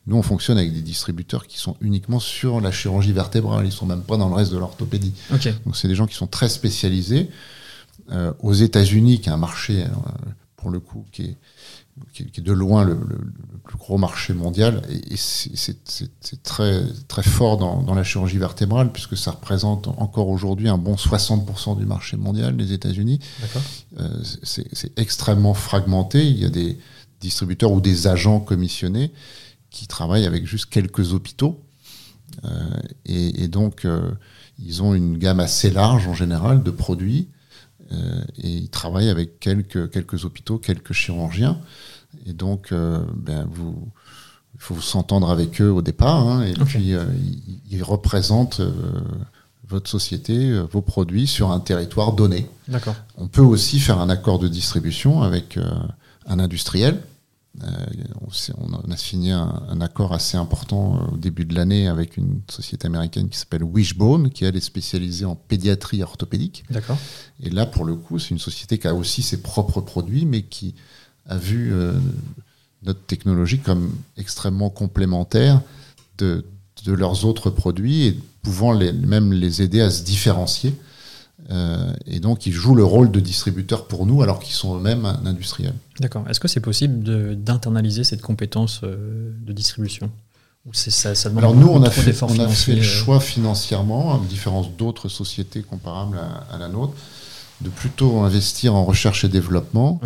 Nous, 0.08 0.16
on 0.16 0.22
fonctionne 0.22 0.58
avec 0.58 0.74
des 0.74 0.82
distributeurs 0.82 1.48
qui 1.48 1.58
sont 1.58 1.76
uniquement 1.82 2.20
sur 2.20 2.62
la 2.62 2.72
chirurgie 2.72 3.14
vertébrale. 3.14 3.66
Ils 3.66 3.72
sont 3.72 3.86
même 3.86 4.02
pas 4.02 4.18
dans 4.18 4.30
le 4.30 4.36
reste 4.36 4.52
de 4.52 4.58
l'orthopédie. 4.58 5.14
Donc, 5.66 5.76
c'est 5.76 5.88
des 5.88 5.96
gens 5.96 6.06
qui 6.06 6.16
sont 6.16 6.28
très 6.28 6.50
spécialisés. 6.50 7.30
Euh, 8.12 8.34
aux 8.40 8.54
États-Unis, 8.54 9.22
qui 9.22 9.30
est 9.30 9.32
un 9.32 9.38
marché 9.38 9.84
euh, 9.84 9.86
pour 10.62 10.70
le 10.70 10.80
coup, 10.80 11.06
qui 11.12 11.24
est, 11.24 11.38
qui 12.14 12.24
est 12.24 12.44
de 12.44 12.54
loin 12.54 12.84
le, 12.84 12.96
plus 13.64 13.78
gros 13.78 13.98
marché 13.98 14.34
mondial. 14.34 14.84
Et, 15.10 15.18
c'est 15.18 16.44
très, 16.44 16.84
très 17.08 17.24
fort 17.24 17.58
dans, 17.58 17.82
dans, 17.82 17.96
la 17.96 18.04
chirurgie 18.04 18.38
vertébrale, 18.38 18.92
puisque 18.92 19.18
ça 19.18 19.32
représente 19.32 19.88
encore 19.88 20.28
aujourd'hui 20.30 20.70
un 20.70 20.78
bon 20.78 20.94
60% 20.94 21.80
du 21.80 21.86
marché 21.86 22.16
mondial, 22.16 22.56
les 22.56 22.74
États-Unis. 22.74 23.20
Euh, 24.00 24.08
c'est 24.44 24.98
extrêmement 24.98 25.56
fragmenté. 25.56 26.28
Il 26.28 26.38
y 26.38 26.46
a 26.46 26.50
des 26.50 26.78
distributeurs 27.20 27.72
ou 27.72 27.82
des 27.82 28.06
agents 28.08 28.40
commissionnés 28.40 29.12
qui 29.72 29.88
travaillent 29.88 30.28
avec 30.28 30.46
juste 30.46 30.68
quelques 30.68 31.14
hôpitaux. 31.14 31.60
Euh, 32.46 32.50
et, 33.06 33.44
et, 33.44 33.48
donc, 33.48 33.86
euh, 33.86 34.12
ils 34.60 34.84
ont 34.84 34.94
une 34.94 35.18
gamme 35.18 35.40
assez 35.40 35.72
large 35.72 36.08
en 36.08 36.14
général 36.14 36.62
de 36.62 36.72
produits 36.72 37.30
et 38.38 38.50
ils 38.50 38.70
travaillent 38.70 39.10
avec 39.10 39.40
quelques, 39.40 39.90
quelques 39.92 40.26
hôpitaux, 40.26 40.58
quelques 40.58 40.94
chirurgiens. 40.94 41.60
Et 42.26 42.34
donc, 42.34 42.72
euh, 42.72 43.00
ben, 43.16 43.48
vous, 43.52 43.76
il 44.56 44.60
faut 44.60 44.80
s'entendre 44.80 45.30
avec 45.30 45.62
eux 45.62 45.72
au 45.72 45.82
départ. 45.82 46.28
Hein, 46.28 46.44
et 46.44 46.54
puis, 46.54 46.94
euh, 46.94 47.06
ils, 47.70 47.84
représentent 47.84 48.62
votre 49.68 49.90
société, 49.90 50.60
vos 50.72 50.82
produits 50.82 51.28
sur 51.28 51.52
un 51.52 51.60
territoire 51.60 52.14
donné. 52.14 52.50
D'accord. 52.68 52.96
On 53.18 53.28
peut 53.28 53.42
aussi 53.42 53.80
faire 53.80 54.00
un 54.00 54.10
accord 54.10 54.40
de 54.40 54.48
distribution 54.48 55.22
avec 55.22 55.58
un 56.28 56.40
industriel 56.40 56.96
euh, 56.96 57.11
on 57.60 58.92
a 58.92 58.98
signé 58.98 59.32
un, 59.32 59.82
accord 59.82 60.14
assez 60.14 60.38
important 60.38 60.96
euh, 60.96 61.14
au 61.14 61.18
début 61.18 61.46
de 61.46 61.54
l'année 61.54 61.88
avec 61.88 62.18
une 62.18 62.42
société 62.50 62.88
américaine 62.88 63.30
qui 63.30 63.38
s'appelle 63.38 63.64
Wishbone, 63.64 64.30
qui 64.30 64.46
elle 64.46 64.56
est 64.56 64.62
spécialisée 64.62 65.26
en 65.26 65.36
pédiatrie 65.36 66.02
orthopédique. 66.02 66.64
D'accord. 66.70 66.98
Et 67.42 67.50
là, 67.50 67.66
pour 67.66 67.84
le 67.84 67.96
coup, 67.96 68.20
c'est 68.20 68.30
une 68.30 68.40
société 68.40 68.80
qui 68.80 68.88
a 68.88 68.96
aussi 68.96 69.22
ses 69.22 69.42
propres 69.42 69.82
produits, 69.82 70.26
mais 70.26 70.44
qui 70.44 70.76
a 71.28 71.38
vu 71.38 71.74
euh, 71.74 71.94
notre 72.84 73.02
technologie 73.06 73.60
comme 73.60 73.94
extrêmement 74.18 74.70
complémentaire 74.70 75.62
de, 76.18 76.46
leurs 76.88 77.26
autres 77.26 77.50
produits 77.50 78.06
et 78.06 78.20
pouvant 78.42 78.76
même 78.76 79.34
les 79.34 79.62
aider 79.62 79.82
à 79.82 79.92
se 79.92 80.04
différencier 80.04 80.74
euh, 81.50 81.92
et 82.06 82.20
donc, 82.20 82.46
ils 82.46 82.54
jouent 82.54 82.76
le 82.76 82.84
rôle 82.84 83.12
de 83.12 83.20
distributeur 83.20 83.88
pour 83.88 84.06
nous, 84.06 84.22
alors 84.22 84.40
qu'ils 84.40 84.54
sont 84.54 84.78
eux-mêmes 84.78 85.06
un 85.06 85.26
industriel. 85.26 85.74
D'accord. 86.00 86.26
Est-ce 86.30 86.40
que 86.40 86.48
c'est 86.48 86.62
possible 86.62 87.36
d'internaliser 87.36 88.04
cette 88.04 88.22
compétence 88.22 88.82
euh, 88.84 89.32
de 89.46 89.52
distribution? 89.54 90.10
Ou 90.66 90.74
ça, 90.74 91.16
ça 91.16 91.30
Alors, 91.36 91.56
nous, 91.56 91.68
on 91.68 91.82
a, 91.82 91.90
fait, 91.90 92.22
on 92.24 92.40
a 92.40 92.48
fait 92.48 92.76
le 92.76 92.82
euh 92.82 92.84
choix 92.84 93.20
financièrement, 93.20 94.16
à 94.16 94.22
différence 94.30 94.72
d'autres 94.78 95.10
sociétés 95.10 95.64
comparables 95.64 96.20
à, 96.52 96.58
la 96.60 96.68
nôtre, 96.68 96.94
de 97.62 97.70
plutôt 97.70 98.20
investir 98.20 98.76
en 98.76 98.86
recherche 98.86 99.24
et 99.24 99.30
développement, 99.30 100.00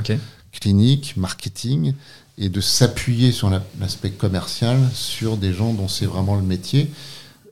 clinique, 0.53 1.15
marketing, 1.17 1.93
et 2.37 2.49
de 2.49 2.61
s'appuyer 2.61 3.31
sur 3.31 3.49
l'aspect 3.79 4.11
commercial 4.11 4.77
sur 4.93 5.37
des 5.37 5.53
gens 5.53 5.73
dont 5.73 5.87
c'est 5.87 6.05
vraiment 6.05 6.35
le 6.35 6.41
métier 6.41 6.89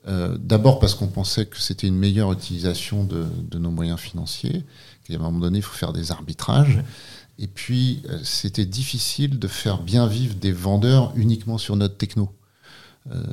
euh, 0.06 0.36
d'abord 0.38 0.80
parce 0.80 0.94
qu'on 0.94 1.06
pensait 1.06 1.46
que 1.46 1.58
c'était 1.58 1.86
une 1.86 1.96
meilleure 1.96 2.30
utilisation 2.32 3.04
de, 3.04 3.26
nos 3.58 3.70
moyens 3.70 3.98
financiers, 3.98 4.64
qu'à 5.04 5.14
un 5.14 5.18
moment 5.18 5.38
donné, 5.38 5.58
il 5.58 5.62
faut 5.62 5.74
faire 5.74 5.92
des 5.92 6.12
arbitrages. 6.12 6.82
Et 7.38 7.46
puis, 7.46 8.02
euh, 8.10 8.18
c'était 8.22 8.66
difficile 8.66 9.38
de 9.38 9.48
faire 9.48 9.80
bien 9.80 10.06
vivre 10.06 10.34
des 10.34 10.52
vendeurs 10.52 11.12
uniquement 11.16 11.58
sur 11.58 11.76
notre 11.76 11.96
techno. 11.96 12.30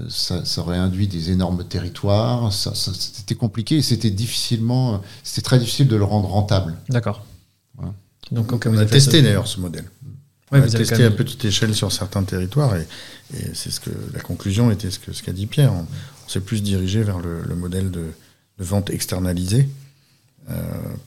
ça, 0.09 0.43
ça, 0.43 0.61
aurait 0.61 0.77
induit 0.77 1.07
des 1.07 1.31
énormes 1.31 1.65
territoires. 1.65 2.51
Ça, 2.53 2.73
ça, 2.73 2.91
c'était 2.93 3.35
compliqué 3.35 3.77
et 3.77 3.81
c'était 3.81 4.11
difficilement, 4.11 5.01
c'était 5.23 5.41
très 5.41 5.59
difficile 5.59 5.87
de 5.87 5.95
le 5.95 6.03
rendre 6.03 6.29
rentable. 6.29 6.75
D'accord. 6.89 7.25
Voilà. 7.75 7.93
Donc, 8.31 8.65
on 8.65 8.77
a 8.77 8.85
testé 8.85 9.21
d'ailleurs 9.21 9.47
ce 9.47 9.59
modèle. 9.59 9.85
Ouais, 10.51 10.59
on 10.59 10.63
a 10.63 10.67
testé 10.67 11.03
à 11.03 11.11
petite 11.11 11.45
échelle 11.45 11.73
sur 11.73 11.91
certains 11.91 12.23
territoires 12.23 12.75
et, 12.75 12.85
et 13.33 13.51
c'est 13.53 13.71
ce 13.71 13.79
que 13.79 13.91
la 14.13 14.19
conclusion 14.19 14.69
était 14.69 14.91
ce 14.91 14.99
que 14.99 15.13
ce 15.13 15.23
qu'a 15.23 15.31
dit 15.31 15.47
Pierre. 15.47 15.71
On 15.73 15.85
s'est 16.31 16.39
plus 16.39 16.61
dirigé 16.61 17.03
vers 17.03 17.19
le, 17.19 17.41
le 17.41 17.55
modèle 17.55 17.91
de, 17.91 18.05
de, 18.57 18.63
vente 18.63 18.89
externalisée 18.89 19.67
euh, 20.49 20.53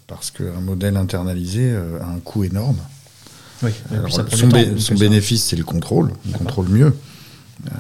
parce 0.07 0.31
qu'un 0.31 0.61
modèle 0.61 0.97
internalisé 0.97 1.71
euh, 1.71 2.01
a 2.01 2.07
un 2.07 2.21
coût 2.21 2.45
énorme. 2.45 2.79
Oui, 3.63 3.71
Alors, 3.91 4.13
son, 4.13 4.49
bé 4.49 4.79
son 4.79 4.95
bénéfice, 4.95 5.45
c'est 5.45 5.57
le 5.57 5.65
contrôle, 5.65 6.13
on 6.29 6.39
contrôle 6.39 6.69
mieux. 6.69 6.95
Euh, 7.67 7.71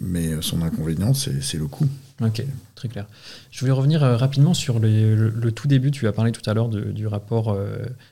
mais 0.00 0.30
son 0.40 0.62
inconvénient, 0.62 1.14
c'est 1.14 1.54
le 1.54 1.66
coût. 1.66 1.88
Ok, 2.20 2.44
très 2.74 2.88
clair. 2.88 3.06
Je 3.50 3.60
voulais 3.60 3.72
revenir 3.72 4.02
rapidement 4.02 4.54
sur 4.54 4.78
les, 4.78 5.14
le, 5.14 5.30
le, 5.30 5.52
tout 5.52 5.66
début. 5.66 5.90
Tu 5.90 6.06
as 6.06 6.12
parlé 6.12 6.30
tout 6.30 6.48
à 6.48 6.54
l'heure 6.54 6.68
du 6.68 7.06
rapport, 7.06 7.58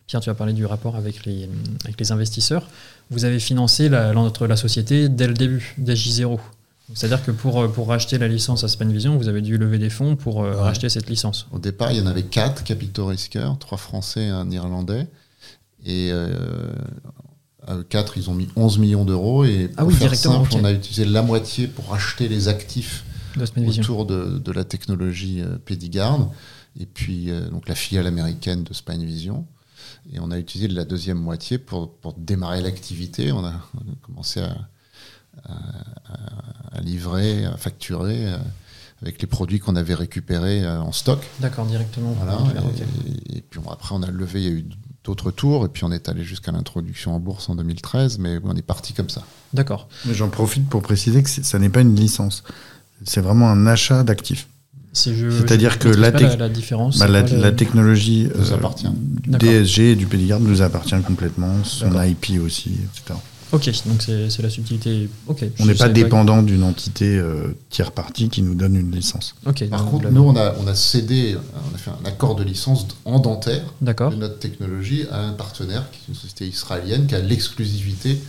Pierre, 0.06 0.20
tu 0.20 0.30
as 0.30 0.34
parlé 0.34 0.52
du 0.52 0.64
rapport 0.64 0.96
avec 0.96 1.26
les, 1.26 1.48
avec 1.84 2.00
les 2.00 2.12
investisseurs. 2.12 2.68
Vous 3.10 3.24
avez 3.24 3.38
financé 3.38 3.88
la, 3.88 4.12
la 4.12 4.56
société 4.56 5.08
dès 5.08 5.28
le 5.28 5.34
début, 5.34 5.74
dès 5.78 5.94
J0. 5.94 6.38
C'est-à-dire 6.94 7.24
que 7.24 7.30
pour, 7.30 7.70
pour 7.72 7.88
racheter 7.88 8.18
la 8.18 8.28
licence 8.28 8.64
à 8.64 8.68
Spanvision, 8.68 9.16
vous 9.16 9.28
avez 9.28 9.42
dû 9.42 9.58
lever 9.58 9.78
des 9.78 9.90
fonds 9.90 10.16
pour 10.16 10.38
ouais. 10.38 10.52
racheter 10.52 10.88
cette 10.88 11.08
licence. 11.08 11.46
Au 11.52 11.58
départ, 11.58 11.92
il 11.92 11.98
y 11.98 12.00
en 12.00 12.06
avait 12.06 12.24
quatre 12.24 12.64
capitaux 12.64 13.06
risqueurs, 13.06 13.58
trois 13.58 13.78
Français 13.78 14.24
et 14.24 14.28
un 14.28 14.50
Irlandais. 14.50 15.06
Et 15.84 16.10
euh, 16.12 16.72
à 17.66 17.76
quatre, 17.88 18.16
ils 18.16 18.30
ont 18.30 18.34
mis 18.34 18.48
11 18.56 18.78
millions 18.78 19.04
d'euros. 19.04 19.44
Et 19.44 19.68
pour 19.68 19.74
ah 19.78 19.84
oui, 19.86 19.94
faire 19.94 20.14
simple, 20.14 20.48
okay. 20.48 20.60
on 20.60 20.64
a 20.64 20.72
utilisé 20.72 21.04
la 21.04 21.22
moitié 21.22 21.66
pour 21.66 21.88
racheter 21.88 22.28
les 22.28 22.48
actifs 22.48 23.04
autour 23.56 24.06
de, 24.06 24.38
de, 24.38 24.52
la 24.52 24.64
technologie 24.64 25.40
euh, 25.40 25.56
Pédigarde, 25.58 26.28
et 26.78 26.86
puis 26.86 27.30
euh, 27.30 27.48
donc 27.48 27.68
la 27.68 27.74
filiale 27.74 28.06
américaine 28.06 28.64
de 28.64 28.74
Spinevision. 28.74 29.46
Et 30.12 30.18
on 30.20 30.30
a 30.30 30.38
utilisé 30.38 30.68
la 30.68 30.84
deuxième 30.84 31.18
moitié 31.18 31.58
pour, 31.58 31.94
pour 31.94 32.14
démarrer 32.14 32.60
l'activité. 32.60 33.32
On, 33.32 33.38
on, 33.38 33.44
a 33.44 33.60
commencé 34.02 34.40
à, 34.40 34.56
à, 35.44 35.54
à 37.46 37.56
facturer 37.56 38.26
euh, 38.26 38.36
avec 39.02 39.20
les 39.20 39.26
produits 39.26 39.58
qu'on 39.58 39.76
avait 39.76 39.94
récupérés 39.94 40.64
euh, 40.64 40.80
en 40.80 40.92
stock. 40.92 41.20
D'accord, 41.40 41.66
directement. 41.66 42.12
Voilà. 42.12 42.38
Et, 43.32 43.38
et, 43.38 43.40
puis 43.40 43.60
bon, 43.60 43.70
après, 43.70 43.94
on 43.94 44.02
a 44.02 44.10
levé, 44.10 44.42
il 44.42 44.44
y 44.44 44.48
a 44.48 44.56
eu 44.58 44.64
d'autres 45.04 45.30
tours, 45.30 45.64
et 45.64 45.68
puis 45.68 45.84
on 45.84 45.92
est 45.92 46.08
allé 46.08 46.24
jusqu'à 46.24 46.52
l'introduction 46.52 47.14
en 47.14 47.20
bourse 47.20 47.48
en 47.48 47.54
2013, 47.54 48.18
mais 48.18 48.38
on 48.44 48.54
est 48.54 48.62
parti 48.62 48.92
comme 48.92 49.08
ça. 49.08 49.22
D'accord. 49.54 49.88
J'en 50.10 50.28
profite 50.28 50.68
pour 50.68 50.82
préciser 50.82 51.22
que 51.22 51.30
ça 51.30 51.58
n'est 51.58 51.70
pas 51.70 51.80
une 51.80 51.96
licence. 51.96 52.44
C'est 53.04 53.22
vraiment 53.22 53.48
un 53.48 53.66
achat 53.66 54.02
d'actifs. 54.02 54.46
C'est-à-dire 54.92 55.78
que 55.78 55.88
la, 55.88 56.10
la, 56.10 56.36
la, 56.36 56.48
différence, 56.48 56.98
bah, 56.98 57.06
la, 57.06 57.22
la, 57.22 57.52
technologie 57.52 58.28
nous 58.36 58.52
appartient. 58.52 58.88
Euh, 58.88 59.38
DSG 59.38 59.92
et 59.92 59.96
du 59.96 60.06
Pédigarde 60.06 60.42
nous 60.42 60.62
appartient 60.62 61.00
complètement, 61.06 61.62
son 61.62 61.92
IP 62.02 62.40
aussi, 62.44 62.70
etc. 62.70 63.18
Ok, 63.52 63.70
donc 63.86 64.02
c'est 64.02 64.42
la 64.42 64.50
subtilité. 64.50 65.08
Okay, 65.26 65.50
on 65.58 65.66
n'est 65.66 65.74
pas 65.74 65.88
dépendant 65.88 66.42
d'une 66.42 66.62
entité 66.62 67.18
euh, 67.18 67.56
tiers 67.68 67.90
partie 67.92 68.28
qui 68.28 68.42
nous 68.42 68.54
donne 68.54 68.76
une 68.76 68.92
licence. 68.92 69.34
Okay, 69.44 69.66
Par 69.66 69.84
contre, 69.86 70.10
nous, 70.10 70.22
on 70.22 70.36
a, 70.36 70.54
on 70.60 70.66
a 70.66 70.74
cédé, 70.74 71.36
on 71.36 71.74
a 71.74 71.78
fait 71.78 71.90
un 71.90 72.06
accord 72.06 72.36
de 72.36 72.44
licence 72.44 72.86
en 73.04 73.18
dentaire 73.18 73.62
de 73.80 74.16
notre 74.16 74.38
technologie 74.38 75.06
à 75.10 75.20
un 75.20 75.32
partenaire, 75.32 75.90
qui 75.90 75.98
est 75.98 76.08
une 76.08 76.14
société 76.14 76.46
israélienne, 76.46 77.06
qui 77.06 77.14
a 77.14 77.20
l'exclusivité 77.20 78.20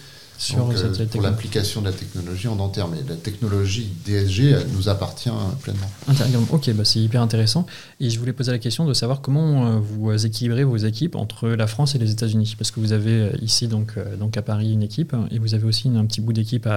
sur 0.41 0.57
Donc, 0.57 0.73
euh, 0.73 1.05
pour 1.05 1.21
l'application 1.21 1.81
de 1.81 1.85
la 1.85 1.93
technologie 1.93 2.47
en 2.47 2.55
dentaire. 2.55 2.87
Mais 2.87 2.97
la 3.07 3.15
technologie 3.15 3.91
DSG 4.05 4.55
nous 4.73 4.89
appartient 4.89 5.29
pleinement. 5.61 5.89
Intérieurement. 6.07 6.47
Ok, 6.49 6.71
bah 6.71 6.83
c'est 6.83 6.99
hyper 6.99 7.21
intéressant. 7.21 7.67
Et 7.99 8.09
je 8.09 8.17
voulais 8.17 8.33
poser 8.33 8.51
la 8.51 8.57
question 8.57 8.85
de 8.85 8.93
savoir 8.93 9.21
comment 9.21 9.67
euh, 9.67 9.79
vous 9.79 10.11
équilibrez 10.25 10.63
vos 10.63 10.77
équipes 10.77 11.15
entre 11.15 11.49
la 11.49 11.67
France 11.67 11.93
et 11.93 11.99
les 11.99 12.09
États-Unis. 12.11 12.55
Parce 12.57 12.71
que 12.71 12.79
vous 12.79 12.91
avez 12.91 13.29
ici, 13.39 13.67
donc, 13.67 13.93
euh, 13.97 14.17
donc 14.17 14.35
à 14.35 14.41
Paris, 14.41 14.73
une 14.73 14.81
équipe, 14.81 15.15
et 15.29 15.37
vous 15.37 15.53
avez 15.53 15.65
aussi 15.65 15.89
un 15.89 16.05
petit 16.05 16.21
bout 16.21 16.33
d'équipe 16.33 16.67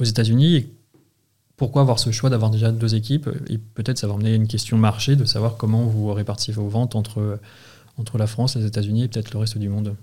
aux 0.00 0.04
États-Unis. 0.04 0.66
Pourquoi 1.56 1.82
avoir 1.82 2.00
ce 2.00 2.10
choix 2.10 2.30
d'avoir 2.30 2.50
déjà 2.50 2.72
deux 2.72 2.96
équipes 2.96 3.28
Et 3.48 3.58
peut-être 3.58 3.98
ça 3.98 4.08
va 4.08 4.14
emmener 4.14 4.34
une 4.34 4.48
question 4.48 4.76
marché, 4.76 5.14
de 5.14 5.24
savoir 5.24 5.56
comment 5.56 5.84
vous 5.84 6.12
répartissez 6.12 6.52
vos 6.52 6.68
ventes 6.68 6.96
entre, 6.96 7.38
entre 7.96 8.18
la 8.18 8.26
France, 8.26 8.56
les 8.56 8.66
États-Unis 8.66 9.04
et 9.04 9.08
peut-être 9.08 9.32
le 9.32 9.38
reste 9.38 9.58
du 9.58 9.68
monde? 9.68 9.94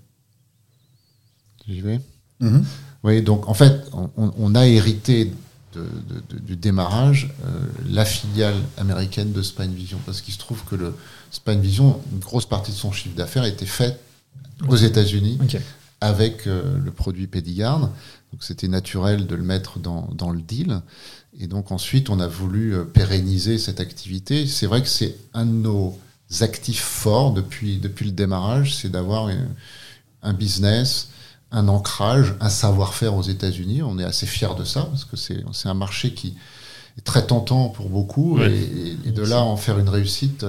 J'y 1.67 1.81
vais. 1.81 1.99
Mm 2.39 2.47
-hmm. 2.47 2.63
Oui, 3.03 3.21
donc 3.21 3.47
en 3.47 3.53
fait, 3.53 3.73
on, 3.93 4.09
on 4.38 4.55
a 4.55 4.65
hérité 4.65 5.31
de, 5.75 5.81
de, 5.81 6.23
de, 6.29 6.39
du 6.39 6.55
démarrage 6.55 7.29
euh, 7.45 7.49
la 7.89 8.05
filiale 8.05 8.55
américaine 8.77 9.31
de 9.31 9.41
Spinevision, 9.41 9.99
parce 10.05 10.21
qu'il 10.21 10.33
se 10.33 10.39
trouve 10.39 10.63
que 10.63 10.75
le 10.75 10.95
Spinevision, 11.31 12.01
une 12.13 12.19
grosse 12.19 12.45
partie 12.45 12.71
de 12.71 12.77
son 12.77 12.91
chiffre 12.91 13.15
d'affaires 13.15 13.45
était 13.45 13.65
faite 13.65 13.99
aux 14.67 14.75
États-Unis 14.75 15.38
okay. 15.43 15.59
avec 16.01 16.47
euh, 16.47 16.77
le 16.83 16.91
produit 16.91 17.27
Pédigarde. 17.27 17.83
Donc 18.31 18.43
c'était 18.43 18.67
naturel 18.67 19.27
de 19.27 19.36
le 19.36 19.43
mettre 19.43 19.79
dans, 19.79 20.09
dans, 20.15 20.31
le 20.31 20.41
deal. 20.41 20.81
Et 21.39 21.47
donc 21.47 21.71
ensuite, 21.71 22.09
on 22.09 22.19
a 22.19 22.27
voulu 22.27 22.73
euh, 22.73 22.83
pérenniser 22.83 23.57
cette 23.57 23.79
activité. 23.79 24.47
C'est 24.47 24.67
vrai 24.67 24.81
que 24.81 24.88
c'est 24.88 25.15
un 25.33 25.45
de 25.45 25.51
nos 25.51 25.97
actifs 26.41 26.81
forts 26.81 27.33
depuis, 27.33 27.77
depuis 27.77 28.05
le 28.05 28.11
démarrage, 28.11 28.75
c'est 28.75 28.89
d'avoir 28.89 29.29
un 30.23 30.33
business 30.33 31.09
un 31.51 31.67
ancrage, 31.67 32.35
un 32.39 32.49
savoir-faire 32.49 33.15
aux 33.15 33.21
États-Unis. 33.21 33.81
On 33.83 33.97
est 33.99 34.03
assez 34.03 34.25
fiers 34.25 34.55
de 34.57 34.63
ça 34.63 34.83
parce 34.83 35.05
que 35.05 35.15
c'est 35.15 35.43
un 35.65 35.73
marché 35.73 36.13
qui 36.13 36.35
est 36.97 37.01
très 37.01 37.25
tentant 37.25 37.69
pour 37.69 37.89
beaucoup 37.89 38.37
ouais. 38.37 38.51
et, 38.51 38.97
et, 39.05 39.11
de 39.11 39.21
là 39.23 39.41
en 39.41 39.57
faire 39.57 39.79
une 39.79 39.89
réussite, 39.89 40.45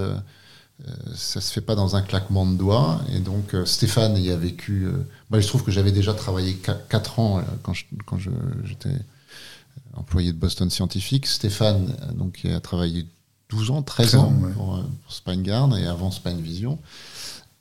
euh, 0.85 0.93
ça 1.15 1.41
se 1.41 1.53
fait 1.53 1.61
pas 1.63 1.75
dans 1.75 1.97
un 1.97 2.03
claquement 2.03 2.47
de 2.47 2.57
doigts. 2.57 3.01
Et 3.15 3.21
donc 3.21 3.55
euh, 3.55 3.65
Stéphane 3.65 4.17
y 4.17 4.31
a 4.31 4.37
vécu. 4.37 4.85
Euh, 4.85 4.93
moi, 5.31 5.41
je 5.41 5.47
trouve 5.47 5.65
que 5.65 5.71
j'avais 5.71 5.93
déjà 5.93 6.13
travaillé 6.13 6.55
4 6.55 7.19
ans 7.19 7.43
quand 7.63 7.73
j'étais 7.73 8.91
je, 8.91 9.99
employé 9.99 10.33
de 10.33 10.39
Boston 10.39 10.71
Scientific. 10.71 11.27
Stéphane 11.27 11.95
donc 12.15 12.45
a 12.45 12.61
travaillé 12.61 13.07
12 13.49 13.71
ans, 13.71 13.83
13, 13.83 14.11
13 14.11 14.21
ans, 14.21 14.35
ouais. 14.43 14.53
pour, 14.53 14.83
pour 15.05 15.13
Spineguard 15.13 15.77
et 15.77 15.87
avant 15.87 16.11
Spinevision. 16.11 16.79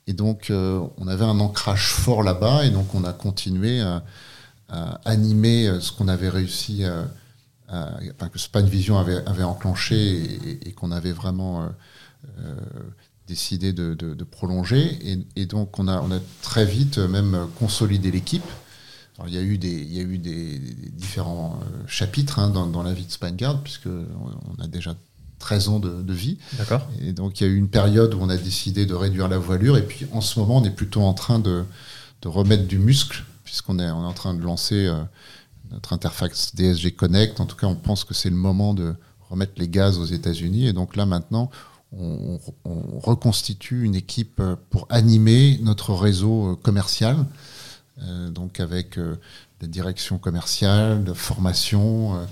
Et 0.06 0.12
donc, 0.12 0.50
euh, 0.50 0.86
on 0.98 1.08
avait 1.08 1.24
un 1.24 1.40
ancrage 1.40 1.88
fort 1.88 2.22
là-bas, 2.22 2.64
et 2.64 2.70
donc 2.70 2.94
on 2.94 3.04
a 3.04 3.12
continué 3.12 3.80
à, 3.80 4.04
à 4.68 4.98
animer 5.04 5.80
ce 5.80 5.92
qu'on 5.92 6.08
avait 6.08 6.28
réussi 6.28 6.84
à, 6.84 7.08
enfin, 7.68 8.28
que 8.28 8.38
Span 8.38 8.64
Vision 8.64 8.98
avait, 8.98 9.42
enclenché 9.42 10.38
et, 10.64 10.72
qu'on 10.72 10.92
avait 10.92 11.12
vraiment 11.12 11.62
euh, 11.62 11.68
euh, 12.38 12.54
décidé 13.26 13.72
de, 13.72 14.24
prolonger. 14.24 14.98
Et, 15.34 15.46
donc, 15.46 15.78
on 15.78 15.88
a, 15.88 16.00
on 16.00 16.10
très 16.42 16.64
vite 16.64 16.98
même 16.98 17.48
consolidé 17.58 18.10
l'équipe. 18.10 18.46
Il 19.26 19.32
y 19.32 19.38
a 19.38 19.42
eu 19.42 19.58
des, 19.58 20.58
différents 20.92 21.58
chapitres 21.86 22.38
hein, 22.38 22.50
dans, 22.50 22.82
la 22.82 22.92
vie 22.92 23.06
de 23.06 23.10
Spangard, 23.10 23.62
puisque 23.62 23.86
on 23.88 24.62
a 24.62 24.66
déjà 24.68 24.94
13 25.38 25.68
ans 25.68 25.78
de, 25.78 26.02
de 26.02 26.12
vie. 26.12 26.38
D'accord. 26.58 26.88
Et 27.00 27.12
donc 27.12 27.40
il 27.40 27.46
y 27.46 27.50
a 27.50 27.52
eu 27.52 27.56
une 27.56 27.68
période 27.68 28.14
où 28.14 28.18
on 28.20 28.28
a 28.28 28.36
décidé 28.36 28.86
de 28.86 28.94
réduire 28.94 29.28
la 29.28 29.38
voilure, 29.38 29.76
et 29.76 29.82
puis 29.82 30.06
en 30.12 30.20
ce 30.20 30.38
moment 30.38 30.58
on 30.58 30.64
est 30.64 30.70
plutôt 30.70 31.02
en 31.02 31.14
train 31.14 31.38
de, 31.38 31.64
de 32.22 32.28
remettre 32.28 32.66
du 32.66 32.78
muscle, 32.78 33.24
puisqu'on 33.44 33.78
est, 33.78 33.90
on 33.90 34.02
est 34.02 34.06
en 34.06 34.12
train 34.12 34.34
de 34.34 34.42
lancer 34.42 34.86
euh, 34.86 35.02
notre 35.70 35.92
interface 35.92 36.54
DSG 36.54 36.94
Connect. 36.94 37.40
En 37.40 37.46
tout 37.46 37.56
cas, 37.56 37.66
on 37.66 37.74
pense 37.74 38.04
que 38.04 38.14
c'est 38.14 38.30
le 38.30 38.36
moment 38.36 38.74
de 38.74 38.94
remettre 39.28 39.52
les 39.56 39.68
gaz 39.68 39.98
aux 39.98 40.04
États-Unis, 40.04 40.66
et 40.66 40.72
donc 40.72 40.96
là 40.96 41.06
maintenant 41.06 41.50
on, 41.92 42.38
on, 42.64 42.98
reconstitue 42.98 43.84
une 43.84 43.94
équipe 43.94 44.42
pour 44.70 44.86
animer 44.90 45.58
notre 45.62 45.94
réseau 45.94 46.58
commercial, 46.62 47.16
euh, 48.02 48.28
donc 48.30 48.60
avec 48.60 48.98
euh, 48.98 49.16
la 49.60 49.68
direction 49.68 50.18
commerciale, 50.18 51.04
la 51.06 51.14
formation, 51.14 52.16
euh, 52.16 52.24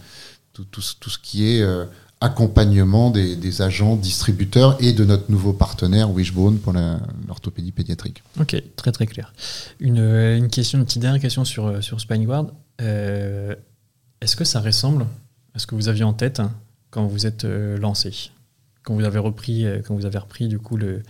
tout, 0.52 0.64
tout, 0.64 0.82
tout, 1.00 1.10
ce 1.10 1.18
qui 1.18 1.48
est 1.48 1.62
euh, 1.62 1.86
accompagnement 2.24 3.10
des, 3.10 3.36
des, 3.36 3.60
agents 3.60 3.96
distributeurs 3.96 4.76
et 4.80 4.92
de 4.92 5.04
notre 5.04 5.30
nouveau 5.30 5.52
partenaire 5.52 6.10
Wishbone 6.10 6.58
pour 6.58 6.72
l'orthopédie 6.72 7.70
pédiatrique. 7.70 8.22
Ok, 8.40 8.56
très 8.76 8.92
très 8.92 9.06
clair. 9.06 9.34
Une, 9.78 9.98
une, 9.98 10.48
question, 10.48 10.78
une 10.78 10.86
petite 10.86 11.02
dernière 11.02 11.20
question 11.20 11.44
sur, 11.44 11.82
sur 11.82 12.00
SpineGuard. 12.00 12.46
Euh, 12.80 13.54
Est-ce 14.20 14.36
que 14.36 14.44
ça 14.44 14.60
ressemble 14.60 15.06
à 15.54 15.58
ce 15.58 15.66
que 15.66 15.74
vous 15.74 15.88
aviez 15.88 16.04
en 16.04 16.14
tête 16.14 16.40
quand 16.90 17.06
vous 17.06 17.26
êtes 17.26 17.44
euh, 17.44 17.76
lancé? 17.78 18.30
Quand 18.82 18.94
vous 18.94 19.04
avez 19.04 19.18
repris, 19.18 19.66
euh, 19.66 19.80
quand 19.86 19.94
vous 19.94 20.06
avez 20.06 20.18
repris 20.18 20.48
du 20.48 20.58
coup 20.58 20.78
le, 20.78 21.02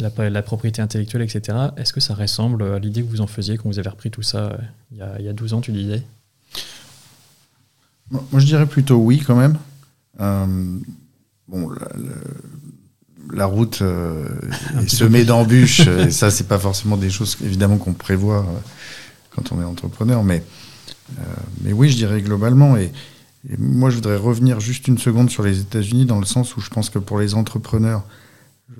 la, 0.00 0.30
la 0.30 0.42
propriété 0.42 0.80
intellectuelle, 0.80 1.22
etc. 1.22 1.58
Est-ce 1.76 1.92
que 1.92 2.00
ça 2.00 2.14
ressemble 2.14 2.62
à 2.62 2.78
l'idée 2.78 3.02
que 3.02 3.08
vous 3.08 3.20
en 3.20 3.26
faisiez 3.26 3.58
quand 3.58 3.68
vous 3.68 3.78
avez 3.78 3.90
repris 3.90 4.10
tout 4.10 4.22
ça 4.22 4.38
euh, 4.38 4.56
il 4.92 4.98
y, 4.98 5.02
a, 5.02 5.16
il 5.18 5.26
y 5.26 5.28
a 5.28 5.32
12 5.34 5.52
ans, 5.52 5.60
tu 5.60 5.72
disais? 5.72 6.02
Moi, 8.10 8.40
je 8.40 8.46
dirais 8.46 8.66
plutôt 8.66 8.96
oui 8.96 9.20
quand 9.20 9.36
même. 9.36 9.56
Euh, 10.22 10.78
bon, 11.48 11.68
la, 11.70 11.88
la, 11.96 12.14
la 13.32 13.46
route 13.46 13.82
euh, 13.82 14.26
est 14.80 14.88
semée 14.88 15.24
d'embûches, 15.24 15.80
et 15.86 16.10
ça, 16.10 16.30
c'est 16.30 16.48
pas 16.48 16.58
forcément 16.58 16.96
des 16.96 17.10
choses 17.10 17.36
évidemment 17.44 17.78
qu'on 17.78 17.92
prévoit 17.92 18.40
euh, 18.40 18.58
quand 19.34 19.52
on 19.52 19.60
est 19.60 19.64
entrepreneur, 19.64 20.22
mais, 20.22 20.42
mais 21.62 21.72
oui, 21.72 21.90
je 21.90 21.96
dirais 21.96 22.22
globalement. 22.22 22.76
Et, 22.76 22.92
Et 23.50 23.56
moi, 23.58 23.90
je 23.90 23.96
voudrais 23.96 24.16
revenir 24.16 24.60
juste 24.60 24.88
une 24.88 24.98
seconde 24.98 25.30
sur 25.30 25.42
les 25.42 25.60
États-Unis, 25.60 26.06
dans 26.06 26.20
le 26.20 26.26
sens 26.26 26.56
où 26.56 26.60
je 26.60 26.70
pense 26.70 26.90
que 26.90 26.98
pour 26.98 27.18
les 27.18 27.34
entrepreneurs, 27.34 28.04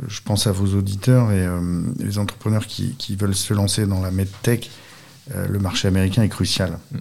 je 0.09 0.21
pense 0.23 0.47
à 0.47 0.53
vos 0.53 0.77
auditeurs 0.77 1.31
et 1.33 1.45
euh, 1.45 1.83
les 1.99 2.19
entrepreneurs 2.19 2.67
qui, 2.67 2.95
qui, 2.97 3.17
veulent 3.17 3.35
se 3.35 3.55
lancer 3.55 3.87
dans 3.87 4.01
la 4.01 4.11
medtech, 4.11 4.71
euh, 5.35 5.47
le 5.49 5.59
marché 5.59 5.89
américain 5.89 6.23
est 6.23 6.29
crucial. 6.29 6.79
Mm. 6.93 6.97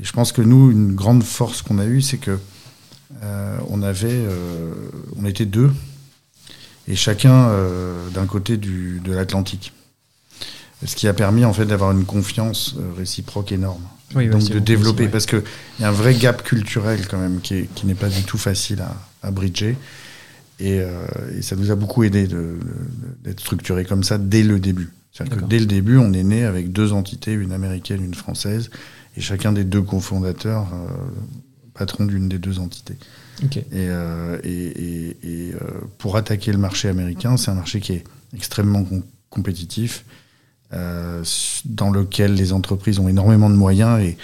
Et 0.00 0.04
je 0.04 0.12
pense 0.12 0.32
que 0.32 0.42
nous, 0.42 0.70
une 0.70 0.94
grande 0.94 1.22
force 1.22 1.62
qu'on 1.62 1.78
a 1.78 1.86
eue, 1.86 2.00
c'est 2.00 2.18
que 2.18 2.38
on 3.68 3.82
avait, 3.82 4.08
euh, 4.10 4.72
on 5.16 5.24
était 5.24 5.46
deux, 5.46 5.70
et 6.88 6.96
chacun 6.96 7.48
euh, 7.48 8.08
d'un 8.10 8.26
côté 8.26 8.56
du, 8.56 9.00
de 9.04 9.12
l'Atlantique. 9.12 9.72
Ce 10.84 10.96
qui 10.96 11.08
a 11.08 11.12
permis 11.12 11.44
en 11.44 11.52
fait 11.52 11.66
d'avoir 11.66 11.92
une 11.92 12.04
confiance 12.04 12.74
réciproque 12.96 13.52
énorme. 13.52 13.82
Oui, 14.14 14.28
Donc 14.28 14.42
de 14.48 14.58
développer, 14.58 15.08
parce 15.08 15.26
qu'il 15.26 15.42
y 15.78 15.84
a 15.84 15.88
un 15.88 15.92
vrai 15.92 16.14
gap 16.14 16.42
culturel 16.42 17.06
quand 17.06 17.18
même 17.18 17.40
qui, 17.40 17.68
n'est 17.84 17.94
pas 17.94 18.08
du 18.08 18.22
tout 18.22 18.38
facile 18.38 18.80
à, 18.80 18.96
à 19.22 19.30
bridger. 19.30 19.76
Et, 20.58 20.78
et, 20.78 21.42
ça 21.42 21.54
nous 21.54 21.70
a 21.70 21.74
beaucoup 21.74 22.02
aidé 22.02 22.26
d'être 22.26 23.40
structuré 23.40 23.84
comme 23.84 24.02
ça 24.02 24.16
dès 24.18 24.42
le 24.42 24.58
début. 24.58 24.90
C'est-à-dire 25.12 25.38
que 25.38 25.44
dès 25.44 25.58
le 25.58 25.66
début, 25.66 25.98
on 25.98 26.12
est 26.12 26.22
né 26.22 26.44
avec 26.44 26.72
deux 26.72 26.92
entités, 26.92 27.32
une 27.32 27.52
américaine, 27.52 28.02
une 28.02 28.14
française, 28.14 28.70
et 29.16 29.20
chacun 29.20 29.52
des 29.52 29.64
deux 29.64 29.82
cofondateurs 29.82 30.68
euh, 30.72 30.88
patron 31.80 32.04
d'une 32.04 32.28
des 32.28 32.38
deux 32.46 32.58
entités. 32.58 32.98
Okay. 33.46 33.64
Et, 33.72 33.88
euh, 33.88 34.38
et, 34.44 34.66
et, 34.88 35.16
et 35.32 35.54
euh, 35.54 35.58
pour 35.96 36.12
attaquer 36.20 36.52
le 36.52 36.58
marché 36.58 36.88
américain, 36.88 37.38
c'est 37.38 37.50
un 37.50 37.54
marché 37.54 37.80
qui 37.80 37.92
est 37.96 38.04
extrêmement 38.34 38.84
com 38.84 39.02
compétitif, 39.30 40.04
euh, 40.72 41.24
dans 41.64 41.90
lequel 41.98 42.34
les 42.34 42.52
entreprises 42.52 42.98
ont 42.98 43.08
énormément 43.08 43.48
de 43.48 43.58
moyens 43.66 43.94
et, 44.06 44.16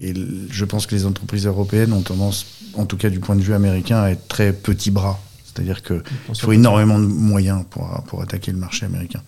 et 0.00 0.14
je 0.50 0.64
pense 0.64 0.86
que 0.86 0.94
les 0.96 1.04
entreprises 1.04 1.46
européennes 1.46 1.92
ont 1.92 2.02
tendance, 2.02 2.46
en 2.74 2.86
tout 2.86 2.98
cas 3.02 3.10
du 3.10 3.20
point 3.20 3.36
de 3.36 3.44
vue 3.48 3.54
américain, 3.54 3.98
à 4.06 4.08
être 4.14 4.26
très 4.36 4.52
petits 4.52 4.90
bras. 4.90 5.16
C'est-à-dire 5.44 5.82
qu'il 5.82 6.02
faut 6.40 6.52
énormément 6.52 6.98
de 6.98 7.06
moyens 7.06 7.64
pour, 7.70 7.84
pour 8.08 8.22
attaquer 8.22 8.50
le 8.52 8.58
marché 8.58 8.86
américain. 8.86 9.22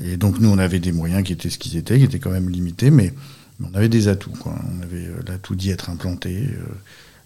Et 0.00 0.16
donc 0.16 0.38
nous, 0.40 0.50
on 0.56 0.58
avait 0.58 0.82
des 0.88 0.92
moyens 0.92 1.22
qui 1.26 1.32
étaient 1.32 1.50
ce 1.50 1.58
qu'ils 1.58 1.76
étaient, 1.76 1.98
qui 1.98 2.04
étaient 2.04 2.22
quand 2.24 2.34
même 2.38 2.48
limités, 2.48 2.90
mais 2.90 3.12
on 3.62 3.74
avait 3.74 3.88
des 3.88 4.08
atouts. 4.08 4.30
Quoi. 4.30 4.54
On 4.72 4.82
avait 4.82 5.06
euh, 5.06 5.22
l'atout 5.26 5.54
d'y 5.54 5.70
être 5.70 5.90
implanté, 5.90 6.48
euh, 6.50 6.64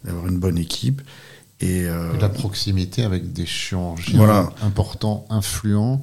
d'avoir 0.04 0.26
une 0.28 0.38
bonne 0.38 0.58
équipe. 0.58 1.02
Et, 1.60 1.86
euh, 1.86 2.14
et, 2.14 2.20
la 2.20 2.28
proximité 2.28 3.02
avec 3.02 3.32
des 3.32 3.46
chirurgiens 3.46 4.18
voilà. 4.18 4.52
importants, 4.62 5.26
influents, 5.28 6.00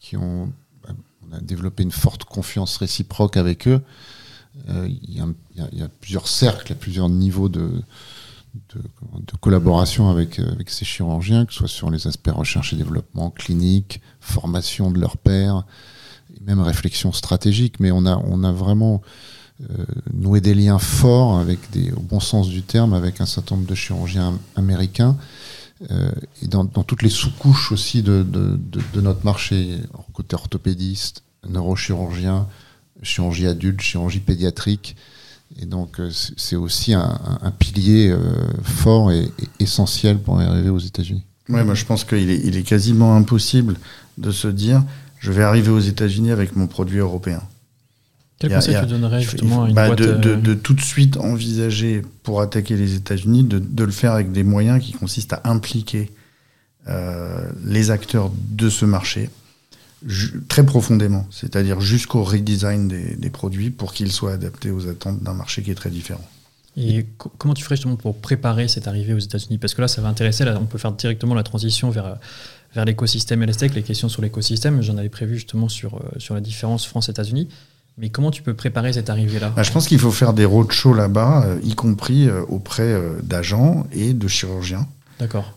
qui 0.00 0.16
ont, 0.16 0.52
on 1.30 1.34
a 1.34 1.40
développé 1.40 1.82
une 1.82 1.92
forte 1.92 2.24
confiance 2.24 2.76
réciproque 2.76 3.36
avec 3.36 3.68
eux. 3.68 3.80
Il 4.66 4.74
euh, 4.74 4.88
y, 4.88 5.20
y, 5.20 5.78
y, 5.78 5.82
a 5.82 5.88
plusieurs 6.00 6.28
cercles, 6.28 6.66
il 6.66 6.70
y 6.70 6.72
a 6.72 6.76
plusieurs 6.76 7.08
niveaux 7.08 7.48
de, 7.48 7.82
de, 8.74 8.80
de, 8.80 9.36
collaboration 9.40 10.10
avec, 10.10 10.40
avec 10.40 10.68
ces 10.68 10.84
chirurgiens, 10.84 11.46
que 11.46 11.52
ce 11.52 11.60
soit 11.60 11.68
sur 11.68 11.90
les 11.90 12.06
aspects 12.06 12.30
recherche 12.30 12.72
et 12.72 12.76
développement, 12.76 13.30
clinique, 13.30 14.00
formation 14.20 14.90
de 14.90 15.00
leurs 15.00 15.16
pairs, 15.16 15.64
et 16.36 16.40
même 16.44 16.60
réflexion 16.60 17.12
stratégique. 17.12 17.80
Mais 17.80 17.92
on 17.92 18.04
a, 18.04 18.16
on 18.16 18.42
a 18.42 18.52
vraiment 18.52 19.00
nouer 20.14 20.40
des 20.40 20.54
liens 20.54 20.78
forts 20.78 21.38
avec 21.38 21.58
des, 21.72 21.90
au 21.92 22.00
bon 22.00 22.20
sens 22.20 22.48
du 22.48 22.62
terme, 22.62 22.94
avec 22.94 23.20
un 23.20 23.26
certain 23.26 23.56
nombre 23.56 23.66
de 23.66 23.74
chirurgiens 23.74 24.38
américains 24.54 25.16
euh, 25.90 26.10
et 26.42 26.48
dans, 26.48 26.64
toutes 26.66 27.02
les 27.02 27.08
sous-couches 27.08 27.72
aussi 27.72 28.02
de, 28.02 28.26
notre 28.96 29.24
marché, 29.24 29.78
côté 30.12 30.34
orthopédiste, 30.34 31.22
neurochirurgien, 31.48 32.48
chirurgie 33.02 33.46
adulte, 33.46 33.80
chirurgie 33.80 34.20
pédiatrique. 34.20 34.96
Et 35.60 35.66
donc 35.66 36.00
euh, 36.00 36.10
c'est 36.36 36.56
aussi 36.56 36.94
un, 36.94 37.18
pilier 37.58 38.10
euh, 38.10 38.18
fort 38.62 39.12
et, 39.12 39.30
essentiel 39.60 40.18
pour 40.18 40.40
arriver 40.40 40.68
aux 40.68 40.78
États-Unis. 40.78 41.24
Ouais, 41.48 41.64
moi 41.64 41.74
je 41.74 41.84
pense 41.84 42.04
qu'il 42.04 42.28
est, 42.28 42.46
est 42.46 42.62
quasiment 42.62 43.14
impossible 43.14 43.76
de 44.18 44.30
se 44.30 44.48
dire 44.48 44.82
je 45.20 45.32
vais 45.32 45.42
arriver 45.42 45.70
aux 45.70 45.80
États-Unis 45.80 46.32
avec 46.32 46.54
mon 46.54 46.66
produit 46.66 46.98
européen. 46.98 47.42
Quel 48.38 48.52
conseil 48.52 48.76
tu 48.80 48.86
donnerais 48.86 49.20
justement 49.20 49.64
à 49.64 49.68
une 49.68 49.74
bah 49.74 49.86
boîte 49.86 49.98
de, 49.98 50.14
de, 50.14 50.34
de, 50.36 50.54
tout 50.54 50.74
de 50.74 50.80
suite 50.80 51.16
envisager 51.16 52.02
pour 52.22 52.40
attaquer 52.40 52.76
les 52.76 52.94
États-Unis, 52.94 53.42
de, 53.42 53.58
de, 53.58 53.84
le 53.84 53.90
faire 53.90 54.12
avec 54.12 54.30
des 54.30 54.44
moyens 54.44 54.82
qui 54.82 54.92
consistent 54.92 55.32
à 55.32 55.40
impliquer 55.44 56.10
euh, 56.88 57.50
les 57.64 57.90
acteurs 57.90 58.30
de 58.50 58.70
ce 58.70 58.84
marché 58.84 59.30
très 60.46 60.64
profondément, 60.64 61.26
c'est-à-dire 61.32 61.80
jusqu'au 61.80 62.22
redesign 62.22 62.86
des, 62.86 63.16
des, 63.16 63.30
produits 63.30 63.70
pour 63.70 63.92
qu'ils 63.92 64.12
soient 64.12 64.34
adaptés 64.34 64.70
aux 64.70 64.86
attentes 64.86 65.20
d'un 65.24 65.34
marché 65.34 65.62
qui 65.62 65.72
est 65.72 65.74
très 65.74 65.90
différent. 65.90 66.24
Et 66.76 67.06
comment 67.38 67.54
tu 67.54 67.64
ferais 67.64 67.74
justement 67.74 67.96
pour 67.96 68.16
préparer 68.16 68.68
cette 68.68 68.86
arrivée 68.86 69.12
aux 69.12 69.18
États-Unis? 69.18 69.58
Parce 69.58 69.74
que 69.74 69.80
là, 69.80 69.88
ça 69.88 70.00
va 70.00 70.08
intéresser, 70.08 70.44
là, 70.44 70.56
on 70.60 70.66
peut 70.66 70.78
faire 70.78 70.92
directement 70.92 71.34
la 71.34 71.42
transition 71.42 71.90
vers, 71.90 72.18
vers 72.72 72.84
l'écosystème 72.84 73.44
LSTEC, 73.44 73.74
les 73.74 73.82
questions 73.82 74.08
sur 74.08 74.22
l'écosystème. 74.22 74.80
J'en 74.80 74.96
avais 74.96 75.08
prévu 75.08 75.34
justement 75.34 75.68
sur, 75.68 75.96
euh, 75.96 76.18
sur 76.18 76.34
la 76.34 76.40
différence 76.40 76.86
France-États-Unis. 76.86 77.48
Mais 77.98 78.10
comment 78.10 78.30
tu 78.30 78.42
peux 78.42 78.54
préparer 78.54 78.92
cette 78.92 79.10
arrivée-là 79.10 79.52
bah, 79.54 79.64
Je 79.64 79.72
pense 79.72 79.88
qu'il 79.88 79.98
faut 79.98 80.12
faire 80.12 80.32
des 80.32 80.44
roadshows 80.44 80.94
là-bas, 80.94 81.44
euh, 81.44 81.58
y 81.64 81.74
compris 81.74 82.28
euh, 82.28 82.42
auprès 82.48 82.84
euh, 82.84 83.18
d'agents 83.22 83.86
et 83.92 84.12
de 84.12 84.28
chirurgiens. 84.28 84.86
D'accord. 85.18 85.52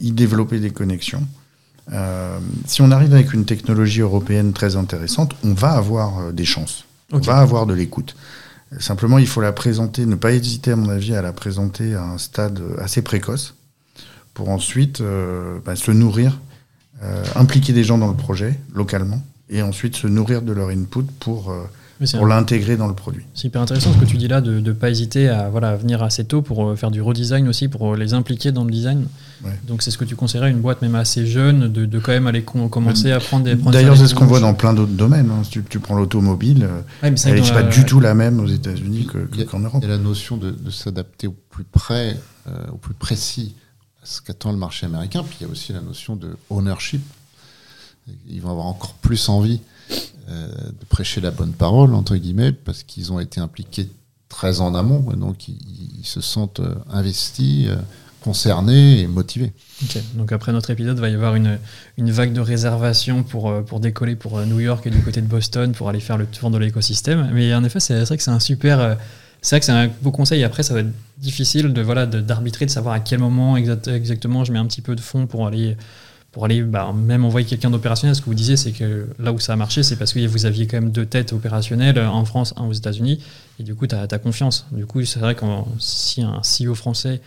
Y 0.00 0.10
développer 0.10 0.58
des 0.58 0.70
connexions. 0.70 1.24
Si 2.66 2.82
on 2.82 2.90
arrive 2.90 3.14
avec 3.14 3.32
une 3.32 3.44
technologie 3.44 4.00
européenne 4.00 4.52
très 4.52 4.74
intéressante, 4.74 5.36
on 5.44 5.52
va 5.52 5.70
avoir 5.70 6.32
des 6.32 6.44
chances. 6.44 6.84
Okay. 7.12 7.28
On 7.28 7.32
va 7.32 7.38
avoir 7.38 7.66
de 7.66 7.74
l'écoute. 7.74 8.16
Simplement, 8.80 9.18
il 9.18 9.28
faut 9.28 9.40
la 9.40 9.52
présenter, 9.52 10.04
ne 10.04 10.16
pas 10.16 10.32
hésiter, 10.32 10.72
à 10.72 10.76
mon 10.76 10.88
avis, 10.88 11.14
à 11.14 11.22
la 11.22 11.32
présenter 11.32 11.94
à 11.94 12.02
un 12.02 12.18
stade 12.18 12.60
assez 12.80 13.02
précoce 13.02 13.54
pour 14.32 14.48
ensuite 14.48 15.00
bah, 15.64 15.76
se 15.76 15.92
nourrir, 15.92 16.40
impliquer 17.36 17.72
des 17.72 17.84
gens 17.84 17.98
dans 17.98 18.08
le 18.08 18.16
projet 18.16 18.58
localement 18.74 19.22
et 19.48 19.62
ensuite 19.62 19.94
se 19.94 20.08
nourrir 20.08 20.42
de 20.42 20.52
leur 20.52 20.70
input 20.70 21.04
pour 21.20 21.54
pour 22.12 22.26
l'intégrer 22.26 22.76
dans 22.76 22.86
le 22.86 22.94
produit. 22.94 23.24
C'est 23.34 23.48
hyper 23.48 23.62
intéressant 23.62 23.92
ce 23.92 23.98
que 23.98 24.04
tu 24.04 24.16
dis 24.16 24.28
là, 24.28 24.40
de 24.40 24.60
ne 24.60 24.72
pas 24.72 24.90
hésiter 24.90 25.28
à, 25.28 25.48
voilà, 25.48 25.76
venir 25.76 26.02
assez 26.02 26.24
tôt 26.24 26.42
pour 26.42 26.66
euh, 26.66 26.76
faire 26.76 26.90
du 26.90 27.00
redesign 27.00 27.48
aussi, 27.48 27.68
pour 27.68 27.96
les 27.96 28.14
impliquer 28.14 28.52
dans 28.52 28.64
le 28.64 28.70
design. 28.70 29.06
Ouais. 29.44 29.52
Donc 29.66 29.82
c'est 29.82 29.90
ce 29.90 29.98
que 29.98 30.04
tu 30.04 30.16
conseillerais 30.16 30.48
à 30.48 30.50
une 30.50 30.60
boîte 30.60 30.82
même 30.82 30.94
assez 30.94 31.26
jeune, 31.26 31.72
de, 31.72 31.86
de 31.86 31.98
quand 31.98 32.12
même 32.12 32.26
aller 32.26 32.42
com 32.42 32.68
commencer 32.68 33.12
à 33.12 33.20
prendre 33.20 33.44
des... 33.44 33.54
D'ailleurs 33.54 33.96
c'est 33.96 34.06
ce 34.08 34.14
qu'on 34.14 34.26
voit 34.26 34.40
dans 34.40 34.54
plein 34.54 34.72
d'autres 34.74 34.92
domaines. 34.92 35.30
Hein. 35.30 35.44
Si 35.44 35.50
tu, 35.50 35.64
tu 35.68 35.80
prends 35.80 35.94
l'automobile, 35.94 36.68
ouais, 37.02 37.14
elle 37.24 37.34
n'est 37.34 37.40
pas 37.50 37.62
la... 37.62 37.68
du 37.68 37.84
tout 37.84 38.00
la 38.00 38.14
même 38.14 38.40
aux 38.40 38.48
États-Unis 38.48 39.06
qu'en 39.06 39.26
qu 39.26 39.64
Europe. 39.64 39.82
Il 39.82 39.88
y 39.88 39.92
a 39.92 39.96
la 39.96 39.98
notion 39.98 40.36
de, 40.36 40.50
de 40.50 40.70
s'adapter 40.70 41.26
au 41.26 41.36
plus 41.50 41.64
près, 41.64 42.16
euh, 42.48 42.66
au 42.72 42.76
plus 42.76 42.94
précis 42.94 43.54
à 44.02 44.06
ce 44.06 44.20
qu'attend 44.20 44.52
le 44.52 44.58
marché 44.58 44.86
américain. 44.86 45.22
Puis 45.22 45.38
il 45.40 45.46
y 45.46 45.48
a 45.48 45.52
aussi 45.52 45.72
la 45.72 45.80
notion 45.80 46.16
de 46.16 46.36
ownership. 46.50 47.02
Ils 48.28 48.40
vont 48.42 48.50
avoir 48.50 48.66
encore 48.66 48.94
plus 48.94 49.28
envie 49.28 49.60
euh, 49.60 49.60
de 50.28 50.84
prêcher 50.88 51.20
la 51.20 51.30
bonne 51.30 51.52
parole, 51.52 51.94
entre 51.94 52.16
guillemets, 52.16 52.52
parce 52.52 52.82
qu'ils 52.82 53.12
ont 53.12 53.20
été 53.20 53.40
impliqués 53.40 53.88
très 54.34 54.60
en 54.60 54.74
amont, 54.74 55.00
donc 55.16 55.48
ils, 55.48 56.04
se 56.04 56.20
sentent 56.20 56.60
euh, 56.60 56.74
investis, 56.90 57.68
euh, 57.68 57.76
concernés 58.20 59.00
et 59.00 59.06
motivés. 59.06 59.52
Okay. 59.84 60.02
Donc 60.14 60.32
après 60.32 60.52
notre 60.52 60.70
épisode, 60.70 60.96
il 60.96 61.00
va 61.00 61.08
y 61.08 61.14
avoir 61.14 61.36
une, 61.36 61.58
une 61.98 62.10
vague 62.10 62.32
de 62.32 62.40
réservations 62.40 63.22
pour, 63.22 63.64
pour 63.64 63.78
décoller 63.78 64.16
pour 64.16 64.40
New 64.40 64.58
York 64.58 64.86
et 64.86 64.90
du 64.90 65.00
côté 65.02 65.20
de 65.20 65.26
Boston 65.26 65.72
pour 65.72 65.88
aller 65.88 66.00
faire 66.00 66.18
le 66.18 66.26
tour 66.26 66.50
de 66.50 66.58
l'écosystème. 66.58 67.30
Mais 67.32 67.54
en 67.54 67.62
effet, 67.64 67.80
c'est 67.80 68.02
vrai 68.02 68.16
que 68.16 68.22
c'est 68.22 68.30
un 68.30 68.40
super... 68.40 68.96
C'est 69.40 69.56
vrai 69.56 69.60
que 69.60 69.66
c'est 69.66 69.72
un 69.72 69.90
beau 70.00 70.10
conseil. 70.10 70.42
Après, 70.42 70.62
ça 70.62 70.72
va 70.72 70.80
être 70.80 70.92
difficile 71.18 71.74
de 71.74 71.82
voilà 71.82 72.06
d'arbitrer, 72.06 72.64
de, 72.64 72.70
savoir 72.70 72.94
à 72.94 73.00
quel 73.00 73.18
moment 73.18 73.58
exact, 73.58 73.88
exactement 73.88 74.42
je 74.42 74.52
mets 74.52 74.58
un 74.58 74.66
petit 74.66 74.80
peu 74.80 74.96
de 74.96 75.02
fonds 75.02 75.26
pour 75.26 75.46
aller 75.46 75.76
pour 76.34 76.44
aller 76.46 76.62
bah, 76.62 76.92
même 76.92 77.24
envoyer 77.24 77.46
quelqu'un 77.46 77.70
d'opérationnel. 77.70 78.16
Ce 78.16 78.20
que 78.20 78.26
vous 78.26 78.34
disiez, 78.34 78.56
c'est 78.56 78.72
que 78.72 79.06
là 79.20 79.32
où 79.32 79.38
ça 79.38 79.52
a 79.52 79.56
marché, 79.56 79.84
c'est 79.84 79.94
parce 79.94 80.12
que 80.12 80.26
vous 80.26 80.46
aviez 80.46 80.66
quand 80.66 80.80
même 80.80 80.90
deux 80.90 81.06
têtes 81.06 81.32
opérationnelles, 81.32 81.96
en 82.00 82.24
France, 82.24 82.52
un 82.56 82.64
aux 82.64 82.72
États-Unis, 82.72 83.20
et 83.60 83.62
du 83.62 83.76
coup, 83.76 83.86
tu 83.86 83.94
as, 83.94 84.08
as, 84.10 84.18
confiance. 84.18 84.66
Du 84.72 84.84
coup, 84.84 85.04
c'est 85.04 85.20
vrai 85.20 85.36
que 85.36 85.44
si 85.78 86.22
un 86.22 86.40
CEO 86.42 86.74
français 86.74 87.20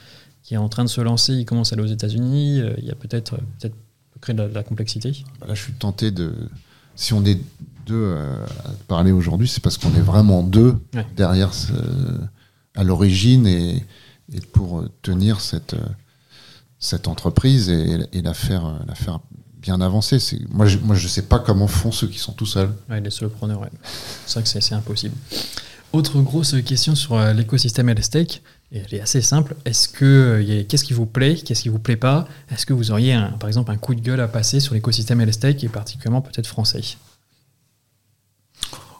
qui 0.43 0.55
est 0.55 0.57
en 0.57 0.67
train 0.67 0.83
de 0.83 0.89
se 0.89 0.99
lancer, 0.99 1.31
il 1.31 1.45
commence 1.45 1.71
à 1.71 1.75
aller 1.75 1.83
aux 1.83 1.93
États-Unis, 1.93 2.59
euh, 2.59 2.73
il 2.79 2.83
y 2.83 2.91
a 2.91 2.95
peut-être 2.95 3.37
peut, 3.37 3.67
-être, 3.69 3.71
créer 4.19 4.35
de 4.35 4.41
la, 4.41 4.49
de 4.49 4.53
la 4.53 4.63
complexité. 4.63 5.13
Là, 5.47 5.53
je 5.53 5.63
suis 5.63 5.73
tenté 5.73 6.11
de. 6.11 6.33
Si 6.95 7.13
on 7.13 7.23
est 7.23 7.39
deux 7.85 7.95
euh, 7.95 8.45
à 8.65 8.71
parler 8.89 9.13
aujourd'hui, 9.13 9.47
c'est 9.47 9.63
parce 9.63 9.77
qu'on 9.77 9.93
est 9.95 10.01
vraiment 10.01 10.43
deux 10.43 10.75
ouais. 10.93 11.05
derrière 11.15 11.53
ce, 11.53 11.71
à 12.75 12.83
l'origine 12.83 13.47
et, 13.47 13.85
et, 14.33 14.41
pour 14.51 14.83
tenir 15.01 15.39
cette 15.39 15.77
cette 16.79 17.07
entreprise 17.07 17.69
et, 17.69 17.99
et 18.13 18.21
la, 18.21 18.33
faire, 18.33 18.79
la 18.87 18.95
faire 18.95 19.19
bien 19.61 19.81
avancer. 19.81 20.17
Moi, 20.49 20.65
je, 20.65 20.77
moi, 20.77 20.95
je 20.95 21.07
sais 21.07 21.23
pas 21.23 21.39
comment 21.39 21.67
font 21.67 21.91
ceux 21.91 22.07
qui 22.07 22.19
sont 22.19 22.33
tout 22.33 22.45
seuls. 22.45 22.69
Ouais, 22.89 23.01
les 23.01 23.09
solopreneurs, 23.09 23.61
ouais. 23.61 23.69
c'est 24.25 24.39
vrai 24.39 24.43
que 24.43 24.61
c'est 24.61 24.75
impossible. 24.75 25.15
Autre 25.93 26.19
grosse 26.21 26.55
question 26.63 26.95
sur 26.95 27.15
euh, 27.15 27.33
l'écosystème 27.33 27.89
LSTEC, 27.89 28.41
et 28.71 28.79
elle 28.79 28.93
est 28.95 29.01
assez 29.01 29.21
simple. 29.21 29.55
Est-ce 29.65 29.87
que 29.87 30.05
euh, 30.05 30.63
qu'est-ce 30.67 30.83
qui 30.83 30.93
vous 30.93 31.05
plaît, 31.05 31.35
qu'est-ce 31.35 31.63
qui 31.63 31.69
vous 31.69 31.79
plaît 31.79 31.95
pas? 31.95 32.27
Est-ce 32.51 32.65
que 32.65 32.73
vous 32.73 32.91
auriez, 32.91 33.13
un, 33.13 33.31
par 33.31 33.47
exemple, 33.47 33.71
un 33.71 33.77
coup 33.77 33.95
de 33.95 34.01
gueule 34.01 34.19
à 34.19 34.27
passer 34.27 34.59
sur 34.59 34.73
l'écosystème 34.73 35.23
LSTEC 35.23 35.63
et 35.63 35.69
particulièrement 35.69 36.21
peut-être 36.21 36.47
français? 36.47 36.81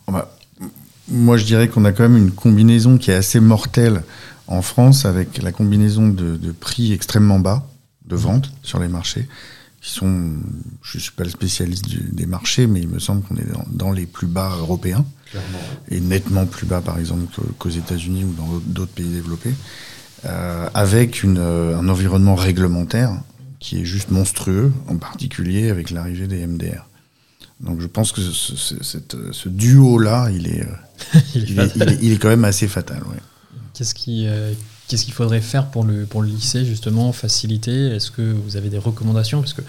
Oh 0.08 0.12
bah, 0.14 0.34
Moi, 1.10 1.38
je 1.38 1.46
dirais 1.46 1.68
qu'on 1.68 1.84
a 1.84 1.92
quand 1.92 2.04
même 2.04 2.18
une 2.18 2.32
combinaison 2.32 2.98
qui 2.98 3.12
est 3.12 3.16
assez 3.16 3.42
mortelle 3.42 4.04
en 4.48 4.62
France, 4.62 5.06
avec 5.06 5.42
la 5.42 5.52
combinaison 5.52 6.08
de, 6.10 6.38
de 6.38 6.52
prix 6.52 6.94
extrêmement 6.94 7.40
bas 7.40 7.68
de 8.06 8.16
vente 8.16 8.52
sur 8.64 8.80
les 8.80 8.88
marchés, 8.88 9.28
qui 9.82 9.92
sont, 9.92 10.32
je 10.82 10.98
suis 11.00 11.12
pas 11.12 11.24
le 11.24 11.30
spécialiste 11.30 11.88
du- 11.88 12.10
des 12.12 12.26
marchés, 12.26 12.66
mais 12.68 12.80
il 12.82 12.88
me 12.88 13.00
semble 13.00 13.22
qu'on 13.24 13.36
est 13.36 13.52
dans, 13.52 13.66
dans 13.70 13.92
les 13.92 14.06
plus 14.06 14.28
bas 14.28 14.56
européens 14.60 15.06
et 15.92 16.00
nettement 16.00 16.46
plus 16.46 16.66
bas, 16.66 16.82
par 16.82 16.98
exemple, 17.00 17.26
qu'au- 17.36 17.52
qu'aux 17.60 17.70
États-Unis 17.70 18.24
ou 18.24 18.34
dans 18.34 18.62
d'autres 18.66 18.94
pays 18.94 19.10
développés, 19.10 19.54
euh, 20.26 20.68
avec 20.74 21.22
une, 21.24 21.38
euh, 21.38 21.78
un 21.78 21.88
environnement 21.90 22.36
réglementaire 22.36 23.12
qui 23.60 23.80
est 23.82 23.86
juste 23.86 24.10
monstrueux, 24.12 24.72
en 24.88 24.98
particulier 24.98 25.70
avec 25.70 25.92
l'arrivée 25.92 26.28
des 26.28 26.46
MDR. 26.48 26.86
Donc 27.60 27.82
je 27.82 27.88
pense 27.88 28.12
que 28.12 28.22
ce, 28.22 28.56
ce- 28.56 28.76
ce 29.32 29.50
duo-là, 29.50 30.30
il 30.32 30.48
est, 30.48 30.62
euh, 30.62 31.20
il 32.02 32.12
est 32.14 32.18
quand 32.18 32.30
même 32.30 32.46
assez 32.46 32.68
fatal. 32.68 33.04
ouais. 33.04 33.20
Qu'est-ce 33.78 33.94
qui, 33.94 34.26
euh, 34.28 34.54
qu'est-ce 34.88 35.06
qu'il 35.06 35.14
faudrait 35.14 35.42
faire 35.42 35.70
pour 35.70 35.84
le, 35.84 36.06
pour 36.06 36.22
le 36.24 36.28
lycée, 36.30 36.66
justement, 36.66 37.12
faciliter? 37.12 37.88
Est-ce 37.96 38.10
que 38.10 38.22
vous 38.24 38.56
avez 38.58 38.70
des 38.70 38.80
recommandations? 38.80 39.40
Parce 39.42 39.54
que 39.54 39.62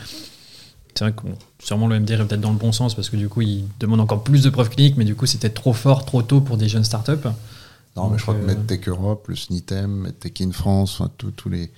c'est 0.94 1.04
vrai 1.04 1.12
que 1.12 1.22
bon, 1.22 1.34
sûrement 1.62 1.86
le 1.88 2.00
MDR 2.00 2.22
est 2.22 2.26
peut-être 2.26 2.40
dans 2.40 2.50
le 2.52 2.56
bon 2.58 2.72
sens, 2.72 2.94
parce 2.94 3.10
que 3.10 3.16
du 3.16 3.28
coup, 3.28 3.42
il 3.42 3.64
demande 3.80 4.00
encore 4.00 4.24
plus 4.24 4.42
de 4.42 4.50
preuves 4.50 4.70
cliniques, 4.70 4.96
mais 4.96 5.04
du 5.04 5.14
coup, 5.14 5.26
c'était 5.26 5.50
trop 5.50 5.72
fort, 5.74 6.04
trop 6.06 6.22
tôt 6.22 6.40
pour 6.40 6.56
des 6.56 6.68
jeunes 6.68 6.84
startups. 6.84 7.28
Non, 7.96 8.08
mais 8.08 8.16
je 8.18 8.22
crois 8.22 8.34
que 8.34 8.40
euh, 8.42 8.46
MedTech 8.46 8.88
Europe, 8.88 9.26
le 9.28 9.36
SNITEM, 9.36 9.90
MedTech 9.90 10.40
in 10.40 10.52
France, 10.52 11.00
enfin, 11.00 11.10
tous 11.36 11.48
les, 11.50 11.70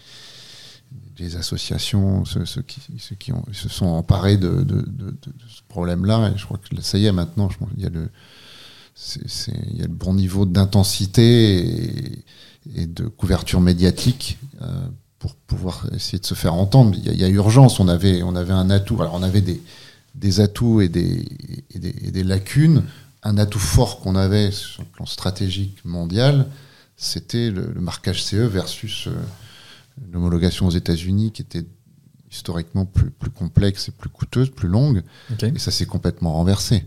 les 1.19 1.37
associations, 1.37 2.25
ceux, 2.25 2.47
ceux 2.47 2.63
qui, 2.63 2.81
ceux 2.99 3.17
qui 3.17 3.33
ont, 3.33 3.45
se 3.53 3.69
sont 3.69 3.87
emparés 3.87 4.37
de, 4.37 4.49
de, 4.49 4.63
de- 4.63 4.83
de- 4.87 5.11
de 5.11 5.49
ce 5.49 5.63
problème-là. 5.69 6.31
Et 6.35 6.39
je 6.39 6.45
crois 6.45 6.59
que 6.59 6.81
ça 6.81 6.97
y 6.99 7.07
est, 7.07 7.13
maintenant, 7.13 7.49
je 7.51 7.57
qu'il 7.59 7.83
y 7.83 7.87
a 7.87 7.91
le, 7.91 8.01
c'est- 8.01 8.09
c'est- 8.09 8.11
il 9.73 9.79
y 9.79 9.83
a 9.83 9.87
le 9.87 9.93
bon 9.93 10.15
niveau 10.15 10.47
d'intensité 10.47 11.59
et, 11.59 12.25
et 12.77 12.87
de 12.87 13.05
couverture 13.05 13.61
médiatique 13.61 14.39
euh, 14.63 14.67
pour 15.19 15.35
pouvoir 15.35 15.87
essayer 15.95 16.19
de 16.19 16.27
se 16.27 16.35
faire 16.35 16.55
entendre. 16.55 16.95
Il 16.97 17.07
y 17.07 17.09
a, 17.09 17.13
il 17.13 17.21
y 17.21 17.25
a 17.25 17.29
urgence. 17.29 17.81
On 17.81 17.89
avait, 17.89 18.23
on 18.23 18.37
avait 18.37 18.53
un 18.53 18.71
atout. 18.71 19.01
Alors, 19.01 19.15
on 19.15 19.23
avait 19.23 19.41
des, 19.41 19.61
des 20.15 20.41
atouts 20.41 20.81
et 20.81 20.89
des, 20.89 21.27
et 21.71 21.79
des, 21.79 21.95
et 22.03 22.11
des 22.11 22.25
lacunes. 22.25 22.85
Un 23.23 23.37
atout 23.37 23.59
fort 23.59 24.01
qu'on 24.01 24.17
avait 24.17 24.51
sur 24.51 24.83
le 24.83 24.89
plan 24.89 25.07
stratégique 25.07 25.85
mondial, 25.85 26.47
c'était 26.97 27.51
le, 27.51 27.71
le 27.73 27.81
marquage 27.81 28.25
CE 28.25 28.37
versus 28.37 29.09
euh, 29.09 29.13
l'homologation 30.11 30.67
aux 30.67 30.71
États-Unis, 30.71 31.33
qui 31.33 31.43
était 31.43 31.65
historiquement 32.31 32.87
plus, 32.87 33.11
plus 33.11 33.31
complexe 33.31 33.89
et 33.89 33.93
plus 33.93 34.09
coûteuse, 34.09 34.51
plus 34.51 34.69
longue. 34.69 35.03
Ok. 35.33 35.43
Et 35.43 35.59
ça 35.59 35.71
s'est 35.71 35.87
complètement 35.87 36.33
renversé. 36.33 36.87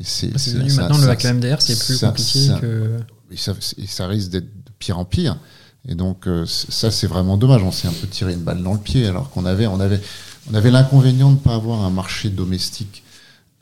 C'est 0.00 0.28
devenu 0.32 0.72
maintenant 0.72 0.94
ça- 0.94 1.04
le 1.06 1.10
hack 1.10 1.24
MDR, 1.24 1.62
c'est 1.62 1.78
plus 1.78 1.96
ça- 1.96 2.08
compliqué 2.08 2.46
ça- 2.46 2.58
que. 2.60 2.98
et 3.30 3.36
ça, 3.36 3.54
et 3.78 3.86
ça 3.86 4.06
risque 4.08 4.30
d'être 4.30 4.64
de 4.64 4.72
pire 4.78 4.98
en 4.98 5.04
pire. 5.04 5.38
Et 5.86 5.94
donc 5.94 6.26
euh, 6.26 6.44
ça 6.46 6.90
c'est 6.90 7.06
vraiment 7.06 7.36
dommage. 7.36 7.62
On 7.62 7.70
s'est 7.70 7.88
un 7.88 7.92
peu 7.92 8.06
tiré 8.08 8.32
une 8.32 8.40
balle 8.40 8.62
dans 8.62 8.72
le 8.72 8.80
pied 8.80 9.06
alors 9.06 9.30
qu'on 9.30 9.44
avait 9.44 9.66
on 9.66 9.78
avait 9.80 10.00
on 10.50 10.54
avait 10.54 10.70
l'inconvénient 10.70 11.30
de 11.30 11.36
ne 11.36 11.40
pas 11.40 11.54
avoir 11.54 11.82
un 11.84 11.90
marché 11.90 12.30
domestique 12.30 13.02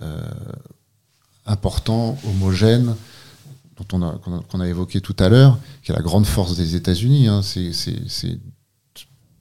euh, 0.00 0.20
important, 1.46 2.18
homogène, 2.28 2.94
dont 3.76 3.86
on 3.98 4.02
a 4.02 4.18
qu'on 4.48 4.60
a, 4.60 4.68
évoqué 4.68 5.00
tout 5.00 5.16
à 5.18 5.28
l'heure, 5.28 5.58
qui 5.82 5.92
est 5.92 5.94
la 5.94 6.02
grande 6.02 6.26
force 6.26 6.56
des 6.56 6.76
États-Unis. 6.76 7.28
Hein. 7.28 7.42
C'est 7.42 8.38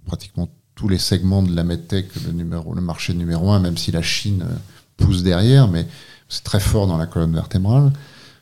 pratiquement 0.06 0.50
tous 0.76 0.88
les 0.88 0.98
segments 0.98 1.44
de 1.44 1.56
la 1.56 1.64
medtech 1.64 2.08
le 2.26 2.32
numéro 2.32 2.74
le 2.74 2.82
marché 2.82 3.14
numéro 3.14 3.52
un, 3.52 3.60
même 3.60 3.78
si 3.78 3.92
la 3.92 4.02
Chine 4.02 4.44
euh, 4.50 4.56
pousse 4.98 5.22
derrière, 5.24 5.68
mais 5.68 5.88
c'est 6.32 6.44
très 6.44 6.62
fort 6.62 6.88
dans 6.88 6.98
la 6.98 7.06
colonne 7.08 7.34
vertébrale 7.34 7.92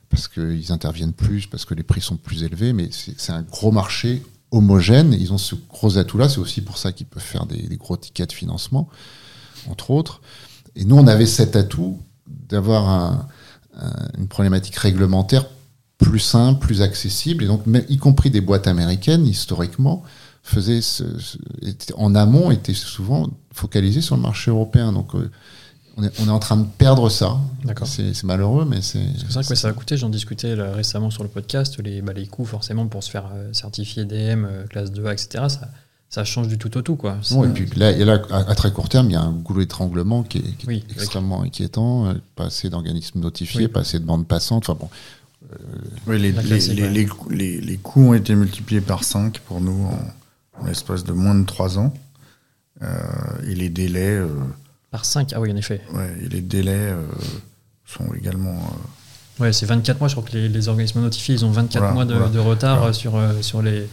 parce 0.10 0.28
qu'ils 0.28 0.72
interviennent 0.72 1.14
plus, 1.14 1.48
parce 1.48 1.66
que 1.66 1.74
les 1.74 1.84
prix 1.84 2.02
sont 2.02 2.18
plus 2.18 2.44
élevés, 2.44 2.72
mais 2.72 2.90
c'est 2.92 3.32
un 3.32 3.42
gros 3.42 3.72
marché 3.72 4.24
homogène. 4.52 5.14
Ils 5.20 5.34
ont 5.34 5.38
ce 5.38 5.56
gros 5.56 5.98
atout-là, 5.98 6.30
c'est 6.30 6.40
aussi 6.40 6.62
pour 6.62 6.78
ça 6.78 6.92
qu'ils 6.92 7.06
peuvent 7.08 7.22
faire 7.22 7.46
des, 7.46 7.78
gros 7.78 7.98
tickets 7.98 8.30
de 8.30 8.34
financement, 8.34 8.90
entre 9.70 9.92
autres. 9.92 10.22
Et 10.76 10.86
nous, 10.86 10.96
on 10.98 11.08
avait 11.08 11.26
cet 11.26 11.56
atout 11.56 12.00
d'avoir 12.28 12.88
un- 12.90 13.28
un- 13.80 14.08
une 14.18 14.28
problématique 14.28 14.76
réglementaire 14.76 15.46
plus 15.98 16.20
simple, 16.20 16.60
plus 16.60 16.82
accessible, 16.82 17.44
et 17.44 17.48
donc 17.48 17.64
y 17.90 17.98
compris 17.98 18.30
des 18.32 18.42
boîtes 18.42 18.68
américaines, 18.68 19.28
historiquement, 19.28 20.04
faisaient 20.44 20.80
en 21.98 22.16
amont, 22.16 22.50
étaient 22.52 22.74
souvent 22.74 23.30
focalisées 23.52 24.02
sur 24.02 24.16
le 24.16 24.22
marché 24.22 24.50
européen. 24.52 24.92
Donc 24.94 25.14
euh, 25.16 25.30
on 26.00 26.04
est, 26.04 26.20
on 26.22 26.28
est 26.28 26.32
en 26.32 26.40
train 26.40 26.58
de 26.58 26.66
perdre 26.78 27.10
ça. 27.10 27.38
D'accord. 27.64 27.88
C'est 27.88 28.14
c'est 28.14 28.26
malheureux, 28.26 28.66
mais 28.66 28.82
c'est. 28.82 29.00
Parce 29.04 29.24
que 29.24 29.28
c'est 29.28 29.34
vrai 29.34 29.44
que 29.44 29.50
ouais, 29.50 29.56
ça 29.56 29.68
va 29.68 29.74
coûter, 29.74 29.98
j'en 29.98 30.10
discutais 30.10 30.56
là, 30.56 30.72
récemment 30.74 31.10
sur 31.10 31.24
le 31.24 31.30
podcast, 31.30 31.78
les, 31.84 32.02
bah, 32.02 32.14
les 32.14 32.26
coûts 32.28 32.46
forcément 32.46 32.88
pour 32.88 33.04
se 33.04 33.10
faire 33.12 33.26
euh, 33.34 33.52
certifier 33.54 34.06
DM, 34.06 34.46
euh, 34.46 34.66
classe 34.68 34.92
2A, 34.92 35.12
etc., 35.14 35.46
ça, 35.50 35.70
ça 36.10 36.24
change 36.24 36.48
du 36.48 36.58
tout 36.58 36.76
au 36.78 36.82
tout. 36.82 36.96
Quoi. 36.96 37.18
Non, 37.32 37.44
et 37.44 37.50
puis 37.50 37.70
là, 37.76 37.92
et 37.92 38.04
là, 38.06 38.22
à, 38.32 38.50
à 38.50 38.56
très 38.56 38.72
court 38.72 38.90
terme, 38.90 39.10
il 39.10 39.14
y 39.14 39.16
a 39.16 39.22
un 39.22 39.32
goulot 39.32 39.60
d'étranglement 39.60 40.24
qui 40.24 40.38
est, 40.40 40.42
qui 40.42 40.66
est 40.66 40.68
Oui, 40.70 40.84
extrêmement 40.90 41.44
inquiétant. 41.44 42.08
euh, 42.08 42.14
Pas 42.36 42.46
assez 42.46 42.70
d'organismes 42.70 43.20
notifiés, 43.20 43.64
Oui. 43.64 43.68
pas 43.68 43.82
assez 43.82 44.00
de 44.00 44.06
bandes 44.06 44.26
passantes. 44.28 44.70
Enfin 44.70 44.78
bon, 44.80 44.90
Oui, 46.08 46.20
les, 46.20 46.32
les, 46.32 46.60
les, 46.60 46.90
les 46.90 47.06
coûts- 47.06 47.30
les- 47.30 47.62
les 47.62 47.78
coûts 47.78 48.10
ont 48.10 48.14
été 48.14 48.34
multipliés 48.36 48.82
par 48.82 49.04
5 49.04 49.40
pour 49.40 49.62
nous 49.62 49.86
en, 50.58 50.62
en 50.62 50.66
l'espace 50.66 51.04
de 51.04 51.12
moins 51.12 51.36
de 51.36 51.46
3 51.46 51.78
ans. 51.78 51.94
Euh, 52.82 52.88
et 53.48 53.56
les 53.56 53.70
délais, 53.70 54.16
euh, 54.18 54.28
Par 54.92 55.06
5, 55.06 55.34
ah 55.36 55.40
oui, 55.40 55.52
en 55.52 55.56
effet. 55.56 55.82
ouais, 55.94 56.16
et 56.26 56.30
les 56.30 56.42
délais 56.42 56.72
euh, 56.74 57.04
sont 57.86 58.12
également. 58.14 58.56
euh, 58.58 59.44
Ouais, 59.44 59.54
c'est 59.54 59.66
24 59.66 60.00
mois, 60.00 60.08
je 60.10 60.16
crois 60.16 60.28
que 60.30 60.36
les, 60.36 60.50
les 60.50 60.68
organismes 60.68 61.02
notifiés, 61.02 61.36
ils 61.36 61.46
ont 61.46 61.52
24 61.52 61.80
Voilà, 61.80 61.94
mois 61.94 62.06
de, 62.06 62.14
voilà. 62.16 62.30
de 62.30 62.40
retard 62.40 62.78
Voilà. 62.78 62.90
euh, 62.90 62.94
sur, 62.94 63.14
sur 63.42 63.62
les... 63.62 63.88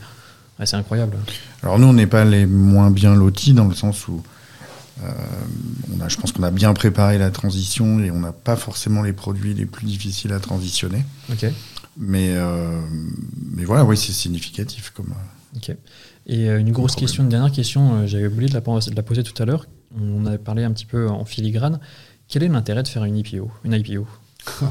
Ouais, 0.58 0.64
c'est 0.66 0.76
incroyable. 0.76 1.18
Alors 1.62 1.78
nous, 1.78 1.86
on 1.86 1.92
n'est 1.92 2.06
pas 2.06 2.24
les 2.24 2.46
moins 2.46 2.90
bien 2.90 3.14
lotis 3.14 3.52
dans 3.52 3.68
le 3.68 3.74
sens 3.74 4.08
où 4.08 4.22
euh, 5.04 5.10
on 5.94 6.00
a, 6.00 6.08
je 6.08 6.16
pense 6.16 6.32
qu'on 6.32 6.42
a 6.42 6.50
bien 6.50 6.72
préparé 6.72 7.18
la 7.18 7.30
transition 7.30 8.00
et 8.00 8.10
on 8.10 8.20
n'a 8.20 8.32
pas 8.32 8.56
forcément 8.56 9.02
les 9.02 9.12
produits 9.12 9.52
les 9.52 9.66
plus 9.66 9.84
difficiles 9.86 10.32
à 10.32 10.40
transitionner. 10.40 11.04
Ok. 11.30 11.44
Mais, 11.98 12.30
euh, 12.34 12.80
mais 13.54 13.64
voilà, 13.64 13.84
oui, 13.84 13.96
c'est 13.98 14.12
significatif 14.12 14.90
comme. 14.96 15.10
euh, 15.10 15.56
Ok. 15.58 15.76
Et 16.26 16.46
une 16.48 16.72
grosse 16.72 16.96
question, 16.96 17.22
une 17.22 17.28
dernière 17.28 17.52
question, 17.52 18.06
j'avais 18.06 18.26
oublié 18.26 18.48
de 18.48 18.54
la, 18.54 18.60
pos- 18.60 18.80
de 18.90 18.94
la 18.96 19.02
poser 19.02 19.22
tout 19.22 19.40
à 19.40 19.46
l'heure. 19.46 19.66
On 19.98 20.26
avait 20.26 20.38
parlé 20.38 20.64
un 20.64 20.72
petit 20.72 20.86
peu 20.86 21.08
en 21.08 21.24
filigrane. 21.24 21.80
Quel 22.28 22.42
est 22.42 22.48
l'intérêt 22.48 22.82
de 22.82 22.88
faire 22.88 23.04
une 23.04 23.16
IPO, 23.16 23.50
une 23.64 23.72
IPO 23.72 24.06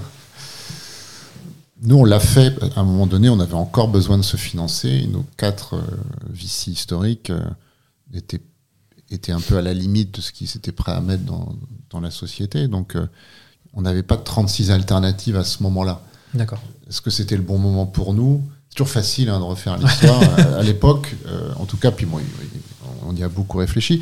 nous, 1.82 1.98
on 1.98 2.04
l'a 2.04 2.20
fait. 2.20 2.54
À 2.76 2.82
un 2.82 2.84
moment 2.84 3.08
donné, 3.08 3.30
on 3.30 3.40
avait 3.40 3.54
encore 3.54 3.88
besoin 3.88 4.18
de 4.18 4.24
se 4.24 4.38
financer. 4.38 5.08
Nos 5.12 5.26
quatre 5.38 5.76
euh, 5.76 5.82
VC 6.30 6.72
historiques 6.72 7.30
euh, 7.30 7.44
étaient, 8.14 8.42
étaient 9.12 9.32
un 9.32 9.42
peu 9.42 9.58
à 9.58 9.62
la 9.62 9.74
limite 9.74 10.16
de 10.16 10.22
ce 10.22 10.32
qu'ils 10.32 10.56
étaient 10.56 10.72
prêts 10.72 10.94
à 10.94 11.02
mettre 11.02 11.24
dans, 11.24 11.56
dans 11.90 12.00
la 12.00 12.12
société. 12.12 12.68
Donc, 12.68 12.96
euh, 12.96 13.08
on 13.74 13.82
n'avait 13.82 14.04
pas 14.04 14.18
de 14.18 14.24
36 14.24 14.72
alternatives 14.72 15.36
à 15.36 15.44
ce 15.44 15.62
moment-là. 15.64 16.02
D'accord. 16.34 16.62
Est-ce 16.90 17.02
que 17.02 17.10
c'était 17.10 17.38
le 17.38 17.44
bon 17.44 17.58
moment 17.58 17.86
pour 17.86 18.14
nous? 18.14 18.44
C'est 18.70 18.78
toujours 18.78 18.90
facile 18.90 19.30
hein, 19.30 19.40
de 19.40 19.44
refaire 19.44 19.78
l'histoire. 19.78 20.22
à, 20.22 20.42
à 20.58 20.64
l'époque, 20.64 21.16
euh, 21.28 21.54
en 21.58 21.66
tout 21.66 21.78
cas, 21.78 21.92
puis 21.92 22.06
bon, 22.06 22.20
on 23.06 23.16
y 23.16 23.24
a 23.24 23.30
beaucoup 23.30 23.58
réfléchi. 23.58 24.02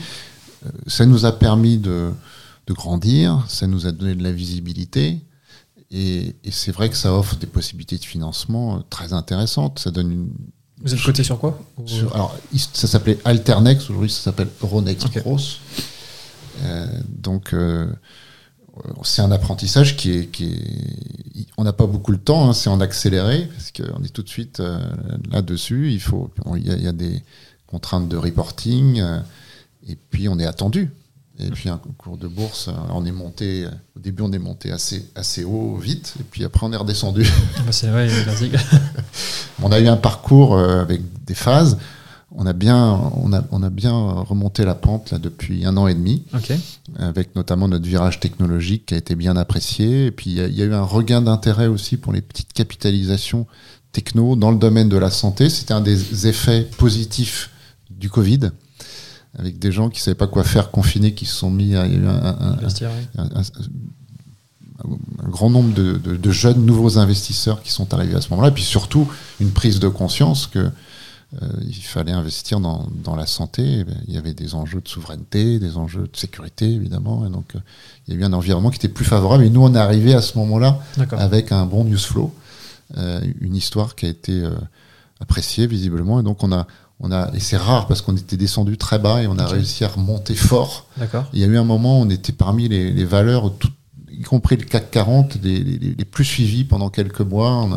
Ça 0.87 1.05
nous 1.05 1.25
a 1.25 1.31
permis 1.37 1.77
de, 1.77 2.11
de 2.67 2.73
grandir, 2.73 3.43
ça 3.47 3.67
nous 3.67 3.85
a 3.87 3.91
donné 3.91 4.15
de 4.15 4.23
la 4.23 4.31
visibilité. 4.31 5.19
Et, 5.91 6.35
et 6.43 6.51
c'est 6.51 6.71
vrai 6.71 6.89
que 6.89 6.97
ça 6.97 7.13
offre 7.13 7.35
des 7.35 7.45
possibilités 7.47 7.97
de 7.97 8.03
financement 8.05 8.77
euh, 8.77 8.79
très 8.89 9.13
intéressantes. 9.13 9.77
Ça 9.79 9.91
donne 9.91 10.11
une. 10.11 10.29
Vous 10.81 10.93
êtes 10.93 11.01
coté 11.01 11.23
sur 11.23 11.39
quoi 11.39 11.59
sur- 11.85 12.13
alors, 12.15 12.35
ça 12.73 12.87
s'appelait 12.87 13.17
Alternex, 13.23 13.83
aujourd'hui 13.89 14.09
ça 14.09 14.21
s'appelle 14.21 14.49
Euronext 14.61 15.05
Ok. 15.05 15.19
Gross. 15.21 15.59
Euh, 16.63 16.87
donc, 17.07 17.53
euh, 17.53 17.91
c'est 19.03 19.21
un 19.21 19.31
apprentissage 19.31 19.95
qui 19.95 20.11
est. 20.11 20.25
Qui 20.27 20.45
est 20.45 21.47
on 21.57 21.63
n'a 21.63 21.73
pas 21.73 21.85
beaucoup 21.85 22.11
le 22.11 22.17
temps, 22.17 22.49
hein, 22.49 22.53
c'est 22.53 22.69
en 22.69 22.81
accéléré, 22.81 23.47
parce 23.55 23.71
qu'on 23.71 24.03
est 24.03 24.09
tout 24.11 24.23
de 24.23 24.29
suite 24.29 24.59
euh, 24.59 24.79
là-dessus. 25.31 25.91
Il 25.91 25.99
faut, 26.01 26.31
il 26.57 26.65
y, 26.67 26.71
a- 26.71 26.75
il 26.75 26.83
y 26.83 26.87
a 26.87 26.91
des 26.91 27.21
contraintes 27.67 28.09
de 28.09 28.17
reporting, 28.17 28.99
et 29.87 29.95
puis 29.95 30.27
on 30.29 30.39
est 30.39 30.45
attendu. 30.45 30.91
Et 31.39 31.49
puis 31.49 31.67
un 31.67 31.79
cours 31.97 32.17
de 32.17 32.27
bourse, 32.27 32.67
euh, 32.67 32.73
on 32.91 33.05
est 33.05 33.11
monté, 33.11 33.65
au 33.95 33.99
début 33.99 34.21
on 34.21 34.31
est 34.31 34.37
monté 34.39 34.71
assez, 34.71 35.09
assez 35.15 35.43
haut, 35.43 35.77
vite, 35.77 36.13
et 36.19 36.23
puis 36.23 36.43
après 36.43 36.65
on 36.65 36.71
est 36.71 36.77
redescendu. 36.77 37.23
Bah, 37.65 37.71
C'est 37.71 37.87
vrai. 37.87 38.07
On 39.61 39.71
a 39.71 39.79
eu 39.79 39.87
un 39.87 39.97
parcours 39.97 40.55
euh, 40.55 40.81
avec 40.81 41.01
des 41.25 41.33
phases. 41.35 41.77
On 42.35 42.45
a 42.47 42.53
bien, 42.53 42.99
on 43.15 43.31
a, 43.31 43.43
on 43.51 43.61
a 43.61 43.69
bien 43.69 43.93
remonté 43.93 44.65
la 44.65 44.73
pente 44.73 45.11
là 45.11 45.19
depuis 45.19 45.65
un 45.65 45.77
an 45.77 45.87
et 45.87 45.93
demi, 45.93 46.23
avec 46.97 47.35
notamment 47.35 47.67
notre 47.67 47.85
virage 47.85 48.19
technologique 48.19 48.87
qui 48.87 48.95
a 48.95 48.97
été 48.97 49.13
bien 49.15 49.35
apprécié. 49.37 50.07
Et 50.07 50.11
puis 50.11 50.31
il 50.31 50.37
y, 50.37 50.41
a- 50.41 50.47
il 50.47 50.55
y 50.55 50.61
a 50.63 50.65
eu 50.65 50.73
un 50.73 50.81
regain 50.83 51.21
d'intérêt 51.21 51.67
aussi 51.67 51.95
pour 51.97 52.11
les 52.11 52.21
petites 52.21 52.51
capitalisations 52.53 53.45
techno 53.91 54.35
dans 54.35 54.49
le 54.51 54.57
domaine 54.57 54.89
de 54.89 54.97
la 54.97 55.11
santé. 55.11 55.49
C'était 55.49 55.73
un 55.75 55.81
des 55.81 56.27
effets 56.27 56.67
positifs 56.77 57.51
du 57.91 58.09
Covid, 58.09 58.49
avec 59.37 59.57
des 59.59 59.71
gens 59.71 59.89
qui 59.89 59.99
savaient 60.01 60.15
pas 60.15 60.27
quoi 60.27 60.43
faire 60.43 60.69
confinés, 60.71 61.13
qui 61.13 61.25
se 61.25 61.35
sont 61.35 61.49
mis 61.51 61.75
à 61.75 61.85
il 61.87 61.93
y 61.93 61.95
a 61.95 61.99
eu 61.99 62.07
un- 62.07 62.25
un- 62.25 62.57
grand 65.29 65.49
nombre 65.49 65.73
de, 65.73 65.93
de- 65.97 66.15
de 66.17 66.31
jeunes 66.31 66.65
nouveaux 66.65 66.97
investisseurs 66.97 67.61
qui 67.61 67.71
sont 67.71 67.93
arrivés 67.93 68.15
à 68.15 68.21
ce 68.21 68.29
moment-là, 68.31 68.49
et 68.49 68.53
puis 68.53 68.63
surtout 68.63 69.07
une 69.39 69.51
prise 69.51 69.79
de 69.79 69.87
conscience 69.87 70.47
que 70.47 70.69
euh, 71.41 71.47
il 71.65 71.73
fallait 71.73 72.11
investir 72.11 72.59
dans, 72.59 72.87
dans 73.03 73.15
la 73.15 73.25
santé. 73.25 73.83
Ben, 73.85 73.95
il 74.07 74.13
y 74.13 74.17
avait 74.17 74.33
des 74.35 74.53
enjeux 74.53 74.81
de 74.81 74.87
souveraineté, 74.87 75.57
des 75.57 75.77
enjeux 75.77 76.03
de 76.11 76.15
sécurité, 76.17 76.69
évidemment. 76.71 77.25
Et 77.25 77.29
donc, 77.29 77.55
euh, 77.55 77.59
il 78.07 78.13
y 78.13 78.17
a 78.17 78.19
eu 78.19 78.23
un 78.23 78.33
environnement 78.33 78.69
qui 78.69 78.75
était 78.77 78.87
plus 78.87 79.05
favorable. 79.05 79.43
Et 79.43 79.49
nous, 79.49 79.63
on 79.63 79.73
est 79.73 79.79
arrivé 79.79 80.13
à 80.13 80.21
ce 80.21 80.37
moment-là 80.37 80.79
avec 81.17 81.51
un 81.51 81.65
bon 81.65 81.85
news 81.85 81.97
flow, 81.97 82.31
euh, 82.97 83.19
une 83.41 83.55
histoire 83.55 83.95
qui 83.95 84.05
a 84.05 84.09
été 84.09 84.43
appréciée 85.19 85.65
visiblement. 85.65 86.19
Et 86.19 86.23
donc, 86.23 86.43
on 86.43 86.51
a, 86.51 86.67
on 87.05 87.11
a, 87.11 87.29
et 87.35 87.39
c'est 87.39 87.57
rare 87.57 87.85
parce 87.87 88.01
qu'on 88.01 88.15
était 88.15 88.37
descendu 88.37 88.77
très 88.77 88.97
bas 88.97 89.21
et 89.21 89.27
on 89.27 89.37
a 89.37 89.45
réussi 89.45 89.83
à 89.83 89.89
remonter 89.89 90.33
fort. 90.35 90.87
Il 91.33 91.39
y 91.39 91.43
a 91.43 91.47
eu 91.47 91.57
un 91.57 91.63
moment 91.65 91.99
où 91.99 92.03
on 92.03 92.09
était 92.09 92.31
parmi 92.31 92.67
les, 92.69 92.91
les 92.91 93.05
valeurs, 93.05 93.51
tout- 93.59 93.69
y 94.09 94.21
compris 94.21 94.55
le 94.57 94.63
CAC 94.63 94.89
40, 94.91 95.37
les, 95.43 95.63
les- 95.63 95.95
les 95.97 96.05
plus 96.05 96.23
suivis 96.23 96.63
pendant 96.63 96.89
quelques 96.89 97.19
mois. 97.21 97.67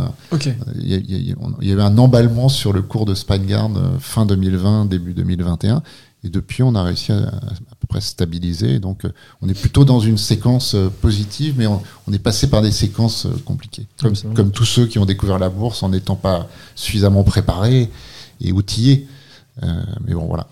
Il 0.80 0.86
y, 0.86 1.28
y 1.28 1.32
a- 1.32 1.72
avait 1.72 1.82
un 1.82 1.98
emballement 1.98 2.48
sur 2.48 2.72
le 2.72 2.82
cours 2.82 3.04
de 3.04 3.14
Spangard 3.14 3.70
euh, 3.76 3.98
fin 3.98 4.26
2020, 4.26 4.86
début 4.86 5.12
2021. 5.14 5.82
Et 6.24 6.28
depuis, 6.28 6.62
on 6.62 6.74
a 6.74 6.82
réussi 6.82 7.12
à, 7.12 7.16
à 7.18 7.30
peu 7.80 7.86
près 7.88 8.00
stabiliser. 8.00 8.78
Donc, 8.80 9.04
euh, 9.04 9.10
on 9.42 9.48
est 9.48 9.54
plutôt 9.58 9.84
dans 9.84 10.00
une 10.00 10.18
séquence 10.18 10.74
euh, 10.74 10.88
positive, 11.00 11.54
mais 11.56 11.66
on, 11.66 11.80
on 12.06 12.12
est 12.12 12.18
passé 12.18 12.48
par 12.48 12.62
des 12.62 12.70
séquences 12.72 13.26
compliquées. 13.44 13.86
Comme 14.34 14.50
tous 14.50 14.64
ceux 14.64 14.86
qui 14.86 14.98
ont 14.98 15.04
découvert 15.06 15.38
la 15.38 15.48
bourse 15.48 15.82
en 15.82 15.88
n'étant 15.88 16.16
pas 16.16 16.48
suffisamment 16.74 17.24
préparés 17.24 17.90
et 18.40 18.52
outillés. 18.52 19.06
Euh, 19.62 19.82
mais 20.06 20.14
bon, 20.14 20.26
voilà. 20.26 20.46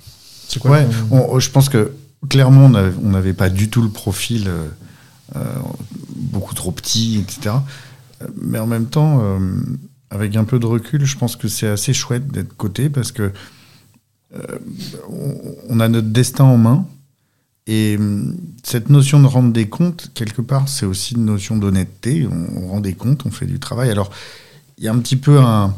C'est 0.49 0.61
quoi 0.61 0.71
Ouais, 0.73 0.87
on- 1.11 1.39
je 1.39 1.51
pense 1.51 1.69
que 1.69 1.93
clairement, 2.29 2.67
on 2.67 3.11
n'avait- 3.11 3.33
pas 3.35 3.51
du 3.51 3.69
tout 3.69 3.83
le 3.83 3.89
profil 3.91 4.49
euh, 4.49 4.69
euh, 5.37 5.45
beaucoup 6.17 6.55
trop 6.55 6.71
petit, 6.71 7.19
etc. 7.19 7.57
Mais 8.41 8.59
en 8.59 8.67
même 8.67 8.87
temps, 8.87 9.21
euh, 9.23 9.39
avec 10.11 10.37
un 10.37 10.45
peu 10.45 10.59
de 10.59 10.67
recul, 10.67 11.05
je 11.05 11.17
pense 11.19 11.37
que 11.37 11.49
c'est 11.49 11.69
assez 11.69 11.93
chouette 11.93 12.29
d'être 12.29 12.57
coté 12.57 12.89
parce 12.89 13.13
que 13.13 13.33
euh, 14.35 14.59
on, 15.69 15.81
a 15.81 15.89
notre 15.89 16.09
destin 16.09 16.45
en 16.45 16.57
main. 16.57 16.87
Et 17.67 17.99
cette 18.63 18.91
notion 18.91 19.21
de 19.23 19.27
rendre 19.27 19.53
des 19.53 19.69
comptes, 19.69 20.11
quelque 20.15 20.43
part, 20.43 20.69
c'est 20.69 20.85
aussi 20.87 21.15
une 21.15 21.25
notion 21.25 21.57
d'honnêteté. 21.57 22.27
On, 22.31 22.63
on 22.63 22.69
rend 22.69 22.81
des 22.81 22.93
comptes, 22.93 23.25
on 23.25 23.31
fait 23.31 23.47
du 23.47 23.59
travail. 23.59 23.91
Alors, 23.91 24.11
il 24.77 24.85
y 24.85 24.89
a 24.89 24.93
un 24.93 24.99
petit 24.99 25.17
peu 25.17 25.39
un, 25.41 25.75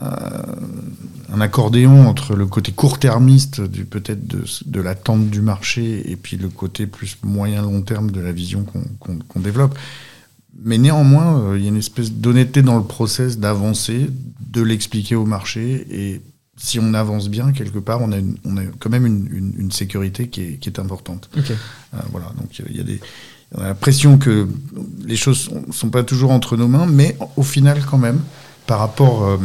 un, 0.00 1.34
un 1.34 1.40
accordéon 1.40 2.06
entre 2.08 2.34
le 2.34 2.46
côté 2.46 2.72
court-termiste 2.72 3.60
du 3.60 3.84
peut-être 3.84 4.26
de, 4.26 4.44
de 4.66 4.80
l'attente 4.80 5.28
du 5.30 5.40
marché 5.40 6.10
et 6.10 6.16
puis 6.16 6.36
le 6.36 6.48
côté 6.48 6.86
plus 6.86 7.16
moyen-long 7.22 7.82
terme 7.82 8.10
de 8.10 8.20
la 8.20 8.32
vision 8.32 8.64
qu'on 8.64 9.40
développe. 9.40 9.76
Mais 10.64 10.78
néanmoins, 10.78 11.38
euh, 11.40 11.58
il 11.58 11.62
y 11.62 11.66
a 11.66 11.68
une 11.68 11.76
espèce 11.76 12.12
d'honnêteté 12.12 12.62
dans 12.62 12.76
le 12.76 12.84
process 12.84 13.38
d'avancer, 13.38 14.08
de 14.50 14.62
l'expliquer 14.62 15.14
au 15.14 15.24
marché 15.26 15.86
et 15.90 16.20
si 16.56 16.80
on 16.80 16.92
avance 16.94 17.28
bien 17.28 17.52
quelque 17.52 17.78
part, 17.78 18.00
on 18.02 18.10
a, 18.10 18.18
une- 18.18 18.36
on 18.44 18.56
a 18.56 18.62
quand 18.80 18.90
même 18.90 19.06
une, 19.06 19.28
une- 19.32 19.54
une 19.58 19.70
sécurité 19.70 20.28
qui 20.28 20.42
est, 20.42 20.52
qui 20.58 20.68
est 20.68 20.80
importante. 20.80 21.30
Euh, 21.94 21.98
voilà, 22.10 22.32
donc 22.40 22.60
il 22.68 22.76
y 22.76 22.80
a 22.80 22.82
des, 22.82 23.00
on 23.54 23.60
a 23.60 23.68
l'impression 23.68 24.18
que 24.18 24.48
les 25.06 25.14
choses 25.16 25.38
sont, 25.38 25.62
sont 25.70 25.90
pas 25.90 26.02
toujours 26.02 26.32
entre 26.32 26.56
nos 26.56 26.66
mains, 26.66 26.86
mais 26.86 27.16
au 27.36 27.44
final 27.44 27.80
quand 27.88 27.98
même, 27.98 28.18
par 28.68 28.78
rapport, 28.80 29.24
euh, 29.24 29.38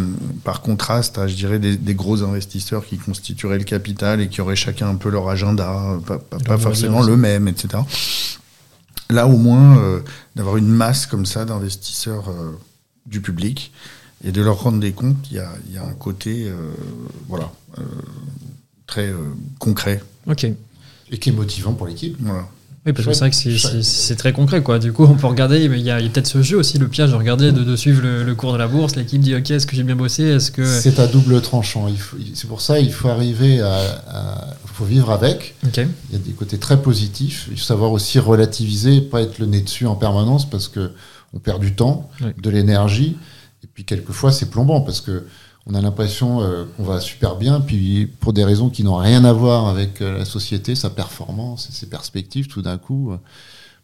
par 0.43 0.61
contraste 0.61 1.17
à, 1.17 1.27
je 1.27 1.35
dirais, 1.35 1.57
des, 1.57 1.77
des 1.77 1.95
gros 1.95 2.21
investisseurs 2.23 2.85
qui 2.85 2.97
constitueraient 2.97 3.57
le 3.57 3.63
capital 3.63 4.19
et 4.19 4.27
qui 4.27 4.41
auraient 4.41 4.57
chacun 4.57 4.89
un 4.89 4.95
peu 4.95 5.09
leur 5.09 5.29
agenda, 5.29 5.97
pas, 6.05 6.19
pas- 6.19 6.37
pas 6.39 6.49
Leur 6.49 6.61
forcément 6.61 7.01
le 7.01 7.15
même, 7.15 7.47
etc. 7.47 7.81
Là, 9.09 9.27
au 9.27 9.37
moins, 9.37 9.77
euh, 9.77 10.01
d'avoir 10.35 10.57
une 10.57 10.67
masse 10.67 11.05
comme 11.05 11.25
ça 11.25 11.45
d'investisseurs 11.45 12.29
euh, 12.29 12.51
du 13.05 13.21
public 13.21 13.71
et 14.25 14.31
de 14.33 14.41
leur 14.41 14.61
rendre 14.61 14.79
des 14.79 14.91
comptes, 14.91 15.15
il 15.31 15.37
y 15.37 15.39
a, 15.39 15.49
il 15.69 15.73
y 15.73 15.77
a 15.77 15.83
un 15.85 15.93
côté, 15.93 16.45
euh, 16.49 16.55
voilà, 17.29 17.49
euh, 17.77 17.81
très 18.87 19.07
euh, 19.07 19.17
concret. 19.57 20.03
Ok. 20.27 20.45
Et 21.11 21.17
qui 21.17 21.29
est 21.29 21.33
motivant 21.33 21.73
pour 21.73 21.87
l'équipe. 21.87 22.17
Voilà. 22.19 22.47
Oui, 22.85 22.91
parce 22.91 23.05
que 23.07 23.13
c'est 23.13 23.19
vrai 23.19 23.29
que 23.29 23.81
c'est- 23.81 24.15
très 24.15 24.33
concret, 24.33 24.61
quoi. 24.61 24.77
Du 24.77 24.91
coup, 24.91 25.05
on 25.05 25.15
peut 25.15 25.27
regarder, 25.27 25.69
mais 25.69 25.79
il 25.79 25.85
y 25.85 25.89
a, 25.91 25.99
peut-être 26.01 26.27
ce 26.27 26.41
jeu 26.41 26.57
aussi, 26.57 26.77
le 26.77 26.89
piège 26.89 27.11
de 27.11 27.15
regarder, 27.15 27.53
de, 27.53 27.63
de 27.63 27.75
suivre 27.77 28.01
le, 28.01 28.23
le 28.23 28.35
cours 28.35 28.51
de 28.51 28.57
la 28.57 28.67
bourse. 28.67 28.97
L'équipe 28.97 29.21
dit, 29.21 29.33
ok, 29.35 29.51
est-ce 29.51 29.65
que 29.65 29.75
j'ai 29.75 29.83
bien 29.83 29.95
bossé? 29.95 30.23
Est-ce 30.23 30.51
que. 30.51 30.65
C'est 30.65 30.99
à 30.99 31.07
double 31.07 31.39
tranchant. 31.41 31.87
C'est 32.33 32.47
pour 32.47 32.59
ça 32.59 32.79
il 32.79 32.91
faut 32.91 33.07
arriver 33.07 33.61
à, 33.61 33.73
à- 34.07 34.47
il 34.65 34.69
faut 34.75 34.83
vivre 34.85 35.11
avec. 35.11 35.55
Il 35.63 35.69
y 36.11 36.15
a 36.15 36.19
des 36.19 36.31
côtés 36.31 36.57
très 36.57 36.81
positifs. 36.81 37.47
Il 37.51 37.57
faut 37.57 37.63
savoir 37.63 37.91
aussi 37.93 38.19
relativiser, 38.19 38.99
pas 39.01 39.21
être 39.21 39.39
le 39.39 39.45
nez 39.45 39.61
dessus 39.61 39.85
en 39.87 39.95
permanence 39.95 40.49
parce 40.49 40.67
que 40.67 40.91
on 41.33 41.39
perd 41.39 41.61
du 41.61 41.73
temps, 41.75 42.09
Oui. 42.21 42.27
de 42.41 42.49
l'énergie, 42.49 43.15
et 43.63 43.67
puis 43.73 43.85
quelquefois 43.85 44.31
c'est 44.31 44.49
plombant 44.49 44.81
parce 44.81 44.99
que 45.01 45.23
on 45.65 45.73
a 45.75 45.81
l'impression 45.81 46.41
euh, 46.41 46.65
qu'on 46.75 46.83
va 46.83 46.99
super 46.99 47.35
bien, 47.35 47.61
puis 47.61 48.05
pour 48.19 48.33
des 48.33 48.43
raisons 48.43 48.69
qui 48.69 48.83
n'ont 48.83 48.97
rien 48.97 49.23
à 49.25 49.31
voir 49.33 49.67
avec 49.67 50.01
euh, 50.01 50.17
la 50.17 50.25
société, 50.25 50.75
sa 50.75 50.89
performance, 50.89 51.69
et 51.69 51.73
ses 51.73 51.87
perspectives, 51.87 52.47
tout 52.47 52.61
d'un 52.61 52.77
coup, 52.77 53.11
euh, 53.11 53.17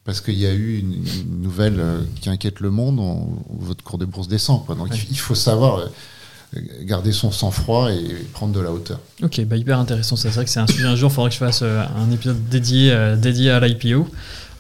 parce 0.04 0.20
qu'il 0.22 0.38
y 0.38 0.46
a 0.46 0.54
eu 0.54 0.78
une, 0.80 0.94
une 0.94 1.42
nouvelle 1.42 1.82
qui 2.20 2.30
inquiète 2.30 2.60
le 2.60 2.70
monde, 2.72 3.00
on- 3.00 3.28
votre 3.60 3.84
cours 3.84 3.98
de 3.98 4.06
bourse 4.06 4.28
descend. 4.28 4.66
Quoi. 4.66 4.76
Donc 4.76 4.90
Ouais. 4.92 4.98
il 5.10 5.18
faut 5.20 5.36
savoir 5.36 5.88
garder 6.82 7.12
son 7.12 7.32
sang-froid 7.32 7.92
et 7.92 8.16
prendre 8.34 8.54
de 8.54 8.60
la 8.60 8.72
hauteur. 8.72 9.00
Ok, 9.22 9.40
bah 9.46 9.56
hyper 9.56 9.78
intéressant. 9.78 10.16
C'est 10.16 10.30
vrai 10.30 10.46
que 10.46 10.50
c'est 10.50 10.60
un 10.60 10.66
sujet. 10.68 10.88
Un 10.88 10.96
jour, 10.96 11.12
il 11.12 11.14
faudrait 11.14 11.30
que 11.30 11.36
je 11.36 11.40
fasse 11.40 11.62
un 11.62 12.10
épisode 12.12 12.44
dédié, 12.50 13.16
dédié 13.18 13.52
à 13.52 13.60
l'IPO. 13.60 14.02
En 14.02 14.06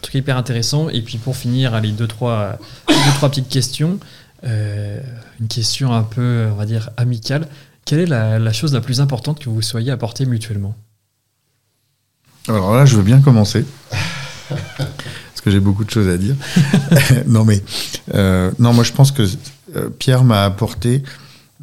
tout 0.04 0.12
cas, 0.12 0.20
hyper 0.20 0.38
intéressant. 0.38 0.90
Et 0.90 1.02
puis 1.02 1.18
pour 1.18 1.36
finir, 1.36 1.74
allez, 1.74 1.92
deux, 1.92 2.06
trois, 2.08 2.60
deux, 2.88 2.94
trois 3.16 3.30
petites 3.30 3.50
questions. 3.50 3.98
Euh, 4.44 5.02
une 5.40 5.48
question 5.48 5.94
un 5.94 6.04
peu, 6.04 6.48
on 6.52 6.56
va 6.56 6.66
dire, 6.66 6.90
amicale. 6.98 7.48
Quelle 7.86 8.00
est 8.00 8.06
la, 8.06 8.54
chose 8.54 8.74
la 8.74 8.82
plus 8.82 9.02
importante 9.02 9.40
que 9.40 9.50
vous 9.50 9.62
soyez 9.62 9.92
apportée 9.92 10.26
mutuellement? 10.26 10.76
Alors 12.48 12.76
là, 12.76 12.86
je 12.86 12.96
veux 12.96 13.04
bien 13.04 13.22
commencer. 13.22 13.66
parce 14.50 15.42
que 15.44 15.52
j'ai 15.52 15.60
beaucoup 15.60 15.86
de 15.86 15.90
choses 15.90 16.08
à 16.08 16.18
dire. 16.18 16.36
non, 17.28 17.46
mais. 17.46 17.64
euh, 18.14 18.52
non, 18.60 18.74
moi, 18.74 18.84
je 18.84 18.92
pense 18.92 19.12
que 19.12 19.24
euh, 19.76 19.90
Pierre 19.90 20.24
m'a 20.24 20.44
apporté 20.44 21.04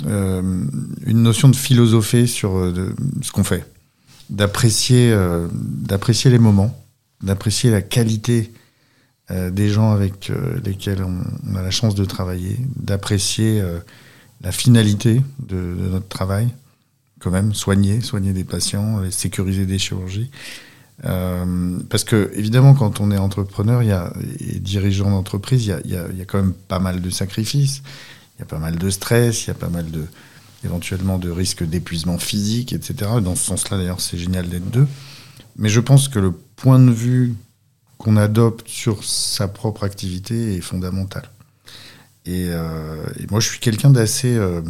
euh, 0.07 0.65
une 1.07 1.23
notion 1.23 1.49
de 1.49 1.57
philosophie 1.57 2.29
sur 2.29 2.73
ce 3.23 3.31
qu'on 3.33 3.45
fait. 3.45 3.65
D'apprécier 4.31 5.17
d'apprécier 5.53 6.31
les 6.31 6.39
moments, 6.39 6.77
d'apprécier 7.23 7.71
la 7.71 7.83
qualité 7.83 8.53
euh, 9.31 9.51
des 9.51 9.69
gens 9.69 9.91
avec 9.91 10.31
euh, 10.31 10.61
lesquels 10.65 11.03
on, 11.03 11.57
a 11.57 11.63
la 11.63 11.71
chance 11.71 11.95
de 11.95 12.05
travailler, 12.05 12.59
d'apprécier 12.77 13.61
euh, 13.61 13.81
la 14.41 14.53
finalité 14.53 15.21
de, 15.41 15.57
notre 15.57 16.07
travail, 16.07 16.49
quand 17.19 17.31
même, 17.31 17.53
soigner, 17.53 18.01
soigner 18.03 18.33
des 18.33 18.45
patients, 18.45 19.01
sécuriser 19.11 19.67
des 19.67 19.79
chirurgies. 19.79 20.31
Parce 21.03 22.05
que, 22.05 22.31
évidemment, 22.35 22.75
quand 22.75 23.01
on 23.01 23.11
est 23.11 23.19
entrepreneur 23.19 23.83
y 23.83 23.91
a, 23.91 24.13
et 24.41 24.61
dirigeant 24.61 25.11
d'entreprise, 25.11 25.67
il 25.67 25.69
y 25.69 25.73
a, 25.97 26.11
y 26.13 26.21
a 26.23 26.25
quand 26.25 26.39
même 26.39 26.53
pas 26.53 26.79
mal 26.79 27.01
de 27.01 27.11
sacrifices, 27.11 27.83
il 28.37 28.41
y 28.41 28.43
a 28.43 28.47
pas 28.47 28.59
mal 28.59 28.77
de 28.77 28.91
stress, 28.91 29.45
il 29.45 29.49
y 29.49 29.51
a 29.51 29.55
pas 29.55 29.69
mal 29.69 29.91
de, 29.91 30.05
éventuellement 30.65 31.19
de 31.19 31.31
risques 31.31 31.65
d'épuisement 31.65 32.19
physique, 32.19 32.73
etc. 32.73 33.11
Dans 33.23 33.35
ce 33.35 33.45
sens-là, 33.45 33.79
d'ailleurs, 33.79 34.01
c'est 34.01 34.19
génial 34.19 34.49
d'être 34.49 34.71
deux. 34.71 34.87
Mais 35.57 35.69
je 35.69 35.81
pense 35.81 36.09
que 36.09 36.19
le 36.19 36.33
point 36.33 36.79
de 36.79 36.91
vue 36.91 37.35
qu'on 37.99 38.17
adopte 38.17 38.69
sur 38.69 39.05
sa 39.05 39.49
propre 39.49 39.85
activité 39.85 40.57
est 40.57 40.61
fondamental. 40.61 41.23
Et, 42.27 42.47
euh, 42.49 43.05
et 43.21 43.27
moi, 43.31 43.41
je 43.41 43.49
suis 43.49 43.61
quelqu'un 43.61 43.91
d'assez 43.91 44.35
euh, 44.37 44.61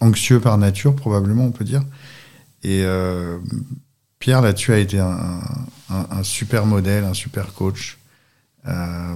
anxieux 0.00 0.40
par 0.40 0.56
nature, 0.58 0.96
probablement, 0.96 1.44
on 1.44 1.50
peut 1.52 1.64
dire. 1.64 1.82
Et 2.62 2.82
euh, 2.84 3.38
Pierre, 4.18 4.40
là-dessus, 4.40 4.72
a 4.72 4.78
été 4.78 4.98
un, 4.98 5.40
un- 5.90 6.06
un 6.10 6.22
super 6.22 6.64
modèle, 6.66 7.04
un 7.04 7.14
super 7.14 7.52
coach 7.52 7.98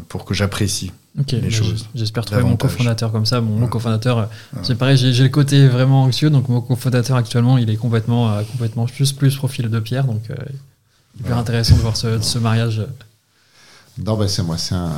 pour 0.09 0.27
que 0.27 0.35
j'apprécie. 0.35 0.93
Les 1.33 1.41
bah, 1.41 1.49
choses. 1.51 1.89
J'espère 1.95 2.27
trouver 2.27 2.43
mon 2.43 2.59
cofondateur 2.59 3.11
comme 3.11 3.25
ça. 3.25 3.41
Mon, 3.41 3.67
cofondateur, 3.67 4.19
Ouais. 4.19 4.61
c'est 4.63 4.77
pareil, 4.77 4.99
j'ai 4.99 5.23
le 5.23 5.31
côté 5.31 5.67
vraiment 5.67 6.03
anxieux, 6.05 6.29
donc 6.29 6.51
mon 6.51 6.61
cofondateur 6.61 7.17
actuellement, 7.17 7.57
il 7.57 7.71
est 7.71 7.77
complètement, 7.77 8.41
complètement 8.53 8.85
plus, 8.85 9.13
plus 9.15 9.35
profil 9.37 9.71
de 9.71 9.81
Pierre, 9.81 10.05
donc 10.05 10.23
hyper 11.19 11.33
Ouais. 11.35 11.41
intéressant 11.41 11.77
de 11.77 11.81
voir 11.81 11.97
ce, 11.97 12.21
ce 12.21 12.39
mariage. 12.39 12.83
Non, 13.99 14.29
c'est 14.29 14.43
moi. 14.43 14.59
C'est 14.59 14.75
un, 14.75 14.97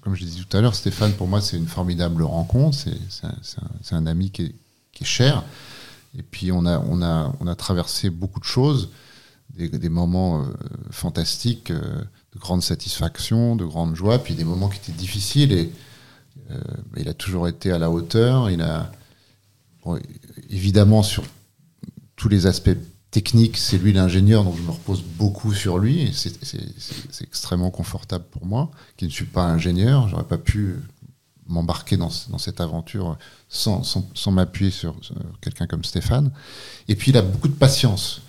comme 0.00 0.14
je 0.14 0.24
disais 0.24 0.42
tout 0.44 0.56
à 0.56 0.60
l'heure, 0.60 0.74
Stéphane, 0.74 1.12
pour 1.14 1.26
moi, 1.26 1.40
c'est 1.40 1.56
une 1.56 1.66
formidable 1.66 2.22
rencontre. 2.22 2.76
C'est, 2.76 3.24
un, 3.24 3.96
un- 3.96 4.06
ami 4.06 4.30
qui 4.30 4.42
est, 4.42 4.54
qui 4.92 5.04
est 5.04 5.06
cher. 5.06 5.42
Et 6.16 6.22
puis, 6.22 6.52
on 6.52 6.66
a, 6.66 6.78
on, 6.78 7.02
a, 7.02 7.32
on 7.40 7.46
a 7.46 7.54
traversé 7.54 8.10
beaucoup 8.10 8.38
de 8.38 8.44
choses, 8.44 8.90
des, 9.56 9.88
moments 9.88 10.42
euh, 10.42 10.44
fantastiques, 10.90 11.70
euh, 11.70 12.02
de 12.34 12.38
grande 12.38 12.62
satisfaction, 12.62 13.56
de 13.56 13.64
grande 13.64 13.94
joie, 13.94 14.18
puis 14.22 14.34
des 14.34 14.44
moments 14.44 14.68
qui 14.68 14.78
étaient 14.78 14.92
difficiles. 14.92 15.52
Et 15.52 15.72
euh, 16.50 16.60
il 16.96 17.08
a 17.08 17.14
toujours 17.14 17.48
été 17.48 17.72
à 17.72 17.78
la 17.78 17.90
hauteur. 17.90 18.50
Il 18.50 18.60
a, 18.60 18.92
évidemment, 20.50 21.02
sur 21.02 21.24
tous 22.16 22.28
les 22.28 22.46
aspects 22.46 22.76
techniques, 23.14 23.58
c'est 23.58 23.78
lui 23.78 23.92
l'ingénieur, 23.92 24.42
donc 24.42 24.56
je 24.56 24.62
me 24.62 24.72
repose 24.72 25.00
beaucoup 25.00 25.54
sur 25.54 25.78
lui. 25.78 26.12
C'est, 26.12 26.36
extrêmement 27.22 27.70
confortable 27.70 28.24
pour 28.32 28.44
moi, 28.44 28.72
qui 28.96 29.04
ne 29.04 29.10
suis 29.10 29.24
pas 29.24 29.44
ingénieur. 29.44 30.08
J'aurais 30.08 30.24
pas 30.24 30.36
pu 30.36 30.80
m'embarquer 31.46 31.96
dans, 31.96 32.10
cette 32.10 32.60
aventure 32.60 33.16
sans, 33.48 34.32
m'appuyer 34.32 34.72
sur, 34.72 34.96
quelqu'un 35.40 35.68
comme 35.68 35.84
Stéphane. 35.84 36.32
Et 36.88 36.96
puis 36.96 37.12
il 37.12 37.16
a 37.16 37.22
beaucoup 37.22 37.46
de 37.46 37.54
patience. 37.54 38.20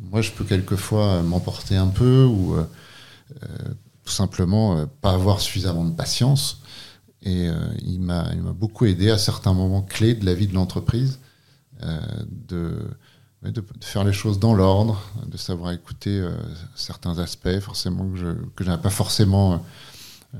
Moi, 0.00 0.22
je 0.22 0.30
peux 0.30 0.44
quelquefois 0.44 1.20
m'emporter 1.22 1.76
un 1.76 1.88
peu 1.88 2.24
ou 2.24 2.54
euh, 2.54 2.64
tout 4.02 4.12
simplement 4.12 4.86
pas 5.02 5.12
avoir 5.12 5.40
suffisamment 5.40 5.84
de 5.84 5.94
patience. 5.94 6.62
Et 7.20 7.48
il 7.82 8.00
m'a 8.00 8.32
beaucoup 8.54 8.86
aidé 8.86 9.10
à 9.10 9.18
certains 9.18 9.52
moments 9.52 9.82
clés 9.82 10.14
de 10.14 10.24
la 10.24 10.32
vie 10.32 10.46
de 10.46 10.54
l'entreprise 10.54 11.18
de 12.48 12.78
de, 13.50 13.64
faire 13.80 14.04
les 14.04 14.12
choses 14.12 14.38
dans 14.38 14.54
l'ordre, 14.54 15.00
de 15.26 15.36
savoir 15.36 15.72
écouter 15.72 16.10
euh, 16.10 16.30
certains 16.76 17.18
aspects, 17.18 17.58
forcément 17.60 18.08
que 18.08 18.16
je 18.16 18.26
que 18.54 18.64
n'avais 18.64 18.80
pas 18.80 18.90
forcément 18.90 19.64
euh, 20.34 20.38